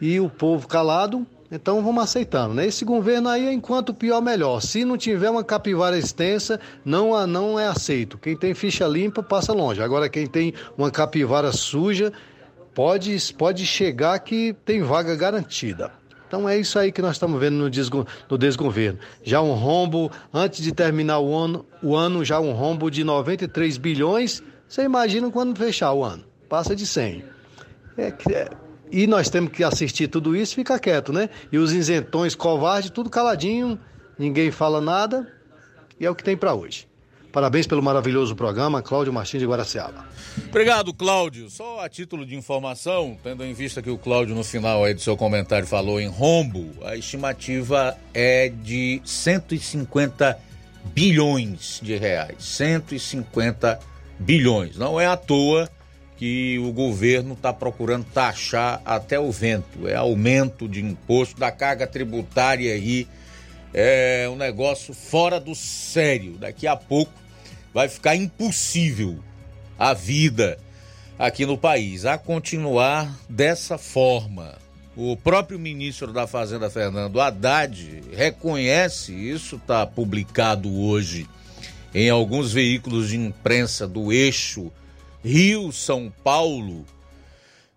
E 0.00 0.20
o 0.20 0.28
povo 0.28 0.68
calado, 0.68 1.26
então 1.50 1.82
vamos 1.82 2.04
aceitando, 2.04 2.54
né? 2.54 2.66
Esse 2.66 2.84
governo 2.84 3.28
aí, 3.28 3.52
enquanto 3.52 3.94
pior, 3.94 4.20
melhor. 4.20 4.60
Se 4.60 4.84
não 4.84 4.98
tiver 4.98 5.30
uma 5.30 5.42
capivara 5.42 5.98
extensa, 5.98 6.60
não, 6.84 7.26
não 7.26 7.58
é 7.58 7.66
aceito. 7.66 8.18
Quem 8.18 8.36
tem 8.36 8.54
ficha 8.54 8.86
limpa 8.86 9.22
passa 9.22 9.52
longe. 9.52 9.82
Agora, 9.82 10.08
quem 10.08 10.26
tem 10.26 10.52
uma 10.76 10.90
capivara 10.90 11.50
suja, 11.50 12.12
pode, 12.74 13.16
pode 13.34 13.66
chegar 13.66 14.18
que 14.20 14.54
tem 14.64 14.82
vaga 14.82 15.16
garantida. 15.16 15.90
Então 16.28 16.46
é 16.46 16.58
isso 16.58 16.78
aí 16.78 16.92
que 16.92 17.00
nós 17.00 17.12
estamos 17.12 17.40
vendo 17.40 17.56
no, 17.56 17.70
desgo, 17.70 18.06
no 18.30 18.36
desgoverno. 18.36 18.98
Já 19.24 19.40
um 19.40 19.54
rombo, 19.54 20.12
antes 20.32 20.62
de 20.62 20.72
terminar 20.72 21.20
o 21.20 21.34
ano, 21.34 21.64
o 21.82 21.96
ano, 21.96 22.22
já 22.22 22.38
um 22.38 22.52
rombo 22.52 22.90
de 22.90 23.02
93 23.02 23.78
bilhões. 23.78 24.42
Você 24.68 24.82
imagina 24.82 25.30
quando 25.30 25.56
fechar 25.56 25.94
o 25.94 26.04
ano? 26.04 26.22
Passa 26.46 26.76
de 26.76 26.86
100. 26.86 27.37
É, 27.98 28.14
é, 28.32 28.48
e 28.90 29.06
nós 29.06 29.28
temos 29.28 29.50
que 29.52 29.64
assistir 29.64 30.06
tudo 30.06 30.36
isso 30.36 30.54
ficar 30.54 30.78
quieto, 30.78 31.12
né? 31.12 31.28
E 31.50 31.58
os 31.58 31.72
isentões 31.72 32.34
covardes, 32.34 32.90
tudo 32.90 33.10
caladinho, 33.10 33.78
ninguém 34.18 34.50
fala 34.52 34.80
nada. 34.80 35.30
E 35.98 36.06
é 36.06 36.10
o 36.10 36.14
que 36.14 36.22
tem 36.22 36.36
para 36.36 36.54
hoje. 36.54 36.86
Parabéns 37.32 37.66
pelo 37.66 37.82
maravilhoso 37.82 38.34
programa, 38.34 38.80
Cláudio 38.80 39.12
Martins 39.12 39.40
de 39.40 39.46
Guaraciaba. 39.46 40.06
Obrigado, 40.48 40.94
Cláudio. 40.94 41.50
Só 41.50 41.80
a 41.80 41.88
título 41.88 42.24
de 42.24 42.34
informação, 42.34 43.18
tendo 43.22 43.44
em 43.44 43.52
vista 43.52 43.82
que 43.82 43.90
o 43.90 43.98
Cláudio 43.98 44.34
no 44.34 44.42
final 44.42 44.84
aí 44.84 44.94
do 44.94 45.00
seu 45.00 45.16
comentário 45.16 45.66
falou 45.66 46.00
em 46.00 46.08
rombo, 46.08 46.72
a 46.84 46.96
estimativa 46.96 47.98
é 48.14 48.48
de 48.48 49.02
150 49.04 50.38
bilhões 50.94 51.80
de 51.82 51.96
reais. 51.96 52.36
150 52.38 53.78
bilhões. 54.18 54.76
Não 54.76 54.98
é 54.98 55.06
à 55.06 55.16
toa 55.16 55.68
que 56.18 56.58
o 56.58 56.72
governo 56.72 57.34
está 57.34 57.52
procurando 57.52 58.04
taxar 58.12 58.82
até 58.84 59.20
o 59.20 59.30
vento. 59.30 59.86
É 59.86 59.94
aumento 59.94 60.68
de 60.68 60.84
imposto 60.84 61.38
da 61.38 61.52
carga 61.52 61.86
tributária 61.86 62.74
aí. 62.74 63.06
É 63.72 64.28
um 64.28 64.34
negócio 64.34 64.92
fora 64.92 65.38
do 65.38 65.54
sério. 65.54 66.32
Daqui 66.32 66.66
a 66.66 66.74
pouco 66.74 67.12
vai 67.72 67.88
ficar 67.88 68.16
impossível 68.16 69.20
a 69.78 69.94
vida 69.94 70.58
aqui 71.16 71.46
no 71.46 71.56
país, 71.56 72.04
a 72.04 72.18
continuar 72.18 73.16
dessa 73.28 73.78
forma. 73.78 74.56
O 74.96 75.16
próprio 75.16 75.58
ministro 75.58 76.12
da 76.12 76.26
Fazenda, 76.26 76.68
Fernando 76.68 77.20
Haddad, 77.20 78.02
reconhece, 78.12 79.12
isso 79.12 79.54
está 79.54 79.86
publicado 79.86 80.68
hoje 80.76 81.28
em 81.94 82.10
alguns 82.10 82.52
veículos 82.52 83.10
de 83.10 83.16
imprensa 83.16 83.86
do 83.86 84.12
eixo 84.12 84.72
Rio-São 85.24 86.12
Paulo, 86.22 86.84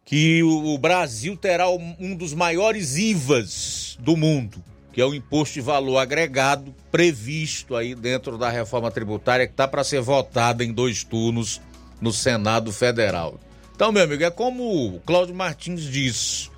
que 0.06 0.44
o 0.44 0.78
Brasil 0.78 1.36
terá 1.38 1.70
um 1.70 2.16
dos 2.16 2.34
maiores 2.34 2.98
IVAs 2.98 3.98
do 4.00 4.16
mundo, 4.18 4.64
que 4.92 5.02
é 5.02 5.06
o 5.06 5.16
imposto 5.16 5.56
de 5.56 5.62
valor 5.62 5.98
agregado 5.98 6.76
previsto 6.92 7.76
aí 7.76 7.96
dentro 7.96 8.38
da 8.38 8.50
reforma 8.50 8.92
tributária 8.92 9.48
que 9.48 9.54
está 9.54 9.68
para 9.68 9.84
ser 9.84 10.02
votada 10.02 10.64
em 10.64 10.74
dois 10.74 11.04
turnos 11.04 11.62
no 12.00 12.12
Senado 12.12 12.72
Federal. 12.72 13.40
Então, 13.76 13.92
meu 13.92 14.04
amigo, 14.04 14.24
é 14.24 14.30
como 14.30 14.96
o 14.96 15.00
Cláudio 15.00 15.34
Martins 15.34 15.84
disse, 15.84 16.50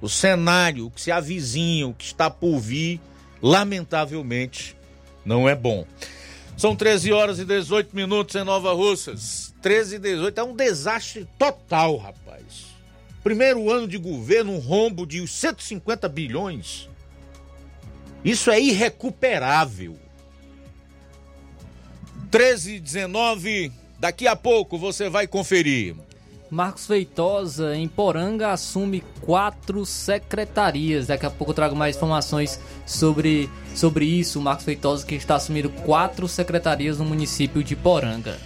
o 0.00 0.08
cenário 0.08 0.90
que 0.90 1.00
se 1.00 1.12
avizinha, 1.12 1.86
o 1.86 1.94
que 1.94 2.04
está 2.04 2.28
por 2.28 2.58
vir, 2.58 3.00
lamentavelmente, 3.40 4.76
não 5.24 5.48
é 5.48 5.54
bom. 5.54 5.86
São 6.56 6.74
13 6.74 7.12
horas 7.12 7.38
e 7.38 7.44
18 7.44 7.94
minutos 7.94 8.34
em 8.34 8.44
Nova 8.44 8.72
Russas. 8.72 9.53
13 9.64 9.96
e 9.96 9.98
18 9.98 10.38
é 10.38 10.44
um 10.44 10.54
desastre 10.54 11.26
total, 11.38 11.96
rapaz. 11.96 12.66
Primeiro 13.22 13.70
ano 13.70 13.88
de 13.88 13.96
governo, 13.96 14.52
um 14.52 14.58
rombo 14.58 15.06
de 15.06 15.26
150 15.26 16.06
bilhões. 16.06 16.86
Isso 18.22 18.50
é 18.50 18.60
irrecuperável. 18.60 19.96
13 22.30 22.74
e 22.74 22.80
19, 22.80 23.72
daqui 23.98 24.28
a 24.28 24.36
pouco 24.36 24.76
você 24.76 25.08
vai 25.08 25.26
conferir. 25.26 25.96
Marcos 26.50 26.86
Feitosa, 26.86 27.74
em 27.74 27.88
Poranga, 27.88 28.52
assume 28.52 29.02
quatro 29.22 29.86
secretarias. 29.86 31.06
Daqui 31.06 31.24
a 31.24 31.30
pouco 31.30 31.52
eu 31.52 31.56
trago 31.56 31.74
mais 31.74 31.96
informações 31.96 32.60
sobre, 32.84 33.48
sobre 33.74 34.04
isso. 34.04 34.42
Marcos 34.42 34.66
Feitosa, 34.66 35.06
que 35.06 35.14
está 35.14 35.36
assumindo 35.36 35.70
quatro 35.70 36.28
secretarias 36.28 36.98
no 36.98 37.06
município 37.06 37.64
de 37.64 37.74
Poranga. 37.74 38.38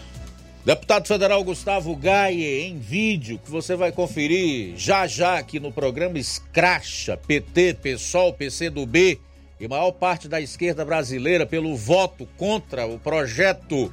Deputado 0.68 1.08
Federal 1.08 1.42
Gustavo 1.42 1.96
Gaie, 1.96 2.66
em 2.66 2.78
vídeo, 2.78 3.40
que 3.42 3.50
você 3.50 3.74
vai 3.74 3.90
conferir 3.90 4.76
já 4.76 5.06
já 5.06 5.38
aqui 5.38 5.58
no 5.58 5.72
programa 5.72 6.18
Escracha, 6.18 7.16
PT, 7.16 7.78
PSOL, 7.82 8.34
PCdoB 8.34 9.18
e 9.58 9.66
maior 9.66 9.92
parte 9.92 10.28
da 10.28 10.38
esquerda 10.42 10.84
brasileira 10.84 11.46
pelo 11.46 11.74
voto 11.74 12.28
contra 12.36 12.86
o 12.86 12.98
projeto 12.98 13.90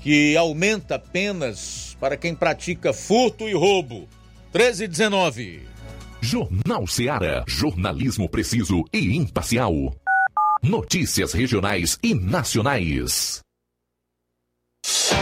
que 0.00 0.36
aumenta 0.36 0.96
penas 0.96 1.96
para 1.98 2.16
quem 2.16 2.36
pratica 2.36 2.92
furto 2.92 3.48
e 3.48 3.52
roubo. 3.52 4.08
13 4.52 4.84
e 4.84 4.86
19. 4.86 5.62
Jornal 6.20 6.86
Seara. 6.86 7.42
Jornalismo 7.48 8.28
preciso 8.28 8.84
e 8.92 9.16
imparcial. 9.16 9.74
Notícias 10.62 11.32
regionais 11.32 11.98
e 12.00 12.14
nacionais. 12.14 13.42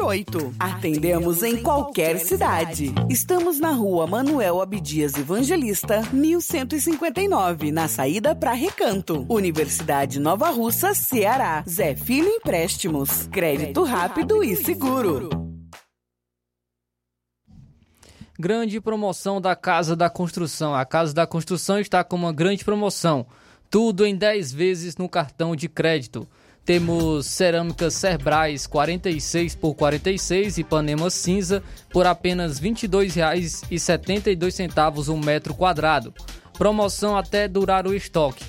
998. 0.00 0.54
Atendemos 0.58 1.42
em 1.42 1.62
qualquer 1.62 2.18
cidade. 2.18 2.94
Estamos 3.10 3.60
na 3.60 3.70
rua 3.70 4.06
Manuel 4.06 4.60
Abdias 4.62 5.14
Evangelista, 5.14 6.00
1159, 6.10 7.70
na 7.70 7.86
saída 7.86 8.34
para 8.34 8.52
Recanto. 8.52 9.26
Universidade 9.28 10.18
Nova 10.18 10.48
Russa, 10.48 10.94
Ceará. 10.94 11.62
Zé 11.68 11.94
Filho 11.94 12.28
Empréstimos. 12.28 13.26
Crédito 13.26 13.82
rápido 13.84 14.42
e 14.42 14.56
seguro. 14.56 15.28
Grande 18.38 18.80
promoção 18.80 19.38
da 19.38 19.54
Casa 19.54 19.94
da 19.94 20.08
Construção. 20.08 20.74
A 20.74 20.86
Casa 20.86 21.12
da 21.12 21.26
Construção 21.26 21.78
está 21.78 22.02
com 22.02 22.16
uma 22.16 22.32
grande 22.32 22.64
promoção. 22.64 23.26
Tudo 23.68 24.06
em 24.06 24.16
10 24.16 24.50
vezes 24.52 24.96
no 24.96 25.10
cartão 25.10 25.54
de 25.54 25.68
crédito. 25.68 26.26
Temos 26.64 27.26
cerâmicas 27.26 27.94
Cerbrais 27.94 28.66
46 28.66 29.54
por 29.54 29.74
46 29.74 30.58
e 30.58 30.64
Panema 30.64 31.10
cinza 31.10 31.62
por 31.90 32.06
apenas 32.06 32.58
R$ 32.58 32.70
22,72 32.70 35.08
um 35.08 35.18
metro 35.18 35.54
quadrado. 35.54 36.12
Promoção 36.52 37.16
até 37.16 37.48
durar 37.48 37.86
o 37.86 37.94
estoque. 37.94 38.44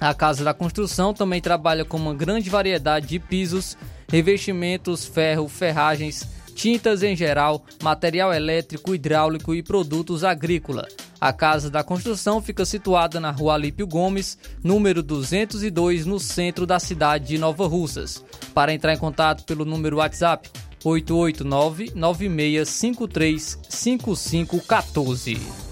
A 0.00 0.14
Casa 0.14 0.42
da 0.42 0.54
Construção 0.54 1.12
também 1.12 1.42
trabalha 1.42 1.84
com 1.84 1.98
uma 1.98 2.14
grande 2.14 2.48
variedade 2.48 3.06
de 3.06 3.18
pisos, 3.18 3.76
revestimentos, 4.08 5.04
ferro, 5.04 5.46
ferragens, 5.46 6.26
tintas 6.60 7.02
em 7.02 7.16
geral, 7.16 7.64
material 7.82 8.34
elétrico, 8.34 8.94
hidráulico 8.94 9.54
e 9.54 9.62
produtos 9.62 10.22
agrícola. 10.22 10.86
A 11.18 11.32
Casa 11.32 11.70
da 11.70 11.82
Construção 11.82 12.42
fica 12.42 12.66
situada 12.66 13.18
na 13.18 13.30
Rua 13.30 13.54
Alípio 13.54 13.86
Gomes, 13.86 14.36
número 14.62 15.02
202, 15.02 16.04
no 16.04 16.20
centro 16.20 16.66
da 16.66 16.78
cidade 16.78 17.28
de 17.28 17.38
Nova 17.38 17.66
Russas. 17.66 18.22
Para 18.52 18.74
entrar 18.74 18.92
em 18.92 18.98
contato 18.98 19.44
pelo 19.44 19.64
número 19.64 19.96
WhatsApp 19.96 20.50
889 20.84 21.92
9653 21.94 23.58
5514. 23.66 25.69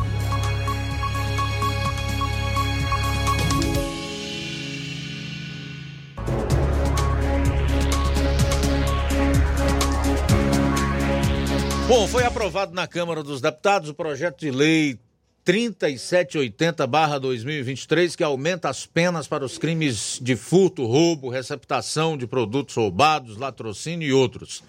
Bom, 11.87 12.07
foi 12.07 12.23
aprovado 12.23 12.71
na 12.71 12.85
Câmara 12.85 13.23
dos 13.23 13.41
Deputados 13.41 13.89
o 13.89 13.95
projeto 13.95 14.39
de 14.39 14.51
lei 14.51 14.99
3780-2023, 15.45 18.15
que 18.15 18.23
aumenta 18.23 18.69
as 18.69 18.85
penas 18.85 19.27
para 19.27 19.43
os 19.43 19.57
crimes 19.57 20.19
de 20.21 20.35
furto, 20.35 20.85
roubo, 20.85 21.29
receptação 21.29 22.15
de 22.17 22.27
produtos 22.27 22.75
roubados, 22.75 23.37
latrocínio 23.37 24.07
e 24.07 24.13
outros. 24.13 24.63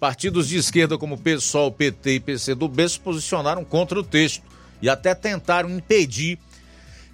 Partidos 0.00 0.48
de 0.48 0.56
esquerda 0.56 0.98
como 0.98 1.16
PSOL, 1.16 1.70
PT 1.72 2.14
e 2.14 2.20
PCdoB 2.20 2.88
se 2.88 3.00
posicionaram 3.00 3.64
contra 3.64 3.98
o 3.98 4.02
texto 4.02 4.42
e 4.82 4.88
até 4.88 5.14
tentaram 5.14 5.70
impedir 5.70 6.38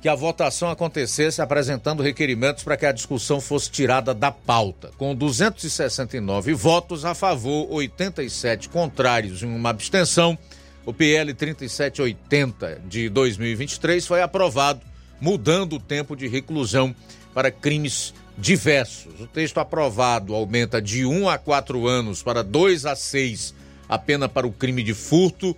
que 0.01 0.09
a 0.09 0.15
votação 0.15 0.71
acontecesse 0.71 1.43
apresentando 1.43 2.03
requerimentos 2.03 2.65
para 2.65 2.77
que 2.77 2.87
a 2.87 2.93
discussão 2.93 3.41
fosse 3.41 3.71
tirada 3.71 4.15
da 4.15 4.33
pauta. 4.33 4.91
Com 4.97 5.15
269 5.15 6.55
votos 6.55 7.05
a 7.05 7.15
favor, 7.15 7.71
87 7.71 8.71
contrários 8.71 9.43
e 9.43 9.47
uma 9.47 9.71
abstenção, 9.71 10.39
o 10.85 10.93
PL 10.93 11.33
3780 11.35 12.83
de 12.87 13.09
2023 13.09 14.07
foi 14.07 14.23
aprovado, 14.23 14.81
mudando 15.21 15.75
o 15.75 15.81
tempo 15.81 16.17
de 16.17 16.27
reclusão 16.27 16.95
para 17.35 17.51
crimes 17.51 18.15
diversos. 18.37 19.21
O 19.21 19.27
texto 19.27 19.59
aprovado 19.59 20.35
aumenta 20.35 20.81
de 20.81 21.05
1 21.05 21.29
a 21.29 21.37
4 21.39 21.87
anos 21.87 22.23
para 22.23 22.43
2 22.43 22.87
a 22.87 22.97
6 22.97 23.55
a 23.89 23.99
pena 23.99 24.29
para 24.29 24.47
o 24.47 24.53
crime 24.53 24.83
de 24.83 24.95
furto. 24.95 25.57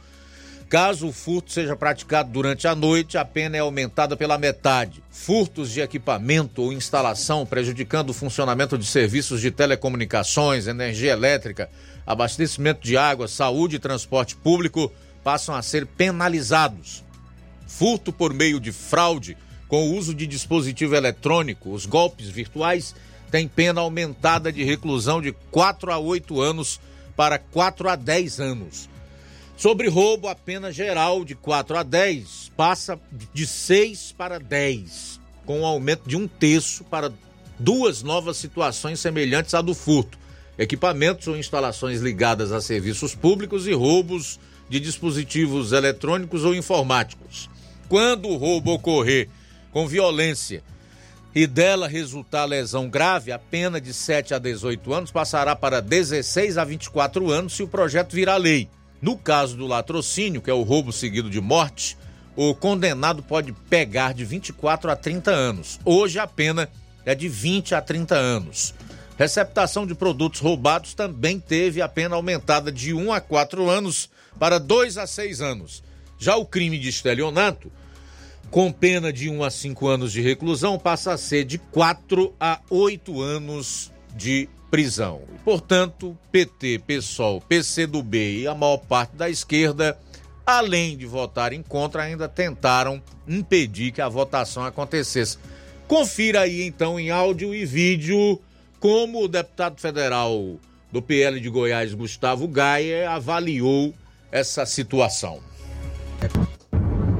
Caso 0.68 1.08
o 1.08 1.12
furto 1.12 1.52
seja 1.52 1.76
praticado 1.76 2.30
durante 2.30 2.66
a 2.66 2.74
noite, 2.74 3.18
a 3.18 3.24
pena 3.26 3.58
é 3.58 3.60
aumentada 3.60 4.16
pela 4.16 4.38
metade. 4.38 5.02
Furtos 5.10 5.70
de 5.70 5.82
equipamento 5.82 6.62
ou 6.62 6.72
instalação 6.72 7.44
prejudicando 7.44 8.08
o 8.08 8.14
funcionamento 8.14 8.78
de 8.78 8.86
serviços 8.86 9.42
de 9.42 9.50
telecomunicações, 9.50 10.66
energia 10.66 11.12
elétrica, 11.12 11.68
abastecimento 12.06 12.80
de 12.82 12.96
água, 12.96 13.28
saúde 13.28 13.76
e 13.76 13.78
transporte 13.78 14.34
público 14.34 14.90
passam 15.22 15.54
a 15.54 15.62
ser 15.62 15.86
penalizados. 15.86 17.04
Furto 17.66 18.12
por 18.12 18.32
meio 18.32 18.60
de 18.60 18.72
fraude 18.72 19.36
com 19.68 19.88
o 19.88 19.96
uso 19.96 20.14
de 20.14 20.26
dispositivo 20.26 20.94
eletrônico, 20.94 21.70
os 21.70 21.86
golpes 21.86 22.28
virtuais, 22.28 22.94
têm 23.30 23.48
pena 23.48 23.80
aumentada 23.80 24.52
de 24.52 24.62
reclusão 24.62 25.22
de 25.22 25.32
4 25.50 25.90
a 25.90 25.98
8 25.98 26.40
anos 26.40 26.78
para 27.16 27.38
4 27.38 27.88
a 27.88 27.96
10 27.96 28.40
anos. 28.40 28.90
Sobre 29.56 29.88
roubo, 29.88 30.28
a 30.28 30.34
pena 30.34 30.70
geral 30.70 31.24
de 31.24 31.34
4 31.34 31.78
a 31.78 31.82
10 31.82 32.52
passa 32.56 33.00
de 33.32 33.46
6 33.46 34.12
para 34.18 34.38
10, 34.38 35.18
com 35.46 35.60
um 35.60 35.66
aumento 35.66 36.06
de 36.06 36.16
um 36.16 36.28
terço 36.28 36.84
para 36.84 37.10
duas 37.58 38.02
novas 38.02 38.36
situações 38.36 39.00
semelhantes 39.00 39.54
à 39.54 39.62
do 39.62 39.74
furto: 39.74 40.18
equipamentos 40.58 41.28
ou 41.28 41.36
instalações 41.36 42.00
ligadas 42.00 42.52
a 42.52 42.60
serviços 42.60 43.14
públicos 43.14 43.66
e 43.66 43.72
roubos 43.72 44.38
de 44.72 44.80
dispositivos 44.80 45.72
eletrônicos 45.72 46.46
ou 46.46 46.54
informáticos. 46.54 47.50
Quando 47.90 48.26
o 48.26 48.38
roubo 48.38 48.72
ocorrer 48.72 49.28
com 49.70 49.86
violência 49.86 50.62
e 51.34 51.46
dela 51.46 51.86
resultar 51.86 52.46
lesão 52.46 52.88
grave, 52.88 53.32
a 53.32 53.38
pena 53.38 53.78
de 53.78 53.92
7 53.92 54.32
a 54.32 54.38
18 54.38 54.94
anos 54.94 55.10
passará 55.10 55.54
para 55.54 55.82
16 55.82 56.56
a 56.56 56.64
24 56.64 57.30
anos 57.30 57.52
se 57.52 57.62
o 57.62 57.68
projeto 57.68 58.14
virar 58.14 58.38
lei. 58.38 58.66
No 59.02 59.14
caso 59.14 59.58
do 59.58 59.66
latrocínio, 59.66 60.40
que 60.40 60.48
é 60.48 60.54
o 60.54 60.62
roubo 60.62 60.90
seguido 60.90 61.28
de 61.28 61.38
morte, 61.38 61.98
o 62.34 62.54
condenado 62.54 63.22
pode 63.22 63.52
pegar 63.52 64.14
de 64.14 64.24
24 64.24 64.90
a 64.90 64.96
30 64.96 65.30
anos. 65.30 65.78
Hoje 65.84 66.18
a 66.18 66.26
pena 66.26 66.66
é 67.04 67.14
de 67.14 67.28
20 67.28 67.74
a 67.74 67.82
30 67.82 68.14
anos. 68.14 68.72
Receptação 69.18 69.86
de 69.86 69.94
produtos 69.94 70.40
roubados 70.40 70.94
também 70.94 71.38
teve 71.38 71.82
a 71.82 71.88
pena 71.90 72.16
aumentada 72.16 72.72
de 72.72 72.94
1 72.94 73.12
a 73.12 73.20
4 73.20 73.68
anos 73.68 74.08
para 74.38 74.58
2 74.58 74.98
a 74.98 75.06
6 75.06 75.40
anos. 75.40 75.82
Já 76.18 76.36
o 76.36 76.46
crime 76.46 76.78
de 76.78 76.88
estelionato, 76.88 77.70
com 78.50 78.70
pena 78.70 79.12
de 79.12 79.28
1 79.28 79.42
a 79.42 79.50
5 79.50 79.88
anos 79.88 80.12
de 80.12 80.20
reclusão, 80.20 80.78
passa 80.78 81.12
a 81.12 81.18
ser 81.18 81.44
de 81.44 81.58
4 81.58 82.34
a 82.38 82.60
8 82.70 83.20
anos 83.20 83.90
de 84.14 84.48
prisão. 84.70 85.22
Portanto, 85.44 86.16
PT, 86.30 86.80
PSOL, 86.86 87.40
PCdoB 87.40 88.40
e 88.40 88.46
a 88.46 88.54
maior 88.54 88.78
parte 88.78 89.16
da 89.16 89.28
esquerda, 89.28 89.98
além 90.46 90.96
de 90.96 91.06
votarem 91.06 91.62
contra, 91.62 92.02
ainda 92.02 92.28
tentaram 92.28 93.02
impedir 93.26 93.92
que 93.92 94.00
a 94.00 94.08
votação 94.08 94.64
acontecesse. 94.64 95.38
Confira 95.86 96.40
aí 96.40 96.62
então 96.62 96.98
em 96.98 97.10
áudio 97.10 97.54
e 97.54 97.66
vídeo 97.66 98.40
como 98.80 99.22
o 99.22 99.28
deputado 99.28 99.80
federal 99.80 100.58
do 100.90 101.00
PL 101.00 101.38
de 101.40 101.48
Goiás, 101.48 101.94
Gustavo 101.94 102.48
Gaia, 102.48 103.10
avaliou 103.10 103.94
essa 104.32 104.64
situação. 104.64 105.40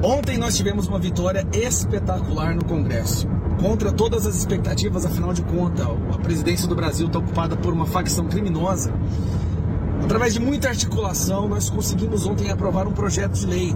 Ontem 0.03 0.37
nós 0.37 0.57
tivemos 0.57 0.87
uma 0.87 0.97
vitória 0.97 1.47
espetacular 1.53 2.55
no 2.55 2.65
Congresso. 2.65 3.27
Contra 3.61 3.91
todas 3.91 4.25
as 4.25 4.35
expectativas, 4.35 5.05
afinal 5.05 5.31
de 5.31 5.43
contas, 5.43 5.87
a 5.87 6.17
presidência 6.17 6.67
do 6.67 6.75
Brasil 6.75 7.07
está 7.07 7.19
ocupada 7.19 7.55
por 7.55 7.71
uma 7.71 7.85
facção 7.85 8.27
criminosa. 8.27 8.91
Através 10.03 10.33
de 10.33 10.39
muita 10.39 10.67
articulação, 10.67 11.47
nós 11.47 11.69
conseguimos 11.69 12.25
ontem 12.25 12.51
aprovar 12.51 12.87
um 12.87 12.91
projeto 12.91 13.33
de 13.33 13.45
lei 13.45 13.73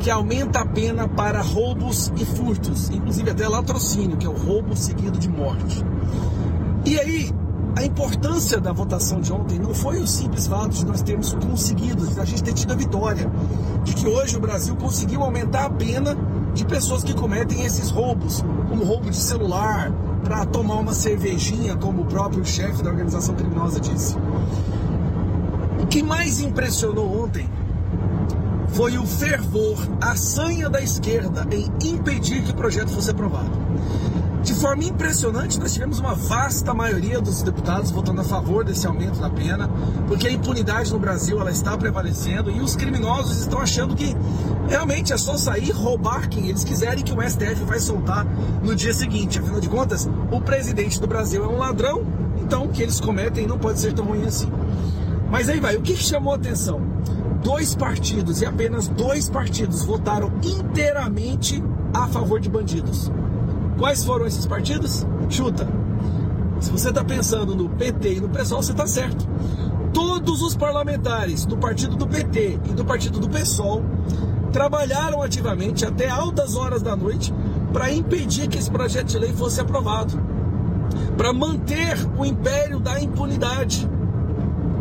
que 0.00 0.08
aumenta 0.08 0.60
a 0.60 0.66
pena 0.66 1.06
para 1.06 1.42
roubos 1.42 2.10
e 2.16 2.24
furtos, 2.24 2.88
inclusive 2.88 3.30
até 3.30 3.46
latrocínio, 3.46 4.16
que 4.16 4.24
é 4.24 4.28
o 4.28 4.32
roubo 4.32 4.74
seguido 4.74 5.18
de 5.18 5.28
morte. 5.28 5.84
E 6.86 6.98
aí, 6.98 7.30
a 7.76 7.84
importância 7.84 8.58
da 8.58 8.72
votação 8.72 9.20
de 9.20 9.30
ontem 9.30 9.58
não 9.58 9.74
foi 9.74 10.00
o 10.00 10.06
simples 10.06 10.46
fato 10.46 10.70
de 10.70 10.86
nós 10.86 11.02
termos 11.02 11.34
conseguido, 11.34 12.06
de 12.06 12.18
a 12.18 12.24
gente 12.24 12.42
ter 12.42 12.54
tido 12.54 12.72
a 12.72 12.76
vitória, 12.76 13.30
de 13.84 13.94
que 13.94 14.08
hoje 14.08 14.34
o 14.34 14.40
Brasil 14.40 14.74
conseguiu 14.76 15.22
aumentar 15.22 15.66
a 15.66 15.70
pena 15.70 16.16
de 16.54 16.64
pessoas 16.64 17.04
que 17.04 17.12
cometem 17.12 17.66
esses 17.66 17.90
roubos, 17.90 18.42
como 18.70 18.82
roubo 18.82 19.10
de 19.10 19.16
celular, 19.16 19.92
para 20.24 20.46
tomar 20.46 20.76
uma 20.76 20.94
cervejinha, 20.94 21.76
como 21.76 22.02
o 22.02 22.04
próprio 22.06 22.42
chefe 22.46 22.82
da 22.82 22.88
organização 22.88 23.34
criminosa 23.34 23.78
disse. 23.78 24.16
O 25.78 25.86
que 25.86 26.02
mais 26.02 26.40
impressionou 26.40 27.24
ontem 27.24 27.46
foi 28.68 28.96
o 28.96 29.06
fervor, 29.06 29.76
a 30.00 30.16
sanha 30.16 30.70
da 30.70 30.80
esquerda 30.80 31.46
em 31.52 31.70
impedir 31.90 32.42
que 32.42 32.52
o 32.52 32.54
projeto 32.54 32.88
fosse 32.88 33.10
aprovado. 33.10 33.50
De 34.46 34.54
forma 34.54 34.84
impressionante, 34.84 35.58
nós 35.58 35.72
tivemos 35.72 35.98
uma 35.98 36.14
vasta 36.14 36.72
maioria 36.72 37.20
dos 37.20 37.42
deputados 37.42 37.90
votando 37.90 38.20
a 38.20 38.24
favor 38.24 38.64
desse 38.64 38.86
aumento 38.86 39.18
da 39.18 39.28
pena, 39.28 39.68
porque 40.06 40.28
a 40.28 40.30
impunidade 40.30 40.92
no 40.92 41.00
Brasil 41.00 41.40
ela 41.40 41.50
está 41.50 41.76
prevalecendo 41.76 42.48
e 42.48 42.60
os 42.60 42.76
criminosos 42.76 43.40
estão 43.40 43.58
achando 43.58 43.96
que 43.96 44.16
realmente 44.68 45.12
é 45.12 45.16
só 45.16 45.36
sair 45.36 45.72
roubar 45.72 46.28
quem 46.28 46.48
eles 46.48 46.62
quiserem 46.62 47.02
que 47.02 47.12
o 47.12 47.20
STF 47.20 47.64
vai 47.64 47.80
soltar 47.80 48.24
no 48.62 48.76
dia 48.76 48.94
seguinte. 48.94 49.40
Afinal 49.40 49.58
de 49.58 49.68
contas, 49.68 50.08
o 50.30 50.40
presidente 50.40 51.00
do 51.00 51.08
Brasil 51.08 51.42
é 51.44 51.48
um 51.48 51.58
ladrão, 51.58 52.06
então 52.40 52.66
o 52.66 52.68
que 52.68 52.84
eles 52.84 53.00
cometem 53.00 53.48
não 53.48 53.58
pode 53.58 53.80
ser 53.80 53.94
tão 53.94 54.04
ruim 54.04 54.24
assim. 54.26 54.48
Mas 55.28 55.48
aí 55.48 55.58
vai, 55.58 55.74
o 55.74 55.82
que 55.82 55.96
chamou 55.96 56.32
a 56.32 56.36
atenção? 56.36 56.80
Dois 57.42 57.74
partidos 57.74 58.40
e 58.42 58.46
apenas 58.46 58.86
dois 58.86 59.28
partidos 59.28 59.82
votaram 59.82 60.30
inteiramente 60.40 61.60
a 61.92 62.06
favor 62.06 62.38
de 62.38 62.48
bandidos. 62.48 63.10
Quais 63.78 64.04
foram 64.04 64.26
esses 64.26 64.46
partidos? 64.46 65.06
Chuta. 65.28 65.68
Se 66.60 66.70
você 66.70 66.88
está 66.88 67.04
pensando 67.04 67.54
no 67.54 67.68
PT 67.68 68.14
e 68.14 68.20
no 68.20 68.28
PSOL, 68.28 68.62
você 68.62 68.72
está 68.72 68.86
certo. 68.86 69.28
Todos 69.92 70.42
os 70.42 70.56
parlamentares 70.56 71.44
do 71.44 71.56
partido 71.58 71.96
do 71.96 72.06
PT 72.06 72.58
e 72.64 72.72
do 72.72 72.84
partido 72.84 73.20
do 73.20 73.28
PSOL 73.28 73.82
trabalharam 74.52 75.22
ativamente 75.22 75.84
até 75.84 76.08
altas 76.08 76.56
horas 76.56 76.80
da 76.80 76.96
noite 76.96 77.32
para 77.72 77.92
impedir 77.92 78.48
que 78.48 78.56
esse 78.56 78.70
projeto 78.70 79.08
de 79.08 79.18
lei 79.18 79.32
fosse 79.34 79.60
aprovado, 79.60 80.18
para 81.16 81.32
manter 81.32 81.98
o 82.16 82.24
império 82.24 82.80
da 82.80 82.98
impunidade. 82.98 83.88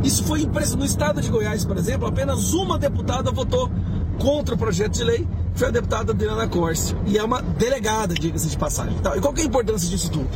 Isso 0.01 0.23
foi 0.23 0.43
impressionante. 0.43 0.79
No 0.79 0.85
estado 0.85 1.21
de 1.21 1.29
Goiás, 1.29 1.65
por 1.65 1.77
exemplo, 1.77 2.07
apenas 2.07 2.53
uma 2.53 2.77
deputada 2.77 3.31
votou 3.31 3.69
contra 4.17 4.55
o 4.55 4.57
projeto 4.57 4.93
de 4.93 5.03
lei 5.03 5.27
foi 5.55 5.69
a 5.69 5.71
deputada 5.71 6.11
Adriana 6.11 6.47
Corse. 6.47 6.95
E 7.05 7.17
é 7.17 7.23
uma 7.23 7.41
delegada, 7.41 8.13
diga-se 8.13 8.49
de 8.49 8.57
passagem. 8.57 8.95
Então, 8.99 9.15
e 9.15 9.21
qual 9.21 9.33
é 9.35 9.41
a 9.41 9.45
importância 9.45 9.89
disso 9.89 10.11
tudo? 10.11 10.29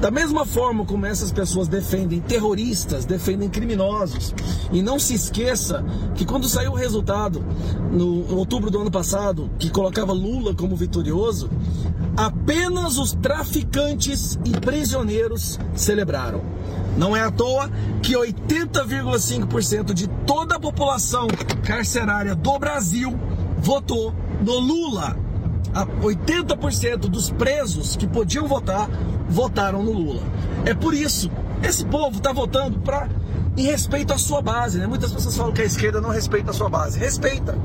Da 0.00 0.10
mesma 0.10 0.46
forma 0.46 0.84
como 0.84 1.04
essas 1.04 1.30
pessoas 1.30 1.68
defendem 1.68 2.20
terroristas, 2.20 3.04
defendem 3.04 3.50
criminosos, 3.50 4.34
e 4.72 4.80
não 4.80 4.98
se 4.98 5.14
esqueça 5.14 5.84
que 6.14 6.24
quando 6.24 6.48
saiu 6.48 6.72
o 6.72 6.74
resultado 6.74 7.44
no 7.92 8.34
outubro 8.34 8.70
do 8.70 8.80
ano 8.80 8.90
passado, 8.90 9.50
que 9.58 9.68
colocava 9.68 10.12
Lula 10.12 10.54
como 10.54 10.74
vitorioso, 10.74 11.50
apenas 12.16 12.96
os 12.96 13.12
traficantes 13.12 14.38
e 14.44 14.58
prisioneiros 14.58 15.60
celebraram. 15.74 16.40
Não 16.96 17.14
é 17.14 17.20
à 17.22 17.30
toa 17.30 17.70
que 18.02 18.14
80,5% 18.14 19.92
de 19.92 20.08
toda 20.26 20.56
a 20.56 20.60
população 20.60 21.28
carcerária 21.62 22.34
do 22.34 22.58
Brasil 22.58 23.16
votou 23.58 24.14
no 24.44 24.58
Lula. 24.58 25.16
80% 26.02 27.00
dos 27.02 27.30
presos 27.30 27.94
que 27.94 28.06
podiam 28.06 28.48
votar 28.48 28.88
votaram 29.28 29.82
no 29.82 29.92
Lula. 29.92 30.22
É 30.64 30.74
por 30.74 30.92
isso, 30.92 31.30
esse 31.62 31.84
povo 31.84 32.16
está 32.16 32.32
votando 32.32 32.80
para 32.80 33.08
em 33.56 33.62
respeito 33.62 34.12
à 34.12 34.18
sua 34.18 34.42
base. 34.42 34.78
Né? 34.78 34.86
Muitas 34.86 35.12
pessoas 35.12 35.36
falam 35.36 35.52
que 35.52 35.62
a 35.62 35.64
esquerda 35.64 36.00
não 36.00 36.10
respeita 36.10 36.50
a 36.50 36.54
sua 36.54 36.68
base. 36.68 36.98
Respeita. 36.98 37.56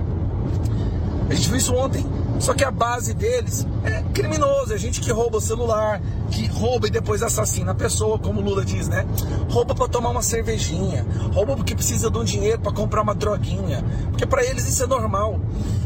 A 1.29 1.33
gente 1.33 1.47
viu 1.47 1.57
isso 1.57 1.73
ontem. 1.73 2.05
Só 2.39 2.53
que 2.53 2.63
a 2.63 2.71
base 2.71 3.13
deles 3.13 3.65
é 3.83 4.03
criminoso, 4.13 4.73
é 4.73 4.77
gente 4.77 4.99
que 4.99 5.11
rouba 5.11 5.37
o 5.37 5.41
celular, 5.41 6.01
que 6.29 6.47
rouba 6.47 6.87
e 6.87 6.91
depois 6.91 7.23
assassina 7.23 7.71
a 7.71 7.75
pessoa, 7.75 8.19
como 8.19 8.41
Lula 8.41 8.63
diz, 8.63 8.87
né? 8.87 9.05
Rouba 9.49 9.73
para 9.73 9.87
tomar 9.87 10.09
uma 10.09 10.21
cervejinha, 10.21 11.05
rouba 11.33 11.55
porque 11.55 11.73
precisa 11.73 12.09
de 12.09 12.17
um 12.17 12.23
dinheiro 12.23 12.59
para 12.59 12.71
comprar 12.71 13.01
uma 13.01 13.15
droguinha, 13.15 13.83
porque 14.09 14.25
para 14.25 14.43
eles 14.43 14.67
isso 14.67 14.83
é 14.83 14.87
normal. 14.87 15.39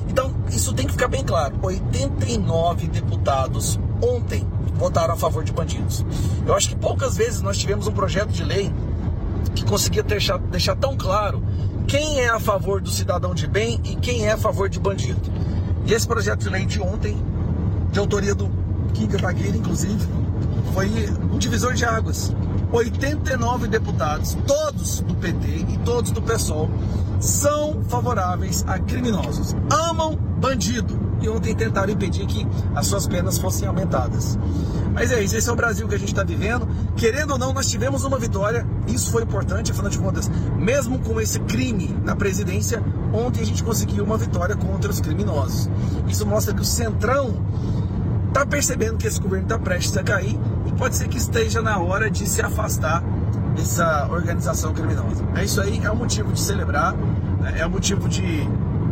Então, 0.07 0.34
isso 0.49 0.73
tem 0.73 0.85
que 0.85 0.91
ficar 0.91 1.07
bem 1.07 1.23
claro. 1.23 1.55
89 1.61 2.88
deputados 2.88 3.80
ontem 4.01 4.45
votaram 4.73 5.13
a 5.13 5.17
favor 5.17 5.43
de 5.43 5.51
bandidos. 5.51 6.05
Eu 6.47 6.55
acho 6.55 6.69
que 6.69 6.76
poucas 6.76 7.15
vezes 7.15 7.41
nós 7.41 7.57
tivemos 7.57 7.88
um 7.88 7.91
projeto 7.91 8.30
de 8.30 8.43
lei 8.43 8.71
que 9.53 9.63
conseguia 9.65 10.01
deixar, 10.01 10.38
deixar 10.39 10.76
tão 10.76 10.97
claro 10.97 11.43
quem 11.88 12.21
é 12.21 12.30
a 12.30 12.39
favor 12.39 12.81
do 12.81 12.89
cidadão 12.89 13.34
de 13.34 13.47
bem 13.47 13.80
e 13.84 13.95
quem 13.95 14.26
é 14.26 14.31
a 14.31 14.38
favor 14.38 14.69
de 14.69 14.80
bandido. 14.80 15.21
E 15.90 15.94
esse 15.94 16.07
projeto 16.07 16.41
de 16.41 16.49
lei 16.49 16.68
de 16.68 16.80
ontem, 16.80 17.18
de 17.91 17.98
autoria 17.98 18.36
do 18.36 18.48
Kika 18.94 19.18
Tagueira, 19.18 19.57
inclusive, 19.57 20.07
foi 20.72 20.86
um 21.34 21.40
divisor 21.40 21.74
de 21.74 21.84
águas. 21.84 22.32
89 22.72 23.68
deputados, 23.68 24.38
todos 24.46 25.02
do 25.02 25.16
PT 25.16 25.66
e 25.70 25.78
todos 25.80 26.12
do 26.12 26.22
PSOL, 26.22 26.70
são 27.20 27.84
favoráveis 27.84 28.64
a 28.68 28.80
criminosos. 28.80 29.56
Amam 29.72 30.16
bandido. 30.16 31.10
E 31.22 31.28
ontem 31.28 31.54
tentaram 31.54 31.91
impedir 31.91 32.26
que 32.26 32.48
as 32.74 32.88
suas 32.88 33.06
penas 33.06 33.38
fossem 33.38 33.68
aumentadas. 33.68 34.40
Mas 34.94 35.12
é 35.12 35.22
isso, 35.22 35.36
esse 35.36 35.50
é 35.50 35.52
o 35.52 35.56
Brasil 35.56 35.88
que 35.88 35.96
a 35.96 36.00
gente 36.00 36.10
está 36.10 36.24
vivendo. 36.24 36.68
Querendo 36.96 37.32
ou 37.32 37.38
não, 37.38 37.52
nós 37.52 37.70
tivemos 37.70 38.06
uma 38.06 38.18
vitória. 38.18 38.66
Isso 38.88 39.12
foi 39.12 39.24
importante, 39.24 39.72
afinal 39.72 39.90
de 39.90 40.00
contas, 40.00 40.32
mesmo 40.58 41.00
com 41.00 41.20
esse 41.20 41.40
crime 41.41 41.94
na 42.06 42.16
presidência, 42.16 42.82
ontem 43.12 43.41
a 43.41 43.46
gente 43.46 43.64
conseguiu 43.64 44.06
uma 44.06 44.18
vitória 44.18 44.56
contra 44.56 44.90
os 44.90 45.02
criminosos. 45.02 45.70
Isso 46.08 46.26
mostra 46.26 46.54
que 46.54 46.62
o 46.62 46.66
Centrão 46.66 47.36
está 48.30 48.46
percebendo 48.46 48.98
que 48.98 49.08
esse 49.08 49.20
governo 49.20 49.46
está 49.46 49.60
prestes 49.60 49.98
a 49.98 50.04
cair 50.04 50.40
pode 50.80 50.95
ser 50.95 51.10
que 51.10 51.18
esteja 51.18 51.61
na 51.61 51.77
hora 51.77 52.10
de 52.10 52.26
se 52.26 52.41
afastar 52.41 53.03
dessa 53.53 54.07
organização 54.10 54.73
criminosa. 54.73 55.27
É 55.35 55.43
isso 55.43 55.60
aí, 55.60 55.77
é 55.84 55.91
um 55.91 55.95
motivo 55.95 56.31
de 56.31 56.39
celebrar, 56.39 56.95
é 57.57 57.68
um 57.68 57.69
motivo 57.69 58.07
de 58.07 58.23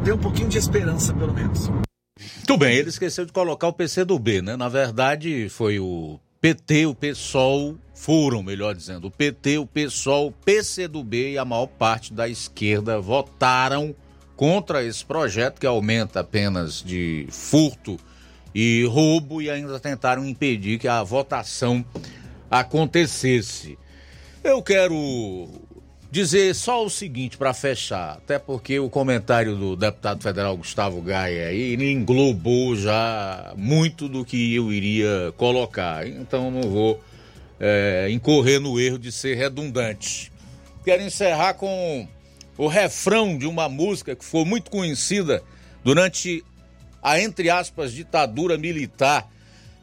ter 0.04 0.12
um 0.12 0.18
pouquinho 0.18 0.50
de 0.50 0.58
esperança, 0.58 1.14
pelo 1.14 1.34
menos. 1.34 1.70
Muito 1.70 2.58
bem, 2.58 2.76
ele 2.76 2.90
esqueceu 2.90 3.26
de 3.26 3.32
colocar 3.32 3.70
o 3.70 3.74
PCdoB, 3.74 4.42
né? 4.42 4.58
Na 4.58 4.68
verdade, 4.68 5.48
foi 5.50 5.80
o 5.80 6.20
PT, 6.42 6.88
o 6.88 6.94
PSOL, 6.94 7.78
foram, 7.94 8.44
melhor 8.44 8.76
dizendo, 8.76 9.08
o 9.08 9.12
PT, 9.12 9.58
o 9.58 9.66
PSOL, 9.66 10.28
o 10.28 10.32
PCdoB 10.32 11.32
e 11.32 11.38
a 11.38 11.46
maior 11.46 11.68
parte 11.68 12.14
da 12.14 12.28
esquerda 12.28 13.00
votaram 13.00 13.96
contra 14.36 14.84
esse 14.84 15.06
projeto 15.06 15.60
que 15.60 15.66
aumenta 15.66 16.20
apenas 16.20 16.84
de 16.84 17.28
furto 17.32 17.98
e 18.60 18.84
roubo 18.86 19.40
e 19.40 19.52
ainda 19.52 19.80
tentaram 19.80 20.26
impedir 20.26 20.80
que 20.80 20.88
a 20.88 21.04
votação 21.04 21.86
acontecesse. 22.50 23.78
Eu 24.44 24.64
quero 24.64 25.48
dizer 26.10 26.56
só 26.56 26.84
o 26.84 26.90
seguinte 26.90 27.38
para 27.38 27.54
fechar, 27.54 28.14
até 28.14 28.40
porque 28.40 28.80
o 28.80 28.90
comentário 28.90 29.56
do 29.56 29.76
deputado 29.76 30.24
federal 30.24 30.58
Gustavo 30.58 31.00
Gaia 31.04 31.50
aí 31.50 31.76
englobou 31.76 32.76
já 32.76 33.54
muito 33.56 34.10
do 34.10 34.26
que 34.26 34.56
eu 34.56 34.74
iria 34.74 35.32
colocar, 35.38 36.08
então 36.08 36.50
não 36.50 36.64
vou 36.64 37.00
é, 37.60 38.08
incorrer 38.10 38.60
no 38.60 38.80
erro 38.80 38.98
de 38.98 39.12
ser 39.12 39.36
redundante. 39.36 40.32
Quero 40.84 41.04
encerrar 41.04 41.54
com 41.54 42.08
o 42.58 42.66
refrão 42.66 43.38
de 43.38 43.46
uma 43.46 43.70
música 43.70 44.16
que 44.16 44.26
foi 44.26 44.46
muito 44.46 44.72
conhecida 44.72 45.44
durante 45.84 46.44
a, 47.08 47.22
entre 47.22 47.50
aspas, 47.50 47.94
ditadura 47.94 48.58
militar 48.58 49.32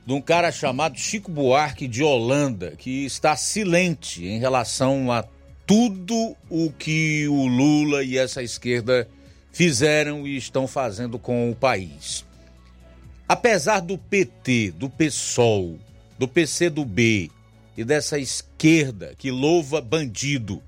de 0.05 0.12
um 0.12 0.20
cara 0.20 0.52
chamado 0.52 0.98
Chico 0.98 1.30
Buarque 1.30 1.88
de 1.88 2.02
Holanda, 2.02 2.72
que 2.76 3.06
está 3.06 3.34
silente 3.34 4.26
em 4.26 4.38
relação 4.38 5.10
a 5.10 5.24
tudo 5.66 6.36
o 6.51 6.70
que 6.70 7.26
o 7.26 7.46
Lula 7.46 8.05
e 8.05 8.18
essa 8.18 8.42
esquerda 8.42 9.09
fizeram 9.51 10.26
e 10.26 10.36
estão 10.36 10.66
fazendo 10.66 11.18
com 11.18 11.51
o 11.51 11.55
país. 11.55 12.26
Apesar 13.26 13.80
do 13.80 13.96
PT, 13.96 14.72
do 14.72 14.90
PSOL, 14.90 15.78
do 16.18 16.28
PCdoB 16.28 17.30
e 17.74 17.84
dessa 17.84 18.18
esquerda 18.18 19.14
que 19.16 19.30
louva 19.30 19.80
bandido 19.80 20.62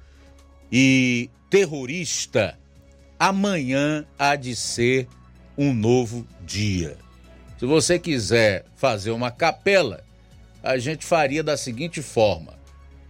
e 0.72 1.28
terrorista, 1.50 2.58
amanhã 3.18 4.06
há 4.18 4.36
de 4.36 4.56
ser 4.56 5.06
um 5.56 5.72
novo 5.72 6.26
dia. 6.44 6.96
Se 7.58 7.64
você 7.64 7.98
quiser 7.98 8.66
fazer 8.76 9.10
uma 9.10 9.30
capela, 9.30 10.04
a 10.62 10.78
gente 10.78 11.04
faria 11.04 11.42
da 11.42 11.56
seguinte 11.56 12.02
forma: 12.02 12.54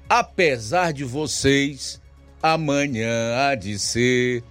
apesar 0.09 0.93
de 0.93 1.05
vocês, 1.05 2.01
amanhã 2.43 3.36
há 3.36 3.55
de 3.55 3.78
ser 3.78 4.44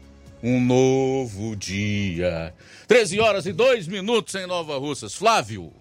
um 0.44 0.60
novo 0.60 1.56
dia. 1.56 2.54
13 2.88 3.20
horas 3.20 3.46
e 3.46 3.54
2 3.54 3.88
minutos 3.88 4.36
em 4.36 4.46
Nova 4.46 4.78
Russas. 4.78 5.14
Flávio. 5.14 5.72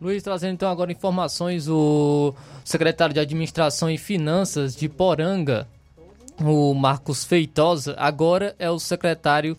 Luiz, 0.00 0.22
trazendo 0.22 0.54
então 0.54 0.70
agora 0.70 0.92
informações, 0.92 1.68
o 1.68 2.34
secretário 2.64 3.14
de 3.14 3.20
Administração 3.20 3.88
e 3.90 3.96
Finanças 3.96 4.74
de 4.74 4.88
Poranga, 4.88 5.68
o 6.40 6.74
Marcos 6.74 7.24
Feitosa, 7.24 7.94
agora 7.96 8.54
é 8.58 8.70
o 8.70 8.78
secretário 8.78 9.56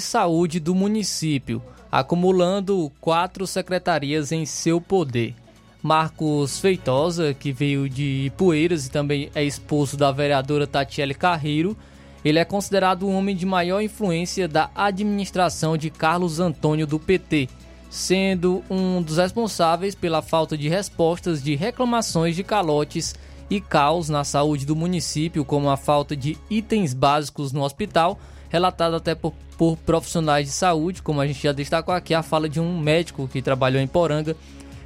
Saúde 0.00 0.58
do 0.58 0.74
município 0.74 1.62
acumulando 1.94 2.90
quatro 3.00 3.46
secretarias 3.46 4.32
em 4.32 4.44
seu 4.44 4.80
poder. 4.80 5.32
Marcos 5.80 6.58
Feitosa, 6.58 7.32
que 7.32 7.52
veio 7.52 7.88
de 7.88 8.32
Poeiras 8.36 8.86
e 8.86 8.90
também 8.90 9.30
é 9.32 9.44
esposo 9.44 9.96
da 9.96 10.10
vereadora 10.10 10.66
Tatiele 10.66 11.14
Carreiro, 11.14 11.76
ele 12.24 12.40
é 12.40 12.44
considerado 12.44 13.04
o 13.04 13.10
homem 13.10 13.36
de 13.36 13.46
maior 13.46 13.80
influência 13.80 14.48
da 14.48 14.70
administração 14.74 15.76
de 15.76 15.88
Carlos 15.88 16.40
Antônio 16.40 16.84
do 16.84 16.98
PT, 16.98 17.48
sendo 17.88 18.64
um 18.68 19.00
dos 19.00 19.18
responsáveis 19.18 19.94
pela 19.94 20.20
falta 20.20 20.58
de 20.58 20.68
respostas 20.68 21.40
de 21.40 21.54
reclamações 21.54 22.34
de 22.34 22.42
calotes 22.42 23.14
e 23.48 23.60
caos 23.60 24.08
na 24.08 24.24
saúde 24.24 24.66
do 24.66 24.74
município, 24.74 25.44
como 25.44 25.70
a 25.70 25.76
falta 25.76 26.16
de 26.16 26.36
itens 26.50 26.92
básicos 26.92 27.52
no 27.52 27.62
hospital, 27.62 28.18
relatado 28.48 28.96
até 28.96 29.14
por 29.14 29.32
por 29.56 29.76
profissionais 29.76 30.46
de 30.46 30.52
saúde, 30.52 31.02
como 31.02 31.20
a 31.20 31.26
gente 31.26 31.42
já 31.42 31.52
destacou 31.52 31.94
aqui, 31.94 32.14
a 32.14 32.22
fala 32.22 32.48
de 32.48 32.60
um 32.60 32.78
médico 32.78 33.28
que 33.28 33.40
trabalhou 33.40 33.80
em 33.80 33.86
Poranga, 33.86 34.36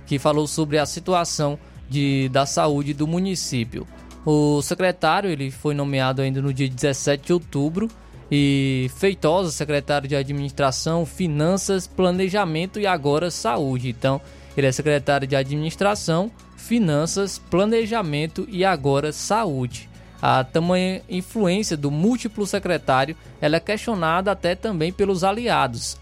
que 0.07 0.19
falou 0.19 0.47
sobre 0.47 0.79
a 0.79 0.87
situação 0.87 1.59
de, 1.89 2.29
da 2.31 2.47
saúde 2.47 2.95
do 2.95 3.07
município. 3.07 3.87
O 4.25 4.61
secretário 4.63 5.31
ele 5.31 5.51
foi 5.51 5.75
nomeado 5.75 6.21
ainda 6.21 6.43
no 6.43 6.53
dia 6.53 6.69
17 6.69 7.27
de 7.27 7.33
outubro 7.33 7.89
e 8.31 8.91
Feitosa, 8.97 9.51
secretário 9.51 10.09
de 10.09 10.15
Administração, 10.15 11.07
Finanças, 11.07 11.87
Planejamento 11.87 12.79
e 12.79 12.87
agora 12.87 13.31
Saúde. 13.31 13.89
Então, 13.89 14.21
ele 14.57 14.67
é 14.67 14.73
secretário 14.73 15.27
de 15.27 15.35
Administração, 15.35 16.31
Finanças, 16.57 17.39
Planejamento 17.39 18.47
e 18.51 18.65
agora 18.65 19.13
Saúde. 19.13 19.88
A 20.21 20.43
tamanha 20.43 21.03
influência 21.09 21.77
do 21.77 21.91
múltiplo 21.91 22.47
secretário 22.47 23.17
ela 23.41 23.57
é 23.57 23.61
questionada 23.61 24.33
até 24.33 24.55
também 24.55 24.93
pelos 24.93 25.23
aliados. 25.23 25.97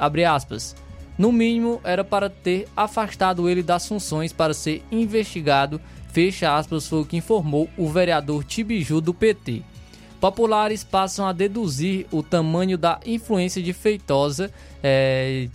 No 1.18 1.32
mínimo, 1.32 1.80
era 1.82 2.04
para 2.04 2.28
ter 2.28 2.68
afastado 2.76 3.48
ele 3.48 3.62
das 3.62 3.86
funções 3.86 4.32
para 4.32 4.54
ser 4.54 4.82
investigado. 4.90 5.80
Fecha 6.12 6.56
aspas, 6.56 6.88
foi 6.88 7.00
o 7.00 7.04
que 7.04 7.16
informou 7.16 7.68
o 7.76 7.88
vereador 7.88 8.44
Tibiju 8.44 9.00
do 9.00 9.12
PT. 9.12 9.62
Populares 10.20 10.82
passam 10.82 11.26
a 11.26 11.32
deduzir 11.32 12.06
o 12.10 12.22
tamanho 12.22 12.78
da 12.78 12.98
influência 13.04 13.62
de 13.62 13.72
Feitosa 13.72 14.50
é, 14.82 15.48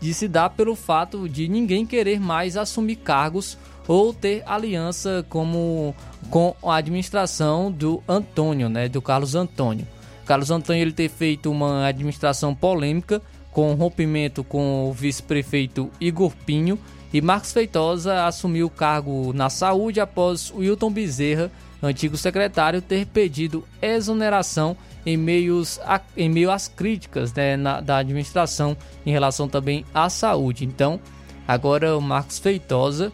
de, 0.00 0.14
se, 0.14 0.28
dar 0.28 0.50
pelo 0.50 0.76
fato 0.76 1.28
de 1.28 1.48
ninguém 1.48 1.84
querer 1.84 2.20
mais 2.20 2.56
assumir 2.56 2.96
cargos 2.96 3.58
ou 3.86 4.12
ter 4.12 4.42
aliança 4.46 5.24
como 5.28 5.94
com 6.30 6.54
a 6.62 6.76
administração 6.76 7.70
do 7.70 8.02
Antônio, 8.08 8.68
né, 8.68 8.88
do 8.88 9.02
Carlos 9.02 9.34
Antônio. 9.34 9.86
Carlos 10.24 10.50
Antônio 10.50 10.82
ele 10.82 10.92
ter 10.92 11.10
feito 11.10 11.50
uma 11.50 11.86
administração 11.86 12.54
polêmica 12.54 13.20
com 13.52 13.74
rompimento 13.74 14.42
com 14.42 14.88
o 14.88 14.92
vice-prefeito 14.92 15.90
Igor 16.00 16.32
Pinho 16.44 16.78
e 17.12 17.20
Marcos 17.20 17.52
Feitosa 17.52 18.26
assumiu 18.26 18.66
o 18.66 18.70
cargo 18.70 19.32
na 19.32 19.48
saúde 19.48 20.00
após 20.00 20.52
Wilton 20.52 20.90
Bezerra, 20.90 21.48
antigo 21.80 22.16
secretário, 22.16 22.82
ter 22.82 23.06
pedido 23.06 23.62
exoneração 23.80 24.76
em, 25.06 25.16
meios 25.16 25.78
a, 25.84 26.00
em 26.16 26.28
meio 26.28 26.50
às 26.50 26.66
críticas 26.66 27.32
né, 27.32 27.56
na, 27.56 27.80
da 27.80 27.98
administração 27.98 28.76
em 29.06 29.12
relação 29.12 29.48
também 29.48 29.84
à 29.94 30.10
saúde. 30.10 30.64
Então, 30.64 30.98
agora 31.46 31.96
o 31.96 32.00
Marcos 32.00 32.40
Feitosa 32.40 33.12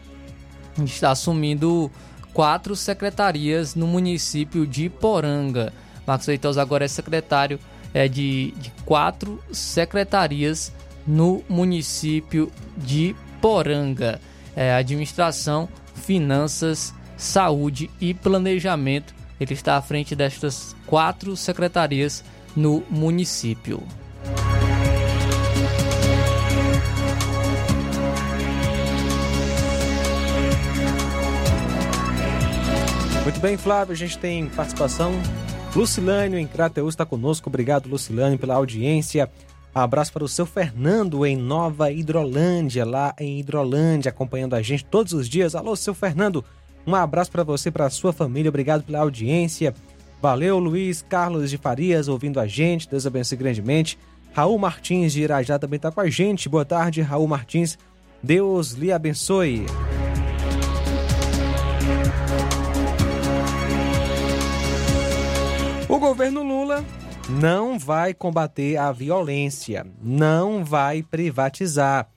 está 0.79 1.11
assumindo 1.11 1.91
quatro 2.33 2.75
secretarias 2.75 3.75
no 3.75 3.87
município 3.87 4.65
de 4.65 4.89
Poranga. 4.89 5.73
Marcos 6.05 6.25
Feitosa 6.25 6.61
agora 6.61 6.85
é 6.85 6.87
secretário 6.87 7.59
é, 7.93 8.07
de, 8.07 8.51
de 8.57 8.71
quatro 8.85 9.41
secretarias 9.51 10.73
no 11.05 11.43
município 11.49 12.51
de 12.77 13.15
Poranga. 13.41 14.19
É, 14.55 14.73
administração, 14.73 15.67
Finanças, 15.95 16.93
Saúde 17.17 17.89
e 17.99 18.13
Planejamento. 18.13 19.13
Ele 19.39 19.53
está 19.53 19.77
à 19.77 19.81
frente 19.81 20.15
destas 20.15 20.75
quatro 20.85 21.35
secretarias 21.35 22.23
no 22.55 22.83
município. 22.89 23.81
Bem, 33.41 33.57
Flávio, 33.57 33.93
a 33.93 33.97
gente 33.97 34.19
tem 34.19 34.47
participação. 34.49 35.13
Lucilânio 35.75 36.37
em 36.37 36.45
Crateus 36.45 36.93
está 36.93 37.07
conosco. 37.07 37.49
Obrigado, 37.49 37.89
Lucilânio, 37.89 38.37
pela 38.37 38.53
audiência. 38.53 39.31
abraço 39.73 40.13
para 40.13 40.23
o 40.23 40.27
seu 40.27 40.45
Fernando 40.45 41.25
em 41.25 41.35
Nova 41.35 41.91
Hidrolândia, 41.91 42.85
lá 42.85 43.15
em 43.19 43.39
Hidrolândia, 43.39 44.09
acompanhando 44.09 44.53
a 44.53 44.61
gente 44.61 44.85
todos 44.85 45.11
os 45.13 45.27
dias. 45.27 45.55
Alô, 45.55 45.75
seu 45.75 45.95
Fernando, 45.95 46.45
um 46.85 46.93
abraço 46.93 47.31
para 47.31 47.43
você, 47.43 47.71
para 47.71 47.87
a 47.87 47.89
sua 47.89 48.13
família. 48.13 48.49
Obrigado 48.49 48.83
pela 48.83 48.99
audiência. 48.99 49.73
Valeu, 50.21 50.59
Luiz 50.59 51.01
Carlos 51.01 51.49
de 51.49 51.57
Farias, 51.57 52.07
ouvindo 52.07 52.39
a 52.39 52.45
gente. 52.45 52.87
Deus 52.87 53.07
abençoe 53.07 53.39
grandemente. 53.39 53.97
Raul 54.33 54.59
Martins 54.59 55.13
de 55.13 55.23
Irajá 55.23 55.57
também 55.57 55.77
está 55.77 55.91
com 55.91 55.99
a 55.99 56.09
gente. 56.09 56.47
Boa 56.47 56.63
tarde, 56.63 57.01
Raul 57.01 57.27
Martins. 57.27 57.75
Deus 58.21 58.73
lhe 58.73 58.91
abençoe. 58.91 59.65
Governo 66.01 66.41
Lula 66.41 66.83
não 67.29 67.77
vai 67.77 68.11
combater 68.11 68.75
a 68.75 68.91
violência, 68.91 69.85
não 70.01 70.65
vai 70.65 71.03
privatizar, 71.03 72.07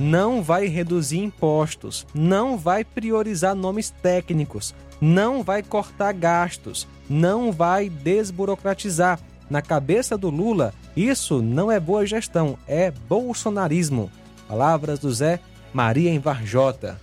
não 0.00 0.42
vai 0.42 0.66
reduzir 0.66 1.20
impostos, 1.20 2.04
não 2.12 2.58
vai 2.58 2.84
priorizar 2.84 3.54
nomes 3.54 3.88
técnicos, 4.02 4.74
não 5.00 5.44
vai 5.44 5.62
cortar 5.62 6.12
gastos, 6.12 6.88
não 7.08 7.52
vai 7.52 7.88
desburocratizar. 7.88 9.20
Na 9.48 9.62
cabeça 9.62 10.18
do 10.18 10.28
Lula, 10.28 10.74
isso 10.96 11.40
não 11.40 11.70
é 11.70 11.78
boa 11.78 12.04
gestão, 12.04 12.58
é 12.66 12.90
bolsonarismo. 12.90 14.10
Palavras 14.48 14.98
do 14.98 15.12
Zé 15.12 15.38
Maria 15.72 16.10
em 16.10 16.18
Varjota. 16.18 17.00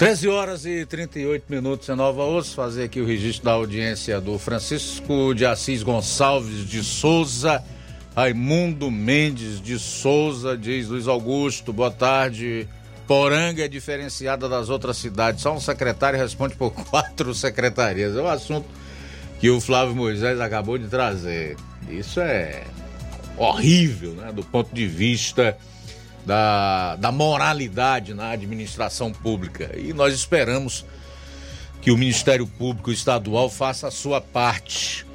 13 0.00 0.28
horas 0.28 0.64
e 0.64 0.86
38 0.86 1.44
minutos 1.50 1.86
em 1.86 1.94
Nova 1.94 2.24
Osso. 2.24 2.54
Fazer 2.54 2.84
aqui 2.84 3.02
o 3.02 3.06
registro 3.06 3.44
da 3.44 3.52
audiência 3.52 4.18
do 4.18 4.38
Francisco 4.38 5.34
de 5.34 5.44
Assis 5.44 5.82
Gonçalves 5.82 6.66
de 6.66 6.82
Souza, 6.82 7.62
Raimundo 8.16 8.90
Mendes 8.90 9.60
de 9.60 9.78
Souza, 9.78 10.56
diz 10.56 10.88
Luiz 10.88 11.06
Augusto, 11.06 11.70
boa 11.70 11.90
tarde. 11.90 12.66
Poranga 13.06 13.62
é 13.62 13.68
diferenciada 13.68 14.48
das 14.48 14.70
outras 14.70 14.96
cidades. 14.96 15.42
Só 15.42 15.52
um 15.54 15.60
secretário 15.60 16.18
responde 16.18 16.54
por 16.54 16.70
quatro 16.88 17.34
secretarias. 17.34 18.16
É 18.16 18.22
um 18.22 18.26
assunto 18.26 18.66
que 19.38 19.50
o 19.50 19.60
Flávio 19.60 19.94
Moisés 19.94 20.40
acabou 20.40 20.78
de 20.78 20.88
trazer. 20.88 21.58
Isso 21.90 22.20
é 22.20 22.64
horrível, 23.36 24.12
né? 24.12 24.32
Do 24.32 24.42
ponto 24.44 24.74
de 24.74 24.86
vista 24.86 25.58
da, 26.24 26.96
da 26.96 27.12
moralidade 27.12 28.14
na 28.14 28.30
administração 28.30 29.12
pública. 29.12 29.70
E 29.76 29.92
nós 29.92 30.14
esperamos 30.14 30.84
que 31.80 31.90
o 31.90 31.96
Ministério 31.96 32.46
Público 32.46 32.90
Estadual 32.90 33.48
faça 33.48 33.88
a 33.88 33.90
sua 33.90 34.20
parte. 34.20 35.06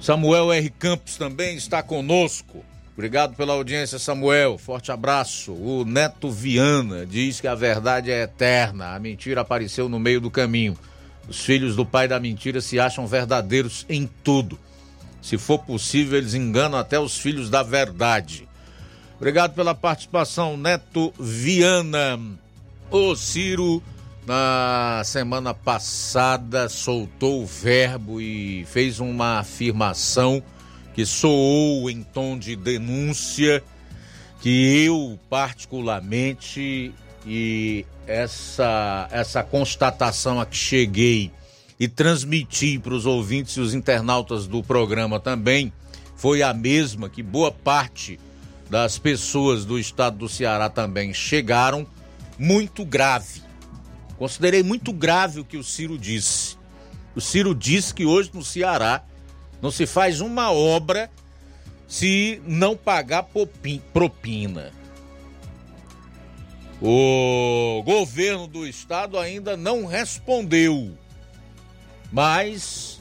Samuel 0.00 0.52
R. 0.52 0.70
Campos 0.70 1.16
também 1.16 1.56
está 1.56 1.82
conosco. 1.82 2.64
Obrigado 2.94 3.36
pela 3.36 3.52
audiência, 3.52 3.98
Samuel. 3.98 4.56
Forte 4.56 4.90
abraço. 4.90 5.52
O 5.52 5.84
Neto 5.84 6.30
Viana 6.30 7.04
diz 7.04 7.40
que 7.40 7.46
a 7.46 7.54
verdade 7.54 8.10
é 8.10 8.22
eterna. 8.22 8.94
A 8.94 8.98
mentira 8.98 9.42
apareceu 9.42 9.88
no 9.88 9.98
meio 9.98 10.20
do 10.20 10.30
caminho. 10.30 10.76
Os 11.28 11.40
filhos 11.40 11.76
do 11.76 11.84
pai 11.84 12.08
da 12.08 12.18
mentira 12.18 12.60
se 12.60 12.78
acham 12.80 13.06
verdadeiros 13.06 13.84
em 13.88 14.08
tudo. 14.24 14.58
Se 15.20 15.36
for 15.36 15.58
possível, 15.58 16.18
eles 16.18 16.34
enganam 16.34 16.78
até 16.78 16.98
os 16.98 17.18
filhos 17.18 17.50
da 17.50 17.62
verdade. 17.62 18.45
Obrigado 19.16 19.54
pela 19.54 19.74
participação, 19.74 20.58
Neto 20.58 21.12
Viana. 21.18 22.20
O 22.90 23.16
Ciro, 23.16 23.82
na 24.26 25.02
semana 25.04 25.54
passada, 25.54 26.68
soltou 26.68 27.42
o 27.42 27.46
verbo 27.46 28.20
e 28.20 28.66
fez 28.66 29.00
uma 29.00 29.38
afirmação 29.38 30.42
que 30.94 31.06
soou 31.06 31.90
em 31.90 32.02
tom 32.02 32.38
de 32.38 32.54
denúncia 32.54 33.64
que 34.42 34.84
eu, 34.84 35.18
particularmente, 35.30 36.92
e 37.26 37.86
essa, 38.06 39.08
essa 39.10 39.42
constatação 39.42 40.38
a 40.38 40.44
que 40.44 40.56
cheguei 40.56 41.32
e 41.80 41.88
transmiti 41.88 42.78
para 42.78 42.94
os 42.94 43.06
ouvintes 43.06 43.56
e 43.56 43.60
os 43.60 43.74
internautas 43.74 44.46
do 44.46 44.62
programa 44.62 45.18
também 45.18 45.72
foi 46.16 46.42
a 46.42 46.52
mesma 46.54 47.08
que 47.08 47.22
boa 47.22 47.50
parte 47.50 48.20
das 48.68 48.98
pessoas 48.98 49.64
do 49.64 49.78
estado 49.78 50.18
do 50.18 50.28
Ceará 50.28 50.68
também 50.68 51.14
chegaram 51.14 51.86
muito 52.38 52.84
grave. 52.84 53.42
Considerei 54.18 54.62
muito 54.62 54.92
grave 54.92 55.40
o 55.40 55.44
que 55.44 55.56
o 55.56 55.64
Ciro 55.64 55.98
disse. 55.98 56.56
O 57.14 57.20
Ciro 57.20 57.54
disse 57.54 57.94
que 57.94 58.04
hoje 58.04 58.30
no 58.32 58.44
Ceará 58.44 59.04
não 59.62 59.70
se 59.70 59.86
faz 59.86 60.20
uma 60.20 60.50
obra 60.52 61.10
se 61.86 62.42
não 62.46 62.76
pagar 62.76 63.28
propina. 63.92 64.72
O 66.80 67.82
governo 67.84 68.46
do 68.46 68.66
estado 68.66 69.18
ainda 69.18 69.56
não 69.56 69.86
respondeu, 69.86 70.92
mas 72.12 73.00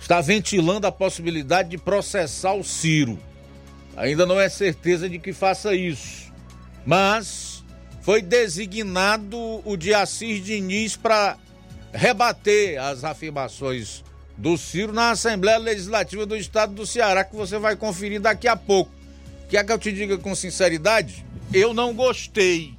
está 0.00 0.20
ventilando 0.20 0.86
a 0.86 0.92
possibilidade 0.92 1.70
de 1.70 1.78
processar 1.78 2.54
o 2.54 2.64
Ciro. 2.64 3.18
Ainda 3.96 4.26
não 4.26 4.40
é 4.40 4.48
certeza 4.48 5.08
de 5.08 5.18
que 5.18 5.32
faça 5.32 5.74
isso, 5.74 6.32
mas 6.84 7.64
foi 8.02 8.20
designado 8.20 9.38
o 9.64 9.76
Diacir 9.76 10.42
Diniz 10.42 10.96
para 10.96 11.36
rebater 11.92 12.80
as 12.80 13.04
afirmações 13.04 14.02
do 14.36 14.58
Ciro 14.58 14.92
na 14.92 15.10
Assembleia 15.10 15.58
Legislativa 15.58 16.26
do 16.26 16.36
Estado 16.36 16.74
do 16.74 16.86
Ceará, 16.86 17.22
que 17.22 17.36
você 17.36 17.56
vai 17.58 17.76
conferir 17.76 18.20
daqui 18.20 18.48
a 18.48 18.56
pouco. 18.56 18.90
Quer 19.48 19.64
que 19.64 19.72
eu 19.72 19.78
te 19.78 19.92
diga 19.92 20.18
com 20.18 20.34
sinceridade? 20.34 21.24
Eu 21.52 21.72
não 21.72 21.94
gostei. 21.94 22.74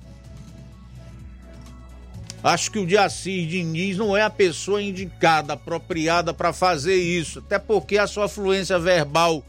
Acho 2.44 2.70
que 2.70 2.78
o 2.78 2.86
Diacir 2.86 3.48
Diniz 3.48 3.98
não 3.98 4.16
é 4.16 4.22
a 4.22 4.30
pessoa 4.30 4.82
indicada, 4.82 5.54
apropriada 5.54 6.34
para 6.34 6.52
fazer 6.52 6.96
isso, 6.96 7.40
até 7.40 7.58
porque 7.58 7.98
a 7.98 8.06
sua 8.06 8.28
fluência 8.28 8.78
verbal 8.78 9.44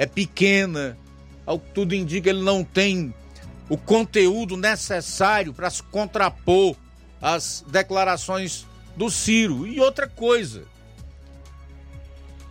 é 0.00 0.06
pequena. 0.06 0.96
Ao 1.44 1.58
que 1.58 1.72
tudo 1.74 1.94
indica, 1.94 2.30
ele 2.30 2.40
não 2.42 2.64
tem 2.64 3.14
o 3.68 3.76
conteúdo 3.76 4.56
necessário 4.56 5.52
para 5.52 5.68
se 5.68 5.82
contrapor 5.82 6.74
às 7.20 7.62
declarações 7.68 8.66
do 8.96 9.10
Ciro. 9.10 9.66
E 9.66 9.78
outra 9.78 10.08
coisa, 10.08 10.64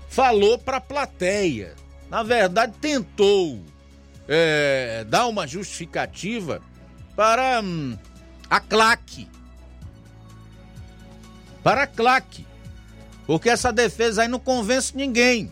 falou 0.08 0.60
para 0.60 0.78
a 0.78 0.82
plateia. 0.82 1.74
Na 2.08 2.22
verdade, 2.22 2.74
tentou 2.80 3.60
é, 4.28 5.04
dar 5.10 5.26
uma 5.26 5.48
justificativa 5.48 6.62
para 7.16 7.62
hum, 7.64 7.98
a 8.48 8.60
claque. 8.60 9.28
Para 11.64 11.84
a 11.84 11.88
claque. 11.88 12.46
Porque 13.26 13.50
essa 13.50 13.74
defesa 13.74 14.22
aí 14.22 14.28
não 14.28 14.40
convence 14.40 14.96
ninguém. 14.96 15.52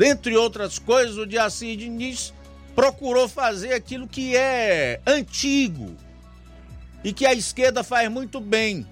Dentre 0.00 0.34
outras 0.34 0.78
coisas, 0.78 1.18
o 1.18 1.26
Diacir 1.26 1.76
Diniz 1.76 2.32
procurou 2.74 3.28
fazer 3.28 3.74
aquilo 3.74 4.08
que 4.08 4.34
é 4.34 4.98
antigo 5.06 5.94
e 7.04 7.12
que 7.12 7.26
a 7.26 7.34
esquerda 7.34 7.84
faz 7.84 8.10
muito 8.10 8.40
bem: 8.40 8.86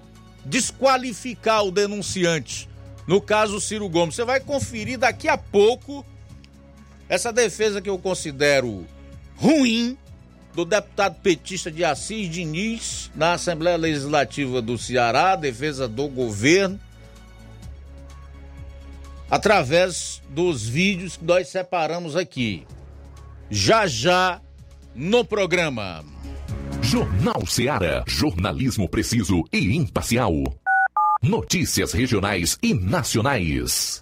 desqualificar 0.45 1.65
o 1.65 1.71
denunciante. 1.71 2.69
No 3.07 3.19
caso, 3.19 3.59
Ciro 3.59 3.89
Gomes. 3.89 4.13
Você 4.13 4.23
vai 4.23 4.39
conferir 4.39 4.99
daqui 4.99 5.27
a 5.27 5.35
pouco 5.35 6.05
essa 7.09 7.33
defesa 7.33 7.81
que 7.81 7.89
eu 7.89 7.97
considero 7.97 8.85
ruim 9.35 9.97
do 10.53 10.63
deputado 10.63 11.19
petista 11.23 11.71
de 11.71 11.83
Assis 11.83 12.29
Diniz 12.29 13.09
na 13.15 13.33
Assembleia 13.33 13.77
Legislativa 13.77 14.61
do 14.61 14.77
Ceará, 14.77 15.35
defesa 15.35 15.87
do 15.87 16.07
governo, 16.07 16.79
através 19.29 20.21
dos 20.29 20.67
vídeos 20.67 21.17
que 21.17 21.23
nós 21.23 21.47
separamos 21.47 22.15
aqui. 22.15 22.65
Já 23.49 23.87
já 23.87 24.41
no 24.95 25.23
programa. 25.23 26.03
Jornal 26.81 27.45
Ceará, 27.45 28.03
jornalismo 28.07 28.87
preciso 28.87 29.43
e 29.51 29.75
imparcial. 29.75 30.33
Notícias 31.21 31.91
regionais 31.91 32.57
e 32.63 32.73
nacionais. 32.73 34.01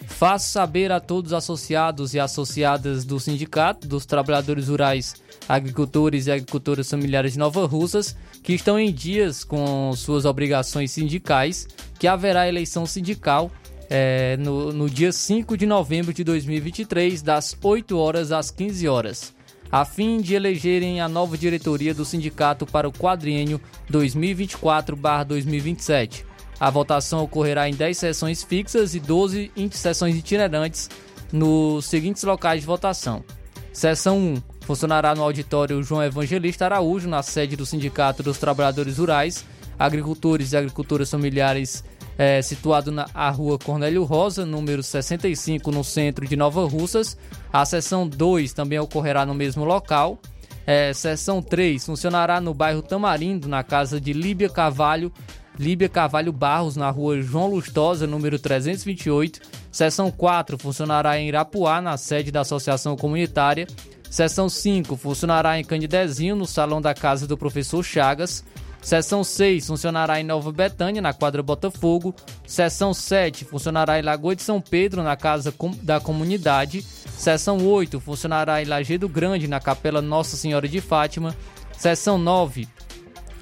Faço 0.07 0.51
saber 0.51 0.91
a 0.91 0.99
todos 0.99 1.31
os 1.31 1.37
associados 1.37 2.13
e 2.13 2.19
associadas 2.19 3.03
do 3.03 3.19
Sindicato 3.19 3.87
dos 3.87 4.05
Trabalhadores 4.05 4.67
Rurais, 4.67 5.15
Agricultores 5.49 6.27
e 6.27 6.31
Agricultoras 6.31 6.89
Familiares 6.89 7.33
de 7.33 7.39
Nova 7.39 7.65
Russas 7.65 8.15
que 8.43 8.53
estão 8.53 8.79
em 8.79 8.93
dias 8.93 9.43
com 9.43 9.91
suas 9.95 10.23
obrigações 10.23 10.91
sindicais 10.91 11.67
que 11.97 12.07
haverá 12.07 12.47
eleição 12.47 12.85
sindical 12.85 13.51
é, 13.89 14.37
no, 14.37 14.71
no 14.71 14.89
dia 14.89 15.11
5 15.11 15.57
de 15.57 15.65
novembro 15.65 16.13
de 16.13 16.23
2023, 16.23 17.21
das 17.21 17.57
8 17.61 17.97
horas 17.97 18.31
às 18.31 18.51
15 18.51 18.87
horas, 18.87 19.34
a 19.75 19.83
fim 19.83 20.21
de 20.21 20.35
elegerem 20.35 21.01
a 21.01 21.09
nova 21.09 21.37
diretoria 21.37 21.93
do 21.93 22.05
sindicato 22.05 22.65
para 22.65 22.87
o 22.87 22.93
quadriênio 22.93 23.59
2024-2027. 23.91 26.23
A 26.57 26.69
votação 26.69 27.21
ocorrerá 27.21 27.67
em 27.67 27.73
10 27.73 27.97
sessões 27.97 28.41
fixas 28.41 28.95
e 28.95 29.01
12 29.01 29.51
sessões 29.71 30.15
itinerantes 30.15 30.89
nos 31.29 31.87
seguintes 31.87 32.23
locais 32.23 32.61
de 32.61 32.67
votação. 32.67 33.21
Seção 33.73 34.17
1 34.17 34.35
funcionará 34.61 35.13
no 35.13 35.23
auditório 35.23 35.83
João 35.83 36.01
Evangelista 36.01 36.63
Araújo, 36.63 37.09
na 37.09 37.21
sede 37.21 37.57
do 37.57 37.65
Sindicato 37.65 38.23
dos 38.23 38.37
Trabalhadores 38.37 38.97
Rurais, 38.97 39.43
Agricultores 39.77 40.53
e 40.53 40.57
Agricultoras 40.57 41.11
Familiares, 41.11 41.83
é, 42.17 42.41
situado 42.41 42.91
na 42.91 43.05
rua 43.29 43.57
Cornélio 43.57 44.03
Rosa, 44.03 44.45
número 44.45 44.81
65, 44.81 45.71
no 45.71 45.83
centro 45.83 46.27
de 46.27 46.35
Nova 46.35 46.65
Russas. 46.65 47.17
A 47.51 47.65
seção 47.65 48.07
2 48.07 48.53
também 48.53 48.79
ocorrerá 48.79 49.25
no 49.25 49.33
mesmo 49.33 49.65
local. 49.65 50.19
É, 50.65 50.93
seção 50.93 51.41
3 51.41 51.85
funcionará 51.85 52.41
no 52.41 52.53
bairro 52.53 52.81
Tamarindo, 52.81 53.47
na 53.47 53.63
casa 53.63 53.99
de 54.01 54.13
Líbia 54.13 54.49
Cavalho, 54.49 55.11
Líbia 55.59 55.87
Cavalho 55.87 56.33
Barros, 56.33 56.75
na 56.75 56.89
rua 56.89 57.21
João 57.21 57.47
Lustosa, 57.47 58.07
número 58.07 58.39
328. 58.39 59.39
Seção 59.71 60.09
4 60.09 60.57
funcionará 60.57 61.19
em 61.19 61.27
Irapuá, 61.27 61.81
na 61.81 61.97
sede 61.97 62.31
da 62.31 62.41
Associação 62.41 62.95
Comunitária. 62.95 63.67
Seção 64.09 64.47
5 64.47 64.95
funcionará 64.95 65.59
em 65.59 65.63
Candidezinho, 65.63 66.35
no 66.35 66.45
salão 66.45 66.81
da 66.81 66.93
casa 66.93 67.27
do 67.27 67.37
professor 67.37 67.83
Chagas. 67.83 68.43
Seção 68.85 69.23
6 69.23 69.65
funcionará 69.65 70.21
em 70.21 70.23
Nova 70.23 70.51
Betânia, 70.51 71.01
na 71.01 71.11
quadra 71.11 71.41
Botafogo. 71.41 72.13
Seção 72.45 72.93
7 72.93 73.43
funcionará 73.43 73.97
em 73.97 74.03
Lagoa 74.03 74.35
de 74.35 74.43
São 74.43 74.61
Pedro, 74.61 75.01
na 75.01 75.15
casa 75.15 75.51
da 75.81 75.99
comunidade. 75.99 76.83
Seção 76.83 77.67
8 77.67 77.99
funcionará 77.99 78.61
em 78.61 78.65
Lajeado 78.65 79.09
Grande, 79.09 79.47
na 79.47 79.59
Capela 79.59 80.03
Nossa 80.03 80.37
Senhora 80.37 80.67
de 80.67 80.79
Fátima. 80.81 81.35
Seção 81.75 82.19
9 82.19 82.67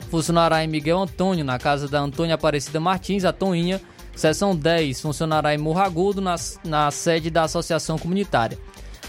funcionará 0.09 0.63
em 0.63 0.67
Miguel 0.69 0.99
Antônio, 0.99 1.43
na 1.43 1.59
casa 1.59 1.89
da 1.89 1.99
Antônia 1.99 2.35
Aparecida 2.35 2.79
Martins, 2.79 3.25
a 3.25 3.33
Toinha. 3.33 3.81
Seção 4.15 4.55
10 4.55 5.01
funcionará 5.01 5.53
em 5.53 5.57
Morragudo, 5.57 6.21
na, 6.21 6.35
na 6.63 6.89
sede 6.89 7.29
da 7.29 7.43
Associação 7.43 7.97
Comunitária. 7.97 8.57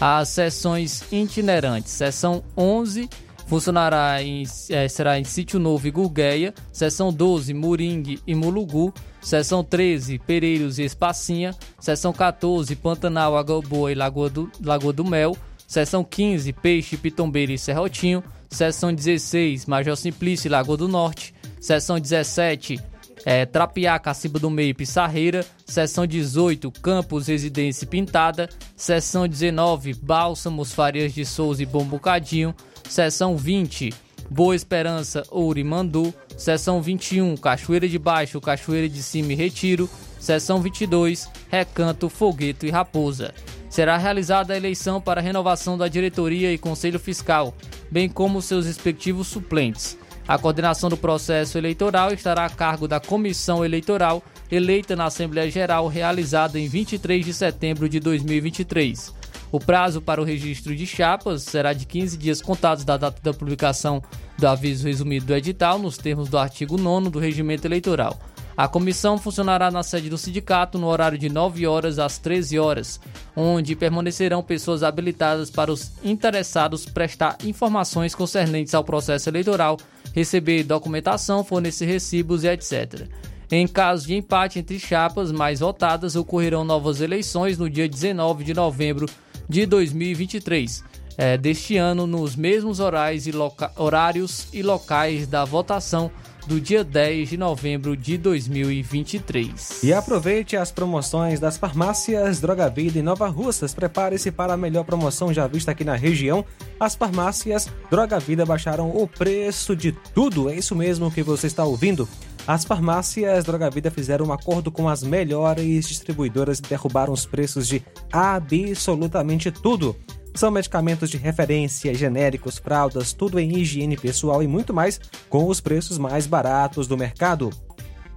As 0.01 0.27
sessões 0.27 1.01
itinerantes. 1.13 1.93
Seção 1.93 2.43
11 2.57 3.09
funcionará 3.45 4.21
em, 4.21 4.43
é, 4.69 4.87
será 4.87 5.19
em 5.19 5.23
Sítio 5.23 5.59
Novo 5.59 5.87
e 5.87 5.91
Gurgueia. 5.91 6.53
Seção 6.71 7.11
12, 7.11 7.53
Moringue 7.53 8.19
e 8.25 8.35
Mulugu. 8.35 8.93
Seção 9.21 9.63
13, 9.63 10.19
Pereiros 10.19 10.79
e 10.79 10.83
Espacinha. 10.83 11.55
Seção 11.79 12.13
14, 12.13 12.75
Pantanal, 12.75 13.37
Água 13.37 13.61
Boa 13.61 13.91
e 13.91 13.95
Lagoa 13.95 14.29
do, 14.29 14.51
Lagoa 14.63 14.93
do 14.93 15.05
Mel. 15.05 15.35
Seção 15.67 16.03
15, 16.03 16.53
Peixe, 16.53 16.97
Pitombeira 16.97 17.51
e 17.51 17.57
Serrotinho. 17.57 18.23
Seção 18.49 18.93
16, 18.93 19.65
Major 19.65 19.97
Simplício 19.97 20.47
e 20.47 20.51
Lagoa 20.51 20.77
do 20.77 20.87
Norte. 20.87 21.33
Seção 21.59 21.99
17, 21.99 22.79
é, 23.25 23.45
Trapiá, 23.45 23.97
Caciba 23.97 24.37
do 24.37 24.49
Meio 24.51 24.69
e 24.69 24.73
Pissarreira. 24.73 25.43
Seção 25.65 26.05
18, 26.05 26.71
Campos, 26.71 27.27
Residência 27.27 27.85
e 27.85 27.87
Pintada. 27.87 28.47
Seção 28.77 29.27
19, 29.27 29.95
Bálsamos, 29.95 30.71
Farias 30.71 31.13
de 31.13 31.25
Souza 31.25 31.63
e 31.63 31.65
Bom 31.65 31.83
Bocadinho. 31.83 32.53
Seção 32.89 33.35
20, 33.35 33.93
Boa 34.29 34.55
Esperança, 34.55 35.23
Ouro 35.29 35.59
e 35.59 35.63
Mandu. 35.63 36.13
Seção 36.37 36.81
21, 36.81 37.37
Cachoeira 37.37 37.87
de 37.87 37.99
Baixo, 37.99 38.41
Cachoeira 38.41 38.89
de 38.89 39.01
Cima 39.01 39.33
e 39.33 39.35
Retiro. 39.35 39.89
Seção 40.19 40.61
22, 40.61 41.29
Recanto, 41.49 42.09
Fogueto 42.09 42.65
e 42.65 42.69
Raposa. 42.69 43.33
Será 43.69 43.97
realizada 43.97 44.53
a 44.53 44.57
eleição 44.57 45.01
para 45.01 45.19
a 45.19 45.23
renovação 45.23 45.77
da 45.77 45.87
diretoria 45.87 46.51
e 46.51 46.57
conselho 46.57 46.99
fiscal, 46.99 47.53
bem 47.91 48.07
como 48.07 48.41
seus 48.41 48.65
respectivos 48.65 49.27
suplentes. 49.27 49.97
A 50.27 50.37
coordenação 50.37 50.89
do 50.89 50.97
processo 50.97 51.57
eleitoral 51.57 52.11
estará 52.11 52.45
a 52.45 52.49
cargo 52.49 52.87
da 52.87 52.99
comissão 52.99 53.63
eleitoral 53.63 54.23
eleita 54.51 54.95
na 54.95 55.05
Assembleia 55.05 55.51
Geral 55.51 55.87
realizada 55.87 56.59
em 56.59 56.67
23 56.67 57.23
de 57.23 57.33
setembro 57.33 57.87
de 57.87 57.99
2023. 57.99 59.13
O 59.51 59.59
prazo 59.59 60.01
para 60.01 60.21
o 60.21 60.23
registro 60.23 60.75
de 60.75 60.85
chapas 60.85 61.43
será 61.43 61.71
de 61.73 61.85
15 61.85 62.17
dias 62.17 62.41
contados 62.41 62.83
da 62.83 62.97
data 62.97 63.21
da 63.21 63.33
publicação 63.33 64.01
do 64.37 64.47
aviso 64.47 64.87
resumido 64.87 65.27
do 65.27 65.35
edital, 65.35 65.79
nos 65.79 65.97
termos 65.97 66.29
do 66.29 66.37
artigo 66.37 66.77
9 66.77 67.09
do 67.09 67.19
Regimento 67.19 67.67
Eleitoral. 67.67 68.19
A 68.57 68.69
comissão 68.69 69.17
funcionará 69.17 69.69
na 69.69 69.83
sede 69.83 70.09
do 70.09 70.17
sindicato 70.17 70.79
no 70.79 70.87
horário 70.87 71.17
de 71.17 71.27
9 71.27 71.67
horas 71.67 71.99
às 71.99 72.17
13 72.17 72.57
horas, 72.57 73.01
onde 73.35 73.75
permanecerão 73.75 74.41
pessoas 74.41 74.81
habilitadas 74.81 75.49
para 75.49 75.71
os 75.71 75.91
interessados 76.01 76.85
prestar 76.85 77.37
informações 77.43 78.15
concernentes 78.15 78.73
ao 78.73 78.83
processo 78.83 79.29
eleitoral, 79.29 79.77
receber 80.13 80.63
documentação, 80.63 81.43
fornecer 81.43 81.85
recibos 81.85 82.45
e 82.45 82.47
etc. 82.47 83.09
Em 83.51 83.67
caso 83.67 84.07
de 84.07 84.15
empate 84.15 84.59
entre 84.59 84.79
chapas 84.79 85.33
mais 85.33 85.59
votadas, 85.59 86.15
ocorrerão 86.15 86.63
novas 86.63 87.01
eleições 87.01 87.57
no 87.57 87.69
dia 87.69 87.89
19 87.89 88.45
de 88.45 88.53
novembro 88.53 89.05
de 89.47 89.65
2023. 89.65 90.83
É, 91.17 91.37
deste 91.37 91.77
ano, 91.77 92.05
nos 92.05 92.35
mesmos 92.35 92.79
horários 92.79 93.25
e, 93.25 93.31
horários 93.77 94.47
e 94.51 94.61
locais 94.61 95.27
da 95.27 95.45
votação 95.45 96.11
do 96.45 96.61
dia 96.61 96.83
10 96.83 97.29
de 97.29 97.37
novembro 97.37 97.97
de 97.97 98.17
2023. 98.17 99.83
E 99.83 99.93
aproveite 99.93 100.55
as 100.55 100.71
promoções 100.71 101.39
das 101.39 101.57
farmácias 101.57 102.39
Droga 102.39 102.69
Vida 102.69 102.99
em 102.99 103.01
Nova 103.01 103.27
Russas. 103.27 103.73
Prepare-se 103.73 104.31
para 104.31 104.53
a 104.53 104.57
melhor 104.57 104.83
promoção 104.83 105.33
já 105.33 105.47
vista 105.47 105.71
aqui 105.71 105.83
na 105.83 105.95
região. 105.95 106.45
As 106.79 106.95
farmácias 106.95 107.67
Droga 107.89 108.19
Vida 108.19 108.45
baixaram 108.45 108.89
o 108.89 109.07
preço 109.07 109.75
de 109.75 109.91
tudo. 110.13 110.49
É 110.49 110.55
isso 110.55 110.75
mesmo 110.75 111.11
que 111.11 111.23
você 111.23 111.47
está 111.47 111.63
ouvindo. 111.63 112.07
As 112.47 112.63
farmácias 112.63 113.43
Droga 113.43 113.69
Vida 113.71 113.89
fizeram 113.89 114.27
um 114.27 114.33
acordo 114.33 114.71
com 114.71 114.87
as 114.87 115.01
melhores 115.01 115.87
distribuidoras 115.87 116.59
e 116.59 116.61
derrubaram 116.61 117.11
os 117.11 117.25
preços 117.25 117.67
de 117.67 117.83
absolutamente 118.11 119.51
tudo. 119.51 119.95
São 120.35 120.51
medicamentos 120.51 121.09
de 121.09 121.17
referência, 121.17 121.93
genéricos, 121.95 122.57
fraldas, 122.57 123.13
tudo 123.13 123.39
em 123.39 123.57
higiene 123.57 123.97
pessoal 123.97 124.43
e 124.43 124.47
muito 124.47 124.73
mais, 124.73 124.99
com 125.29 125.47
os 125.47 125.59
preços 125.59 125.97
mais 125.97 126.27
baratos 126.27 126.87
do 126.87 126.97
mercado. 126.97 127.49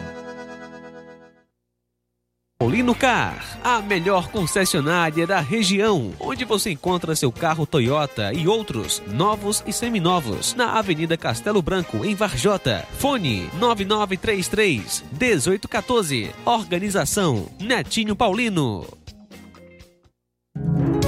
Paulino 2.61 2.93
Car, 2.93 3.57
a 3.63 3.81
melhor 3.81 4.27
concessionária 4.27 5.25
da 5.25 5.39
região, 5.39 6.13
onde 6.19 6.45
você 6.45 6.69
encontra 6.69 7.15
seu 7.15 7.31
carro 7.31 7.65
Toyota 7.65 8.31
e 8.33 8.47
outros 8.47 9.01
novos 9.07 9.63
e 9.65 9.73
seminovos, 9.73 10.53
na 10.53 10.77
Avenida 10.77 11.17
Castelo 11.17 11.59
Branco, 11.59 12.05
em 12.05 12.13
Varjota. 12.13 12.85
Fone 12.99 13.49
9933 13.59 15.03
1814. 15.19 16.29
Organização 16.45 17.47
Netinho 17.59 18.15
Paulino. 18.15 18.85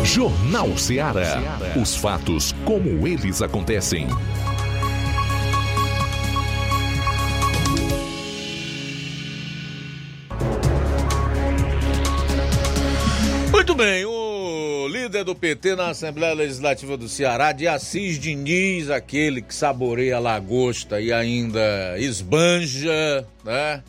Jornal 0.03 0.75
Ceará. 0.75 1.39
Os 1.79 1.95
fatos 1.95 2.51
como 2.65 3.07
eles 3.07 3.43
acontecem. 3.43 4.07
Muito 13.63 13.75
bem, 13.75 14.03
o 14.03 14.89
líder 14.89 15.23
do 15.23 15.33
PT 15.33 15.77
na 15.77 15.87
Assembleia 15.87 16.33
Legislativa 16.33 16.97
do 16.97 17.07
Ceará, 17.07 17.53
de 17.53 17.65
Assis 17.65 18.19
Diniz, 18.19 18.89
aquele 18.89 19.41
que 19.41 19.55
saboreia 19.55 20.19
lagosta 20.19 20.99
e 20.99 21.13
ainda 21.13 21.97
esbanja, 21.97 23.25
né? 23.41 23.81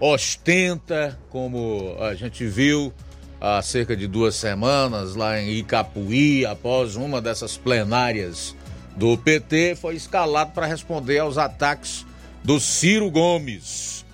Ostenta, 0.00 1.16
como 1.30 1.96
a 2.00 2.12
gente 2.16 2.44
viu 2.44 2.92
há 3.40 3.62
cerca 3.62 3.96
de 3.96 4.08
duas 4.08 4.34
semanas 4.34 5.14
lá 5.14 5.40
em 5.40 5.48
Icapuí, 5.58 6.44
após 6.44 6.96
uma 6.96 7.20
dessas 7.20 7.56
plenárias 7.56 8.52
do 8.96 9.16
PT, 9.16 9.76
foi 9.76 9.94
escalado 9.94 10.50
para 10.50 10.66
responder 10.66 11.20
aos 11.20 11.38
ataques 11.38 12.04
do 12.42 12.58
Ciro 12.58 13.08
Gomes. 13.12 14.04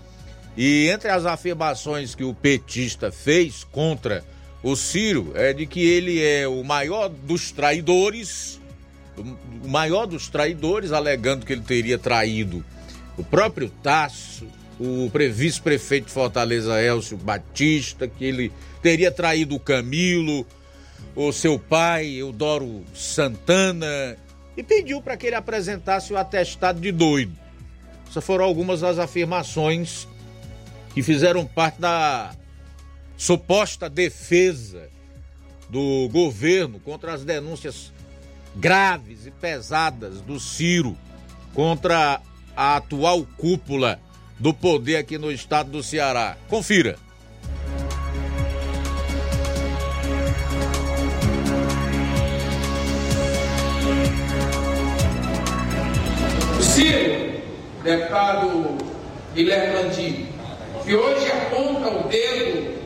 E 0.55 0.91
entre 0.91 1.09
as 1.09 1.25
afirmações 1.25 2.15
que 2.15 2.23
o 2.23 2.35
petista 2.35 3.11
fez 3.11 3.65
contra 3.65 4.23
o 4.65 4.75
Ciro 4.75 5.33
é 5.35 5.53
de 5.53 5.67
que 5.67 5.85
ele 5.85 6.23
é 6.23 6.49
o 6.49 6.65
maior 6.65 7.11
dos 7.11 7.53
traidores, 7.53 8.59
o 9.63 9.69
maior 9.69 10.07
dos 10.07 10.29
traidores, 10.29 10.91
alegando 10.91 11.45
que 11.45 11.53
ele 11.53 11.61
teria 11.61 11.99
traído 11.99 12.65
o 13.19 13.23
próprio 13.23 13.69
Tasso, 13.83 14.47
o 14.81 15.11
vice-prefeito 15.31 16.07
de 16.07 16.13
Fortaleza, 16.13 16.81
Elcio 16.83 17.19
Batista, 17.19 18.09
que 18.09 18.25
ele 18.25 18.51
teria 18.81 19.13
traído 19.13 19.55
o 19.55 19.61
Camilo, 19.61 20.47
o 21.15 21.31
seu 21.31 21.59
pai, 21.59 22.07
Eudoro 22.15 22.83
Santana, 22.95 24.17
e 24.57 24.63
pediu 24.63 25.03
para 25.03 25.15
que 25.19 25.27
ele 25.27 25.37
apresentasse 25.37 26.11
o 26.11 26.17
atestado 26.17 26.81
de 26.81 26.91
doido. 26.91 27.37
Essas 28.09 28.25
foram 28.25 28.47
algumas 28.47 28.81
das 28.81 28.99
afirmações 28.99 30.09
que 30.95 31.03
fizeram 31.03 31.45
parte 31.45 31.83
da 31.83 32.33
suposta 33.25 33.89
defesa 33.89 34.91
do 35.71 36.11
governo 36.13 36.79
contra 36.79 37.15
as 37.15 37.25
denúncias 37.25 37.91
graves 38.55 39.27
e 39.27 39.31
pesadas 39.31 40.21
do 40.21 40.39
Ciro 40.39 40.95
contra 41.55 42.21
a 42.55 42.77
atual 42.77 43.27
cúpula 43.39 43.99
do 44.39 44.53
poder 44.53 44.97
aqui 44.97 45.17
no 45.17 45.33
estado 45.33 45.71
do 45.71 45.83
Ceará. 45.83 46.37
Confira. 46.51 46.99
Ciro, 56.61 57.41
deputado 57.83 58.77
Guilherme 59.35 59.75
Landim, 59.77 60.29
que 60.85 60.95
hoje 60.95 61.33
aponta 61.33 61.89
o 61.89 62.09
dedo 62.09 62.84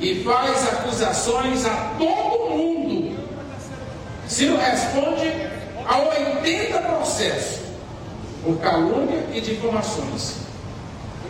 e 0.00 0.24
faz 0.24 0.66
acusações 0.72 1.64
a 1.66 1.94
todo 1.98 2.56
mundo. 2.56 3.18
Ciro 4.26 4.56
responde 4.56 5.30
a 5.86 5.98
80 5.98 6.78
processos 6.78 7.60
por 8.42 8.58
calúnia 8.58 9.26
e 9.34 9.40
difamações. 9.40 10.36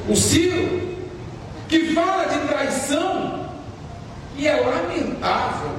O 0.09 0.15
Ciro, 0.15 0.97
que 1.69 1.93
fala 1.95 2.27
de 2.27 2.47
traição, 2.47 3.51
e 4.37 4.47
é 4.47 4.57
lamentável 4.57 5.71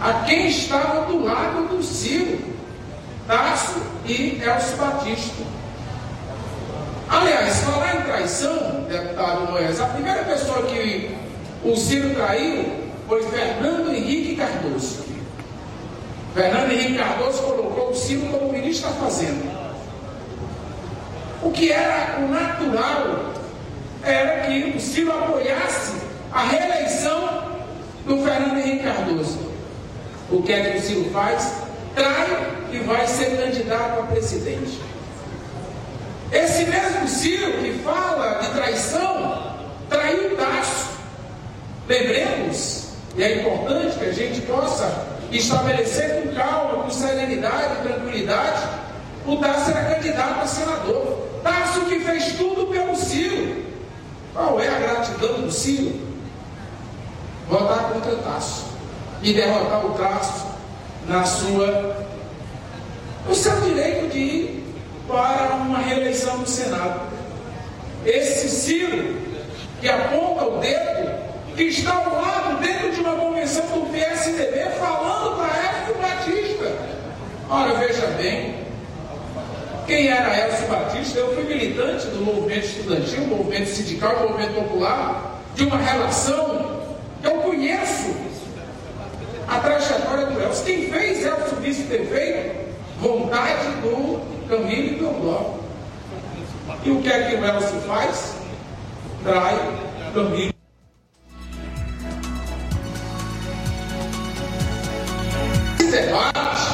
a 0.00 0.24
quem 0.24 0.48
estava 0.48 1.06
do 1.06 1.24
lado 1.24 1.68
do 1.68 1.82
Ciro, 1.82 2.38
Tasso 3.26 3.80
e 4.04 4.40
Elcio 4.42 4.76
Batista. 4.76 5.44
Aliás, 7.08 7.60
falar 7.60 7.96
em 7.96 8.02
traição, 8.02 8.84
deputado 8.88 9.50
Moés, 9.50 9.80
a 9.80 9.86
primeira 9.86 10.24
pessoa 10.24 10.62
que 10.62 11.15
o 11.70 11.76
Ciro 11.76 12.14
traiu 12.14 12.64
foi 13.08 13.22
Fernando 13.24 13.92
Henrique 13.92 14.36
Cardoso. 14.36 15.04
Fernando 16.34 16.70
Henrique 16.70 16.98
Cardoso 16.98 17.42
colocou 17.42 17.90
o 17.90 17.94
Ciro 17.94 18.26
como 18.26 18.52
ministro 18.52 18.88
da 18.90 18.96
Fazenda. 18.96 19.66
O 21.42 21.50
que 21.50 21.72
era 21.72 22.18
o 22.20 22.28
natural 22.28 23.32
era 24.02 24.42
que 24.42 24.76
o 24.76 24.80
Ciro 24.80 25.12
apoiasse 25.12 25.94
a 26.32 26.44
reeleição 26.44 27.42
do 28.04 28.22
Fernando 28.22 28.58
Henrique 28.58 28.84
Cardoso. 28.84 29.38
O 30.30 30.42
que 30.42 30.52
é 30.52 30.70
que 30.70 30.78
o 30.78 30.82
Ciro 30.82 31.10
faz? 31.10 31.52
Trai 31.94 32.56
e 32.72 32.78
vai 32.78 33.06
ser 33.06 33.36
candidato 33.36 34.00
a 34.00 34.02
presidente. 34.04 34.80
Esse 36.32 36.64
mesmo 36.64 37.08
Ciro 37.08 37.52
que 37.58 37.80
fala 37.84 38.40
de 38.40 38.50
traição, 38.50 39.56
traiu 39.88 40.36
Tasso. 40.36 40.95
Lembremos, 41.88 42.88
e 43.16 43.22
é 43.22 43.40
importante 43.40 43.98
que 43.98 44.04
a 44.04 44.12
gente 44.12 44.40
possa 44.42 45.06
estabelecer 45.30 46.22
com 46.22 46.34
calma, 46.34 46.82
com 46.82 46.90
serenidade 46.90 47.82
tranquilidade, 47.82 48.68
o 49.26 49.36
Tasso 49.36 49.70
era 49.70 49.94
candidato 49.94 50.40
a 50.40 50.46
senador. 50.46 51.28
Tasso 51.42 51.80
que 51.86 52.00
fez 52.00 52.32
tudo 52.36 52.66
pelo 52.66 52.94
Ciro. 52.96 53.64
Qual 54.32 54.60
é 54.60 54.68
a 54.68 54.78
gratidão 54.78 55.40
do 55.40 55.50
Ciro? 55.50 56.00
Votar 57.48 57.92
contra 57.92 58.16
Tasso 58.16 58.66
e 59.22 59.32
derrotar 59.32 59.86
o 59.86 59.94
Tasso 59.94 60.46
na 61.08 61.24
sua, 61.24 62.06
no 63.26 63.34
seu 63.34 63.60
direito 63.60 64.12
de 64.12 64.18
ir 64.18 64.74
para 65.08 65.54
uma 65.54 65.78
reeleição 65.78 66.38
no 66.38 66.46
Senado. 66.46 67.00
Esse 68.04 68.48
Ciro 68.48 69.16
que 69.80 69.88
aponta 69.88 70.44
o 70.44 70.58
dedo, 70.58 71.25
que 71.56 71.64
está 71.64 71.94
ao 71.94 72.20
lado 72.20 72.60
dentro 72.60 72.92
de 72.92 73.00
uma 73.00 73.14
convenção 73.14 73.64
do 73.66 73.90
PSDB 73.90 74.70
falando 74.78 75.36
para 75.36 75.56
Elcio 75.56 75.94
Batista. 75.94 76.76
Ora, 77.48 77.74
veja 77.78 78.06
bem, 78.18 78.56
quem 79.86 80.08
era 80.08 80.48
Elcio 80.48 80.68
Batista? 80.68 81.18
Eu 81.18 81.34
fui 81.34 81.44
militante 81.44 82.08
do 82.08 82.22
movimento 82.22 82.66
estudantil, 82.66 83.26
movimento 83.26 83.70
sindical, 83.70 84.28
movimento 84.28 84.54
popular, 84.54 85.40
de 85.54 85.64
uma 85.64 85.78
relação 85.78 86.82
que 87.22 87.26
eu 87.26 87.38
conheço 87.38 88.14
a 89.48 89.58
trajetória 89.58 90.26
do 90.26 90.38
Elcio. 90.38 90.64
Quem 90.66 90.90
fez 90.90 91.24
Elcio 91.24 91.56
vice 91.56 91.84
ter 91.84 92.06
feito? 92.06 92.66
Vontade 93.00 93.68
do 93.80 94.20
Camilo 94.46 94.88
e 94.88 94.94
do 94.96 95.20
Bloco. 95.22 95.64
E 96.84 96.90
o 96.90 97.00
que 97.00 97.08
é 97.10 97.30
que 97.30 97.36
o 97.36 97.44
Elcio 97.44 97.80
faz? 97.80 98.34
Trai 99.22 99.58
Camilo. 100.12 100.55
Debate, 105.90 106.72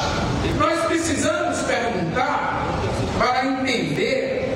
nós 0.57 0.79
precisamos 0.85 1.59
perguntar 1.59 2.67
para 3.17 3.45
entender 3.45 4.55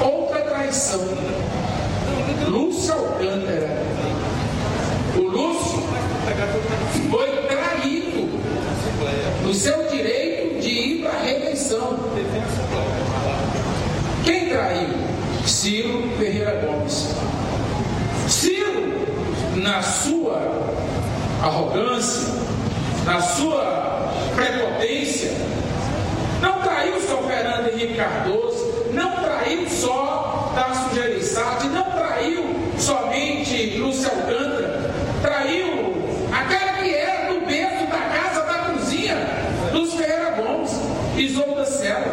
outra 0.00 0.40
traição. 0.42 1.00
Lúcio 2.48 2.92
Alcântara. 2.94 3.82
O 5.16 5.22
Lúcio 5.22 5.82
foi 7.10 7.28
traído 7.48 8.28
no 9.42 9.54
seu 9.54 9.88
direito 9.88 10.60
de 10.60 10.68
ir 10.68 11.02
para 11.02 11.18
a 11.18 11.22
reeleição. 11.22 11.98
Quem 14.24 14.48
traiu? 14.50 14.88
Ciro 15.46 16.10
Ferreira 16.18 16.60
Gomes. 16.64 17.14
Ciro, 18.28 18.92
na 19.56 19.82
sua 19.82 20.59
arrogância, 21.42 22.32
na 23.04 23.20
sua 23.20 24.12
prepotência, 24.34 25.32
não 26.40 26.60
traiu 26.60 27.00
só 27.00 27.22
Fernando 27.22 27.68
Henrique 27.72 27.94
Cardoso, 27.94 28.90
não 28.92 29.12
traiu 29.12 29.68
só 29.68 30.52
Tasso 30.54 30.94
Gereissati, 30.94 31.68
não 31.68 31.84
traiu 31.84 32.44
somente 32.78 33.78
Lúcio 33.78 34.10
Alcântara, 34.10 34.94
traiu 35.22 35.94
aquela 36.32 36.72
que 36.74 36.94
era 36.94 37.32
do 37.32 37.46
berço 37.46 37.86
da 37.86 37.98
casa 37.98 38.42
da 38.42 38.54
cozinha 38.70 39.16
dos 39.72 39.94
Ferreira 39.94 40.30
Gomes, 40.32 40.72
Isolda 41.16 41.64
Sela. 41.64 42.12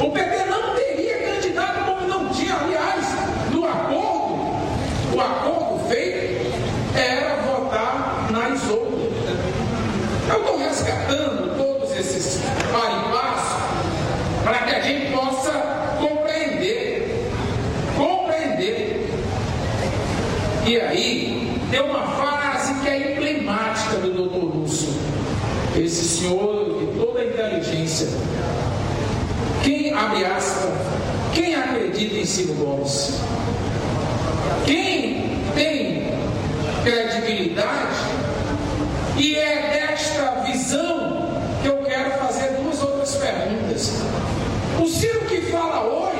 O 0.00 0.10
PT 0.10 0.41
para 14.52 14.66
que 14.66 14.74
a 14.74 14.80
gente 14.80 15.10
possa 15.12 15.50
compreender, 15.98 17.30
compreender. 17.96 19.08
E 20.66 20.78
aí, 20.78 21.58
tem 21.70 21.80
uma 21.80 22.06
frase 22.08 22.74
que 22.82 22.88
é 22.88 23.12
emblemática 23.12 23.96
do 23.96 24.12
Dr. 24.12 24.58
Lúcio, 24.58 24.92
esse 25.74 26.04
senhor 26.04 26.80
de 26.80 27.00
toda 27.00 27.20
a 27.20 27.24
inteligência. 27.24 28.08
Quem, 29.62 29.94
abre 29.94 30.26
aspas, 30.26 30.70
quem 31.32 31.54
acredita 31.54 32.16
em 32.16 32.26
Ciro 32.26 32.52
Gomes? 32.52 33.20
Quem 34.66 35.40
tem 35.54 36.12
credibilidade 36.84 37.96
e 39.16 39.34
é 39.34 39.71
faraó 45.52 46.11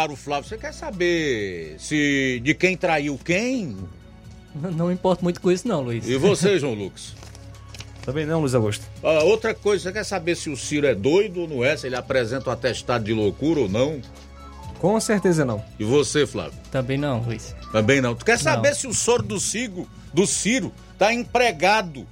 caro 0.00 0.16
Flávio, 0.16 0.48
você 0.48 0.56
quer 0.56 0.72
saber 0.72 1.74
se 1.78 2.40
de 2.42 2.54
quem 2.54 2.74
traiu 2.74 3.20
quem? 3.22 3.76
Não 4.54 4.86
me 4.86 4.94
importo 4.94 5.22
muito 5.22 5.42
com 5.42 5.52
isso, 5.52 5.68
não, 5.68 5.82
Luiz. 5.82 6.08
E 6.08 6.16
você, 6.16 6.58
João 6.58 6.72
Lucas? 6.72 7.14
Também 8.02 8.24
não, 8.24 8.40
Luiz 8.40 8.54
Augusto. 8.54 8.82
Ah, 9.02 9.22
outra 9.24 9.52
coisa, 9.54 9.84
você 9.84 9.92
quer 9.92 10.04
saber 10.04 10.36
se 10.36 10.48
o 10.48 10.56
Ciro 10.56 10.86
é 10.86 10.94
doido 10.94 11.42
ou 11.42 11.48
não 11.48 11.62
é? 11.62 11.76
Se 11.76 11.86
ele 11.86 11.96
apresenta 11.96 12.48
um 12.48 12.52
atestado 12.52 13.04
de 13.04 13.12
loucura 13.12 13.60
ou 13.60 13.68
não? 13.68 14.00
Com 14.78 14.98
certeza 14.98 15.44
não. 15.44 15.62
E 15.78 15.84
você, 15.84 16.26
Flávio? 16.26 16.58
Também 16.70 16.96
não, 16.96 17.20
Luiz. 17.20 17.54
Também 17.70 18.00
não. 18.00 18.14
Tu 18.14 18.24
quer 18.24 18.38
saber 18.38 18.70
Não. 18.70 18.74
se 18.76 18.86
o 18.86 18.94
soro 18.94 19.22
do 19.22 19.38
Ciro, 19.38 19.86
do 20.14 20.26
Ciro 20.26 20.72
tá 20.98 21.12
empregado 21.12 22.06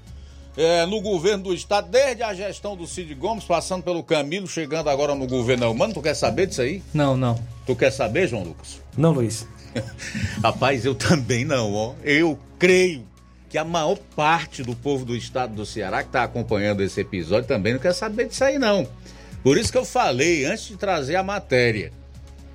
é, 0.58 0.84
no 0.86 1.00
governo 1.00 1.44
do 1.44 1.54
estado, 1.54 1.88
desde 1.88 2.20
a 2.24 2.34
gestão 2.34 2.76
do 2.76 2.84
Cid 2.84 3.14
Gomes, 3.14 3.44
passando 3.44 3.84
pelo 3.84 4.02
Camilo, 4.02 4.48
chegando 4.48 4.90
agora 4.90 5.14
no 5.14 5.24
governo 5.24 5.72
Mano, 5.72 5.94
tu 5.94 6.02
quer 6.02 6.14
saber 6.14 6.48
disso 6.48 6.62
aí? 6.62 6.82
Não, 6.92 7.16
não. 7.16 7.40
Tu 7.64 7.76
quer 7.76 7.92
saber, 7.92 8.26
João 8.26 8.42
Lucas? 8.42 8.82
Não, 8.96 9.12
Luiz. 9.12 9.46
Rapaz, 10.42 10.84
eu 10.84 10.96
também 10.96 11.44
não, 11.44 11.72
ó. 11.72 11.94
Eu 12.02 12.36
creio 12.58 13.06
que 13.48 13.56
a 13.56 13.64
maior 13.64 13.96
parte 14.16 14.64
do 14.64 14.74
povo 14.74 15.04
do 15.04 15.14
estado 15.14 15.54
do 15.54 15.64
Ceará 15.64 16.02
que 16.02 16.08
está 16.08 16.24
acompanhando 16.24 16.82
esse 16.82 17.00
episódio 17.00 17.46
também 17.46 17.74
não 17.74 17.80
quer 17.80 17.94
saber 17.94 18.26
disso 18.26 18.42
aí, 18.42 18.58
não. 18.58 18.84
Por 19.44 19.56
isso 19.56 19.70
que 19.70 19.78
eu 19.78 19.84
falei 19.84 20.44
antes 20.44 20.66
de 20.66 20.76
trazer 20.76 21.14
a 21.14 21.22
matéria. 21.22 21.92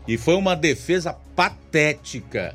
E 0.06 0.18
foi 0.18 0.36
uma 0.36 0.58
defesa 0.58 1.16
patética. 1.38 2.54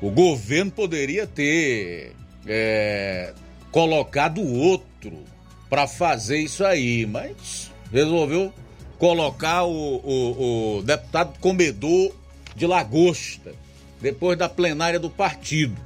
O 0.00 0.10
governo 0.10 0.70
poderia 0.70 1.26
ter 1.26 2.16
é, 2.46 3.34
colocado 3.70 4.42
outro 4.42 5.24
para 5.68 5.86
fazer 5.86 6.38
isso 6.40 6.64
aí, 6.64 7.06
mas 7.06 7.70
resolveu 7.92 8.52
colocar 8.98 9.64
o, 9.64 9.96
o- 9.96 10.78
o 10.78 10.82
deputado 10.82 11.38
comedor 11.38 12.12
de 12.56 12.66
lagosta, 12.66 13.54
depois 14.00 14.36
da 14.36 14.48
plenária 14.48 14.98
do 14.98 15.08
partido, 15.08 15.76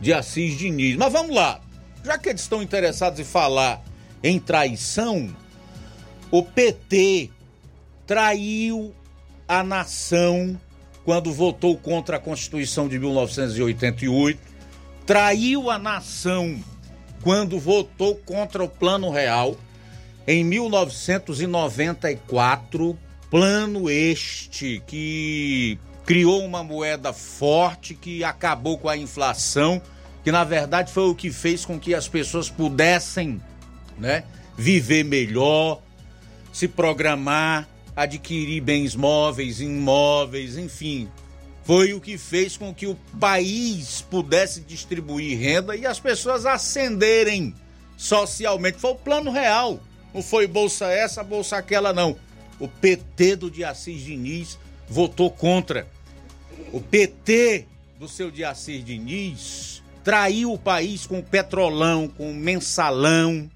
de 0.00 0.12
Assis 0.12 0.56
Diniz. 0.56 0.96
Mas 0.96 1.12
vamos 1.12 1.34
lá, 1.34 1.60
já 2.04 2.16
que 2.16 2.28
eles 2.28 2.40
estão 2.42 2.62
interessados 2.62 3.18
em 3.20 3.24
falar 3.24 3.82
em 4.22 4.38
traição, 4.38 5.28
o 6.30 6.42
PT 6.42 7.30
traiu 8.06 8.94
a 9.48 9.62
nação 9.62 10.58
quando 11.04 11.32
votou 11.32 11.76
contra 11.76 12.16
a 12.16 12.20
Constituição 12.20 12.88
de 12.88 12.98
1988, 12.98 14.38
traiu 15.04 15.68
a 15.68 15.78
nação 15.78 16.62
quando 17.22 17.58
votou 17.58 18.16
contra 18.16 18.62
o 18.62 18.68
Plano 18.68 19.10
Real 19.10 19.56
em 20.26 20.44
1994, 20.44 22.98
plano 23.30 23.88
este 23.90 24.82
que 24.86 25.78
criou 26.04 26.44
uma 26.44 26.62
moeda 26.62 27.12
forte 27.12 27.94
que 27.94 28.22
acabou 28.22 28.78
com 28.78 28.88
a 28.88 28.96
inflação, 28.96 29.82
que 30.22 30.32
na 30.32 30.44
verdade 30.44 30.92
foi 30.92 31.04
o 31.04 31.14
que 31.14 31.30
fez 31.30 31.64
com 31.64 31.78
que 31.78 31.94
as 31.94 32.08
pessoas 32.08 32.50
pudessem, 32.50 33.40
né, 33.98 34.24
viver 34.56 35.04
melhor, 35.04 35.80
se 36.52 36.68
programar, 36.68 37.68
adquirir 37.96 38.60
bens 38.60 38.94
móveis, 38.94 39.60
imóveis, 39.60 40.56
enfim. 40.56 41.08
Foi 41.64 41.92
o 41.92 42.00
que 42.00 42.18
fez 42.18 42.56
com 42.56 42.74
que 42.74 42.86
o 42.86 42.96
país 43.20 44.02
pudesse 44.02 44.60
distribuir 44.60 45.38
renda 45.38 45.76
e 45.76 45.86
as 45.86 46.00
pessoas 46.00 46.44
ascenderem 46.44 47.54
socialmente. 47.96 48.78
Foi 48.78 48.90
o 48.90 48.96
plano 48.96 49.30
real. 49.30 49.80
Não 50.12 50.22
foi 50.22 50.46
bolsa 50.46 50.86
essa, 50.86 51.22
bolsa 51.22 51.56
aquela, 51.56 51.92
não. 51.92 52.16
O 52.58 52.68
PT 52.68 53.36
do 53.36 53.64
Assis 53.64 54.02
Diniz 54.02 54.58
votou 54.88 55.30
contra. 55.30 55.86
O 56.72 56.80
PT 56.80 57.66
do 57.98 58.08
seu 58.08 58.30
de 58.30 58.44
Assis 58.44 58.84
Diniz 58.84 59.82
traiu 60.02 60.52
o 60.52 60.58
país 60.58 61.06
com 61.06 61.20
o 61.20 61.22
petrolão, 61.22 62.08
com 62.08 62.30
o 62.30 62.34
mensalão, 62.34 63.48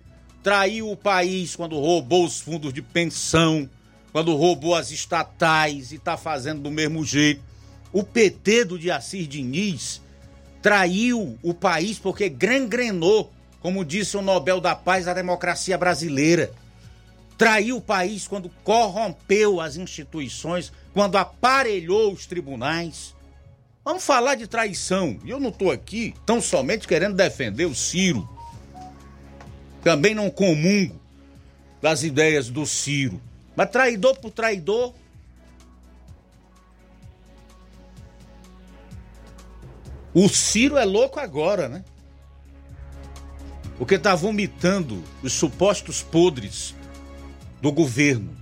traiu 0.42 0.90
o 0.90 0.96
país 0.96 1.56
quando 1.56 1.78
roubou 1.78 2.24
os 2.24 2.40
fundos 2.40 2.72
de 2.72 2.80
pensão, 2.80 3.68
quando 4.12 4.34
roubou 4.34 4.74
as 4.74 4.90
estatais 4.90 5.90
e 5.90 5.96
está 5.96 6.16
fazendo 6.16 6.62
do 6.62 6.70
mesmo 6.70 7.04
jeito. 7.04 7.42
O 7.96 8.04
PT 8.04 8.66
do 8.66 8.92
Assis 8.92 9.26
Diniz 9.26 10.02
traiu 10.60 11.38
o 11.42 11.54
país 11.54 11.98
porque 11.98 12.28
gangrenou, 12.28 13.32
como 13.58 13.86
disse 13.86 14.18
o 14.18 14.20
Nobel 14.20 14.60
da 14.60 14.76
Paz, 14.76 15.08
a 15.08 15.14
democracia 15.14 15.78
brasileira. 15.78 16.52
Traiu 17.38 17.78
o 17.78 17.80
país 17.80 18.28
quando 18.28 18.50
corrompeu 18.62 19.62
as 19.62 19.76
instituições, 19.76 20.70
quando 20.92 21.16
aparelhou 21.16 22.12
os 22.12 22.26
tribunais. 22.26 23.14
Vamos 23.82 24.04
falar 24.04 24.34
de 24.34 24.46
traição. 24.46 25.18
E 25.24 25.30
eu 25.30 25.40
não 25.40 25.48
estou 25.48 25.70
aqui 25.70 26.12
tão 26.26 26.38
somente 26.38 26.86
querendo 26.86 27.16
defender 27.16 27.64
o 27.64 27.74
Ciro. 27.74 28.28
Também 29.82 30.14
não 30.14 30.28
comungo 30.28 31.00
das 31.80 32.02
ideias 32.02 32.50
do 32.50 32.66
Ciro. 32.66 33.18
Mas 33.56 33.70
traidor 33.70 34.18
por 34.18 34.32
traidor, 34.32 34.92
O 40.18 40.30
Ciro 40.30 40.78
é 40.78 40.84
louco 40.86 41.20
agora, 41.20 41.68
né? 41.68 41.84
Porque 43.76 43.98
tá 43.98 44.14
vomitando 44.14 45.04
os 45.22 45.34
supostos 45.34 46.00
podres 46.00 46.74
do 47.60 47.70
governo. 47.70 48.34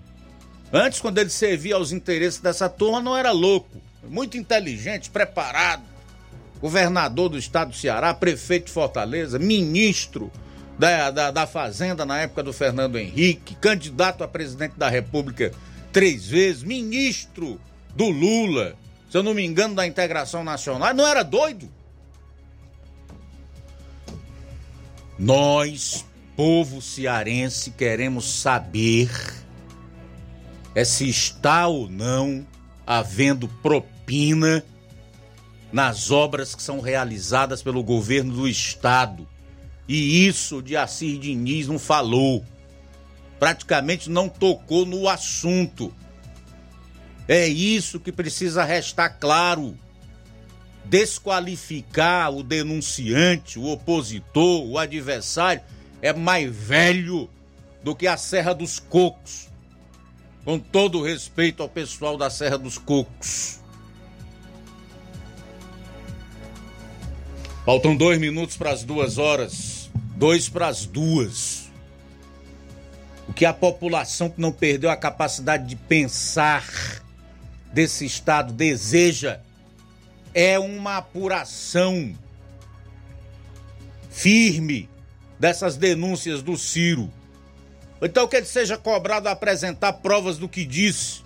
Antes, 0.72 1.00
quando 1.00 1.18
ele 1.18 1.30
servia 1.30 1.74
aos 1.74 1.90
interesses 1.90 2.38
dessa 2.38 2.68
turma, 2.68 3.02
não 3.02 3.16
era 3.16 3.32
louco. 3.32 3.82
Muito 4.08 4.36
inteligente, 4.36 5.10
preparado. 5.10 5.82
Governador 6.60 7.30
do 7.30 7.38
estado 7.38 7.70
do 7.70 7.76
Ceará, 7.76 8.14
prefeito 8.14 8.66
de 8.66 8.72
Fortaleza, 8.72 9.36
ministro 9.36 10.30
da, 10.78 11.10
da, 11.10 11.32
da 11.32 11.44
Fazenda 11.44 12.06
na 12.06 12.20
época 12.20 12.44
do 12.44 12.52
Fernando 12.52 12.96
Henrique, 12.96 13.56
candidato 13.56 14.22
a 14.22 14.28
presidente 14.28 14.78
da 14.78 14.88
República 14.88 15.50
três 15.92 16.24
vezes, 16.24 16.62
ministro 16.62 17.60
do 17.96 18.08
Lula, 18.10 18.76
se 19.14 19.18
eu 19.18 19.22
não 19.22 19.32
me 19.32 19.46
engano, 19.46 19.76
da 19.76 19.86
integração 19.86 20.42
nacional. 20.42 20.92
Não 20.92 21.06
era 21.06 21.22
doido? 21.22 21.70
Nós, 25.16 26.04
povo 26.34 26.82
cearense, 26.82 27.70
queremos 27.70 28.24
saber 28.24 29.08
é 30.74 30.84
se 30.84 31.08
está 31.08 31.68
ou 31.68 31.88
não 31.88 32.44
havendo 32.84 33.46
propina 33.46 34.64
nas 35.72 36.10
obras 36.10 36.52
que 36.52 36.62
são 36.64 36.80
realizadas 36.80 37.62
pelo 37.62 37.84
governo 37.84 38.34
do 38.34 38.48
estado. 38.48 39.28
E 39.86 40.26
isso 40.26 40.60
de 40.60 40.76
Assir 40.76 41.20
Diniz 41.20 41.68
não 41.68 41.78
falou. 41.78 42.44
Praticamente 43.38 44.10
não 44.10 44.28
tocou 44.28 44.84
no 44.84 45.08
assunto. 45.08 45.94
É 47.26 47.46
isso 47.46 47.98
que 47.98 48.12
precisa 48.12 48.64
restar 48.64 49.18
claro. 49.18 49.76
Desqualificar 50.84 52.30
o 52.30 52.42
denunciante, 52.42 53.58
o 53.58 53.66
opositor, 53.66 54.66
o 54.66 54.78
adversário 54.78 55.62
é 56.02 56.12
mais 56.12 56.54
velho 56.54 57.30
do 57.82 57.96
que 57.96 58.06
a 58.06 58.16
Serra 58.16 58.52
dos 58.54 58.78
Cocos. 58.78 59.48
Com 60.44 60.58
todo 60.58 61.02
respeito 61.02 61.62
ao 61.62 61.68
pessoal 61.68 62.18
da 62.18 62.28
Serra 62.28 62.58
dos 62.58 62.76
Cocos. 62.76 63.60
Faltam 67.64 67.96
dois 67.96 68.18
minutos 68.18 68.58
para 68.58 68.70
as 68.70 68.84
duas 68.84 69.16
horas. 69.16 69.90
Dois 70.16 70.50
para 70.50 70.68
as 70.68 70.84
duas. 70.84 71.70
O 73.26 73.32
que 73.32 73.46
a 73.46 73.54
população 73.54 74.28
que 74.28 74.38
não 74.38 74.52
perdeu 74.52 74.90
a 74.90 74.96
capacidade 74.96 75.66
de 75.66 75.76
pensar 75.76 77.02
desse 77.74 78.06
Estado 78.06 78.52
deseja 78.52 79.40
é 80.32 80.58
uma 80.58 80.98
apuração 80.98 82.16
firme 84.08 84.88
dessas 85.40 85.76
denúncias 85.76 86.40
do 86.40 86.56
Ciro. 86.56 87.12
Então 88.00 88.28
que 88.28 88.36
ele 88.36 88.46
seja 88.46 88.78
cobrado 88.78 89.28
a 89.28 89.32
apresentar 89.32 89.94
provas 89.94 90.38
do 90.38 90.48
que 90.48 90.64
disse. 90.64 91.24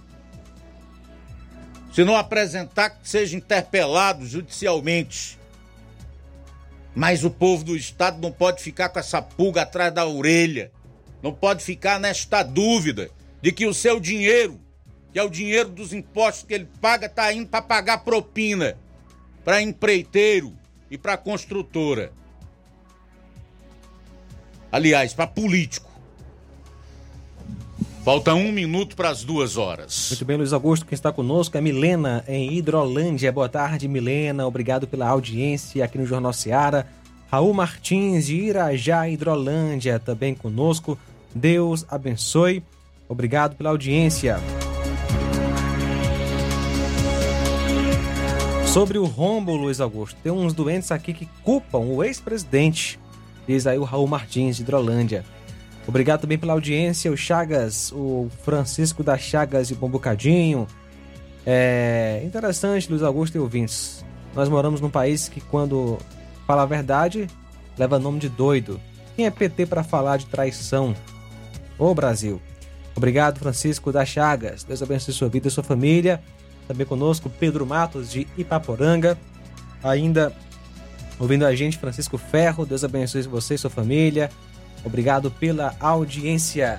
Se 1.93 2.03
não 2.03 2.17
apresentar, 2.17 2.91
que 2.91 3.09
seja 3.09 3.37
interpelado 3.37 4.27
judicialmente. 4.27 5.39
Mas 6.95 7.25
o 7.25 7.31
povo 7.31 7.63
do 7.63 7.77
Estado 7.77 8.21
não 8.21 8.33
pode 8.33 8.63
ficar 8.63 8.89
com 8.89 8.99
essa 8.99 9.21
pulga 9.21 9.63
atrás 9.63 9.93
da 9.93 10.07
orelha. 10.07 10.73
Não 11.23 11.33
pode 11.33 11.63
ficar 11.63 12.01
nesta 12.01 12.43
dúvida 12.43 13.11
de 13.43 13.53
que 13.53 13.67
o 13.67 13.75
seu 13.75 14.01
dinheiro, 14.01 14.61
que 15.13 15.19
é 15.19 15.23
o 15.23 15.31
dinheiro 15.31 15.69
dos 15.69 15.93
impostos 15.93 16.45
que 16.45 16.55
ele 16.55 16.69
paga, 16.81 17.07
está 17.07 17.33
indo 17.33 17.49
para 17.49 17.63
pagar 17.63 17.99
propina 17.99 18.77
para 19.49 19.63
empreiteiro 19.63 20.53
e 20.91 20.99
para 20.99 21.17
construtora. 21.17 22.13
Aliás, 24.71 25.15
para 25.15 25.27
político. 25.27 25.89
Falta 28.05 28.35
um 28.35 28.53
minuto 28.53 28.95
para 28.95 29.09
as 29.09 29.25
duas 29.25 29.57
horas. 29.57 30.09
Muito 30.11 30.25
bem, 30.27 30.37
Luiz 30.37 30.53
Augusto, 30.53 30.85
quem 30.85 30.95
está 30.95 31.11
conosco 31.11 31.57
é 31.57 31.63
Milena, 31.63 32.23
em 32.29 32.53
Hidrolândia. 32.59 33.33
Boa 33.33 33.49
tarde, 33.49 33.89
Milena. 33.89 34.47
Obrigado 34.47 34.87
pela 34.87 35.09
audiência 35.09 35.83
aqui 35.83 35.97
no 35.97 36.05
Jornal 36.05 36.35
Seara. 36.35 36.87
Raul 37.31 37.55
Martins, 37.55 38.27
de 38.27 38.37
Irajá, 38.37 39.09
Hidrolândia, 39.09 39.99
também 39.99 40.35
conosco. 40.35 40.99
Deus 41.35 41.87
abençoe. 41.89 42.63
Obrigado 43.09 43.57
pela 43.57 43.71
audiência. 43.71 44.39
Sobre 48.73 48.99
o 48.99 49.07
rombo, 49.07 49.57
Luiz 49.57 49.81
Augusto, 49.81 50.21
tem 50.23 50.31
uns 50.31 50.53
doentes 50.53 50.93
aqui 50.93 51.15
que 51.15 51.27
culpam 51.43 51.79
o 51.79 52.05
ex-presidente, 52.05 53.01
diz 53.47 53.67
aí 53.67 53.79
o 53.79 53.83
Raul 53.83 54.07
Martins, 54.07 54.57
de 54.57 54.63
Hidrolândia. 54.63 55.25
Obrigado 55.87 56.21
também 56.21 56.37
pela 56.37 56.53
audiência, 56.53 57.11
o 57.11 57.17
Chagas, 57.17 57.91
o 57.93 58.29
Francisco 58.45 59.03
da 59.03 59.17
Chagas 59.17 59.69
de 59.69 59.75
Bombocadinho. 59.75 60.67
É 61.47 62.21
interessante, 62.25 62.91
Luiz 62.91 63.03
Augusto 63.03 63.37
e 63.37 63.41
ouvintes. 63.41 64.05
Nós 64.35 64.51
moramos 64.51 64.83
num 64.83 64.91
país 64.91 65.31
que, 65.31 65.41
quando 65.41 65.97
fala 66.47 66.63
a 66.63 66.67
verdade, 66.67 67.27
leva 67.77 67.99
nome 67.99 68.21
de 68.21 68.29
doido. 68.29 68.79
Quem 69.17 69.25
é 69.25 69.31
PT 69.31 69.65
para 69.65 69.83
falar 69.83 70.19
de 70.19 70.27
traição? 70.27 70.95
Ô 71.79 71.95
Brasil. 71.95 72.41
Obrigado, 72.95 73.39
Francisco 73.39 73.91
da 73.91 74.05
Chagas. 74.05 74.63
Deus 74.63 74.83
abençoe 74.83 75.15
sua 75.15 75.29
vida 75.31 75.49
e 75.49 75.51
sua 75.51 75.65
família. 75.65 76.23
Também 76.69 76.87
conosco, 76.87 77.31
Pedro 77.41 77.67
Matos, 77.67 78.11
de 78.11 78.29
Ipaporanga. 78.37 79.19
Ainda 79.83 80.33
ouvindo 81.19 81.47
a 81.47 81.55
gente, 81.55 81.79
Francisco 81.79 82.19
Ferro. 82.19 82.67
Deus 82.67 82.85
abençoe 82.85 83.23
você 83.23 83.55
e 83.55 83.59
sua 83.59 83.71
família. 83.71 84.31
Obrigado 84.85 85.31
pela 85.31 85.75
audiência. 85.81 86.79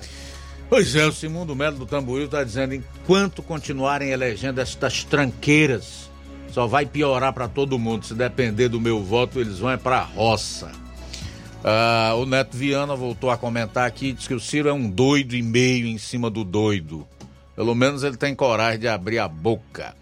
Pois 0.70 0.96
é, 0.96 1.06
o 1.06 1.12
Simundo 1.12 1.56
Melo 1.56 1.80
do 1.80 1.86
Tamboril 1.88 2.26
está 2.26 2.44
dizendo: 2.44 2.76
enquanto 2.76 3.42
continuarem 3.42 4.12
elegendo 4.12 4.62
estas 4.62 5.04
tranqueiras, 5.04 6.10
só 6.52 6.68
vai 6.68 6.86
piorar 6.86 7.34
para 7.34 7.48
todo 7.48 7.80
mundo. 7.80 8.06
Se 8.06 8.14
depender 8.14 8.70
do 8.70 8.80
meu 8.80 9.04
voto, 9.04 9.40
eles 9.40 9.58
vão 9.58 9.72
é 9.72 9.78
para 9.78 9.98
a 9.98 10.04
roça. 10.04 10.72
Ah, 11.64 12.14
o 12.16 12.26
Neto 12.26 12.56
Viana 12.56 12.96
voltou 12.96 13.32
a 13.32 13.38
comentar 13.38 13.86
aqui, 13.88 14.14
diz 14.14 14.28
que 14.28 14.34
o 14.34 14.40
Ciro 14.40 14.70
é 14.70 14.74
um 14.74 14.90
doido 14.90 15.36
e 15.36 15.42
meio 15.42 15.88
em 15.88 15.98
cima 15.98 16.30
do 16.30 16.44
doido. 16.44 17.08
Pelo 17.60 17.76
menos 17.76 18.04
ele 18.04 18.16
tem 18.16 18.34
coragem 18.34 18.80
de 18.80 18.88
abrir 18.88 19.20
a 19.20 19.28
boca. 19.28 19.94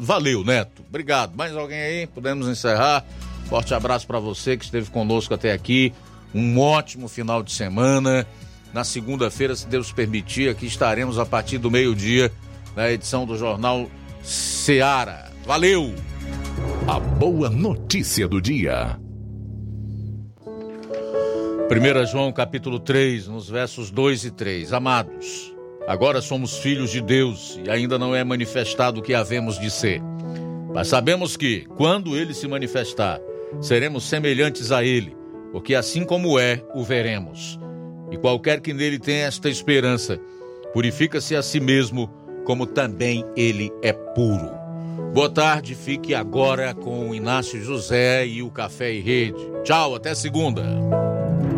Valeu, 0.00 0.44
Neto. 0.44 0.84
Obrigado. 0.86 1.34
Mais 1.34 1.56
alguém 1.56 1.80
aí? 1.80 2.06
Podemos 2.06 2.46
encerrar. 2.46 3.02
Forte 3.46 3.72
abraço 3.72 4.06
para 4.06 4.18
você 4.18 4.54
que 4.54 4.66
esteve 4.66 4.90
conosco 4.90 5.32
até 5.32 5.52
aqui. 5.52 5.94
Um 6.34 6.60
ótimo 6.60 7.08
final 7.08 7.42
de 7.42 7.52
semana. 7.52 8.26
Na 8.70 8.84
segunda-feira, 8.84 9.56
se 9.56 9.66
Deus 9.66 9.92
permitir, 9.92 10.50
aqui 10.50 10.66
estaremos 10.66 11.18
a 11.18 11.24
partir 11.24 11.56
do 11.56 11.70
meio-dia 11.70 12.30
na 12.76 12.90
edição 12.90 13.24
do 13.24 13.38
Jornal 13.38 13.88
Seara. 14.22 15.32
Valeu! 15.46 15.94
A 16.86 17.00
boa 17.00 17.48
notícia 17.48 18.28
do 18.28 18.42
dia. 18.42 19.00
1 21.70 22.06
João 22.12 22.30
capítulo 22.30 22.78
3, 22.78 23.28
nos 23.28 23.48
versos 23.48 23.90
2 23.90 24.26
e 24.26 24.30
3. 24.30 24.70
Amados, 24.74 25.53
agora 25.86 26.20
somos 26.20 26.58
filhos 26.58 26.90
de 26.90 27.00
Deus 27.00 27.58
e 27.64 27.70
ainda 27.70 27.98
não 27.98 28.14
é 28.14 28.24
manifestado 28.24 29.00
o 29.00 29.02
que 29.02 29.14
havemos 29.14 29.58
de 29.58 29.70
ser. 29.70 30.00
Mas 30.72 30.88
sabemos 30.88 31.36
que, 31.36 31.66
quando 31.76 32.16
ele 32.16 32.34
se 32.34 32.48
manifestar, 32.48 33.20
seremos 33.60 34.04
semelhantes 34.04 34.72
a 34.72 34.82
ele, 34.82 35.16
porque 35.52 35.74
assim 35.74 36.04
como 36.04 36.38
é, 36.38 36.62
o 36.74 36.82
veremos. 36.82 37.58
E 38.10 38.16
qualquer 38.16 38.60
que 38.60 38.74
nele 38.74 38.98
tenha 38.98 39.26
esta 39.26 39.48
esperança, 39.48 40.18
purifica-se 40.72 41.36
a 41.36 41.42
si 41.42 41.60
mesmo, 41.60 42.08
como 42.44 42.66
também 42.66 43.24
ele 43.36 43.70
é 43.82 43.92
puro. 43.92 44.50
Boa 45.12 45.30
tarde, 45.30 45.76
fique 45.76 46.12
agora 46.12 46.74
com 46.74 47.10
o 47.10 47.14
Inácio 47.14 47.62
José 47.62 48.26
e 48.26 48.42
o 48.42 48.50
Café 48.50 48.92
e 48.92 49.00
Rede. 49.00 49.38
Tchau, 49.62 49.94
até 49.94 50.12
segunda. 50.12 50.64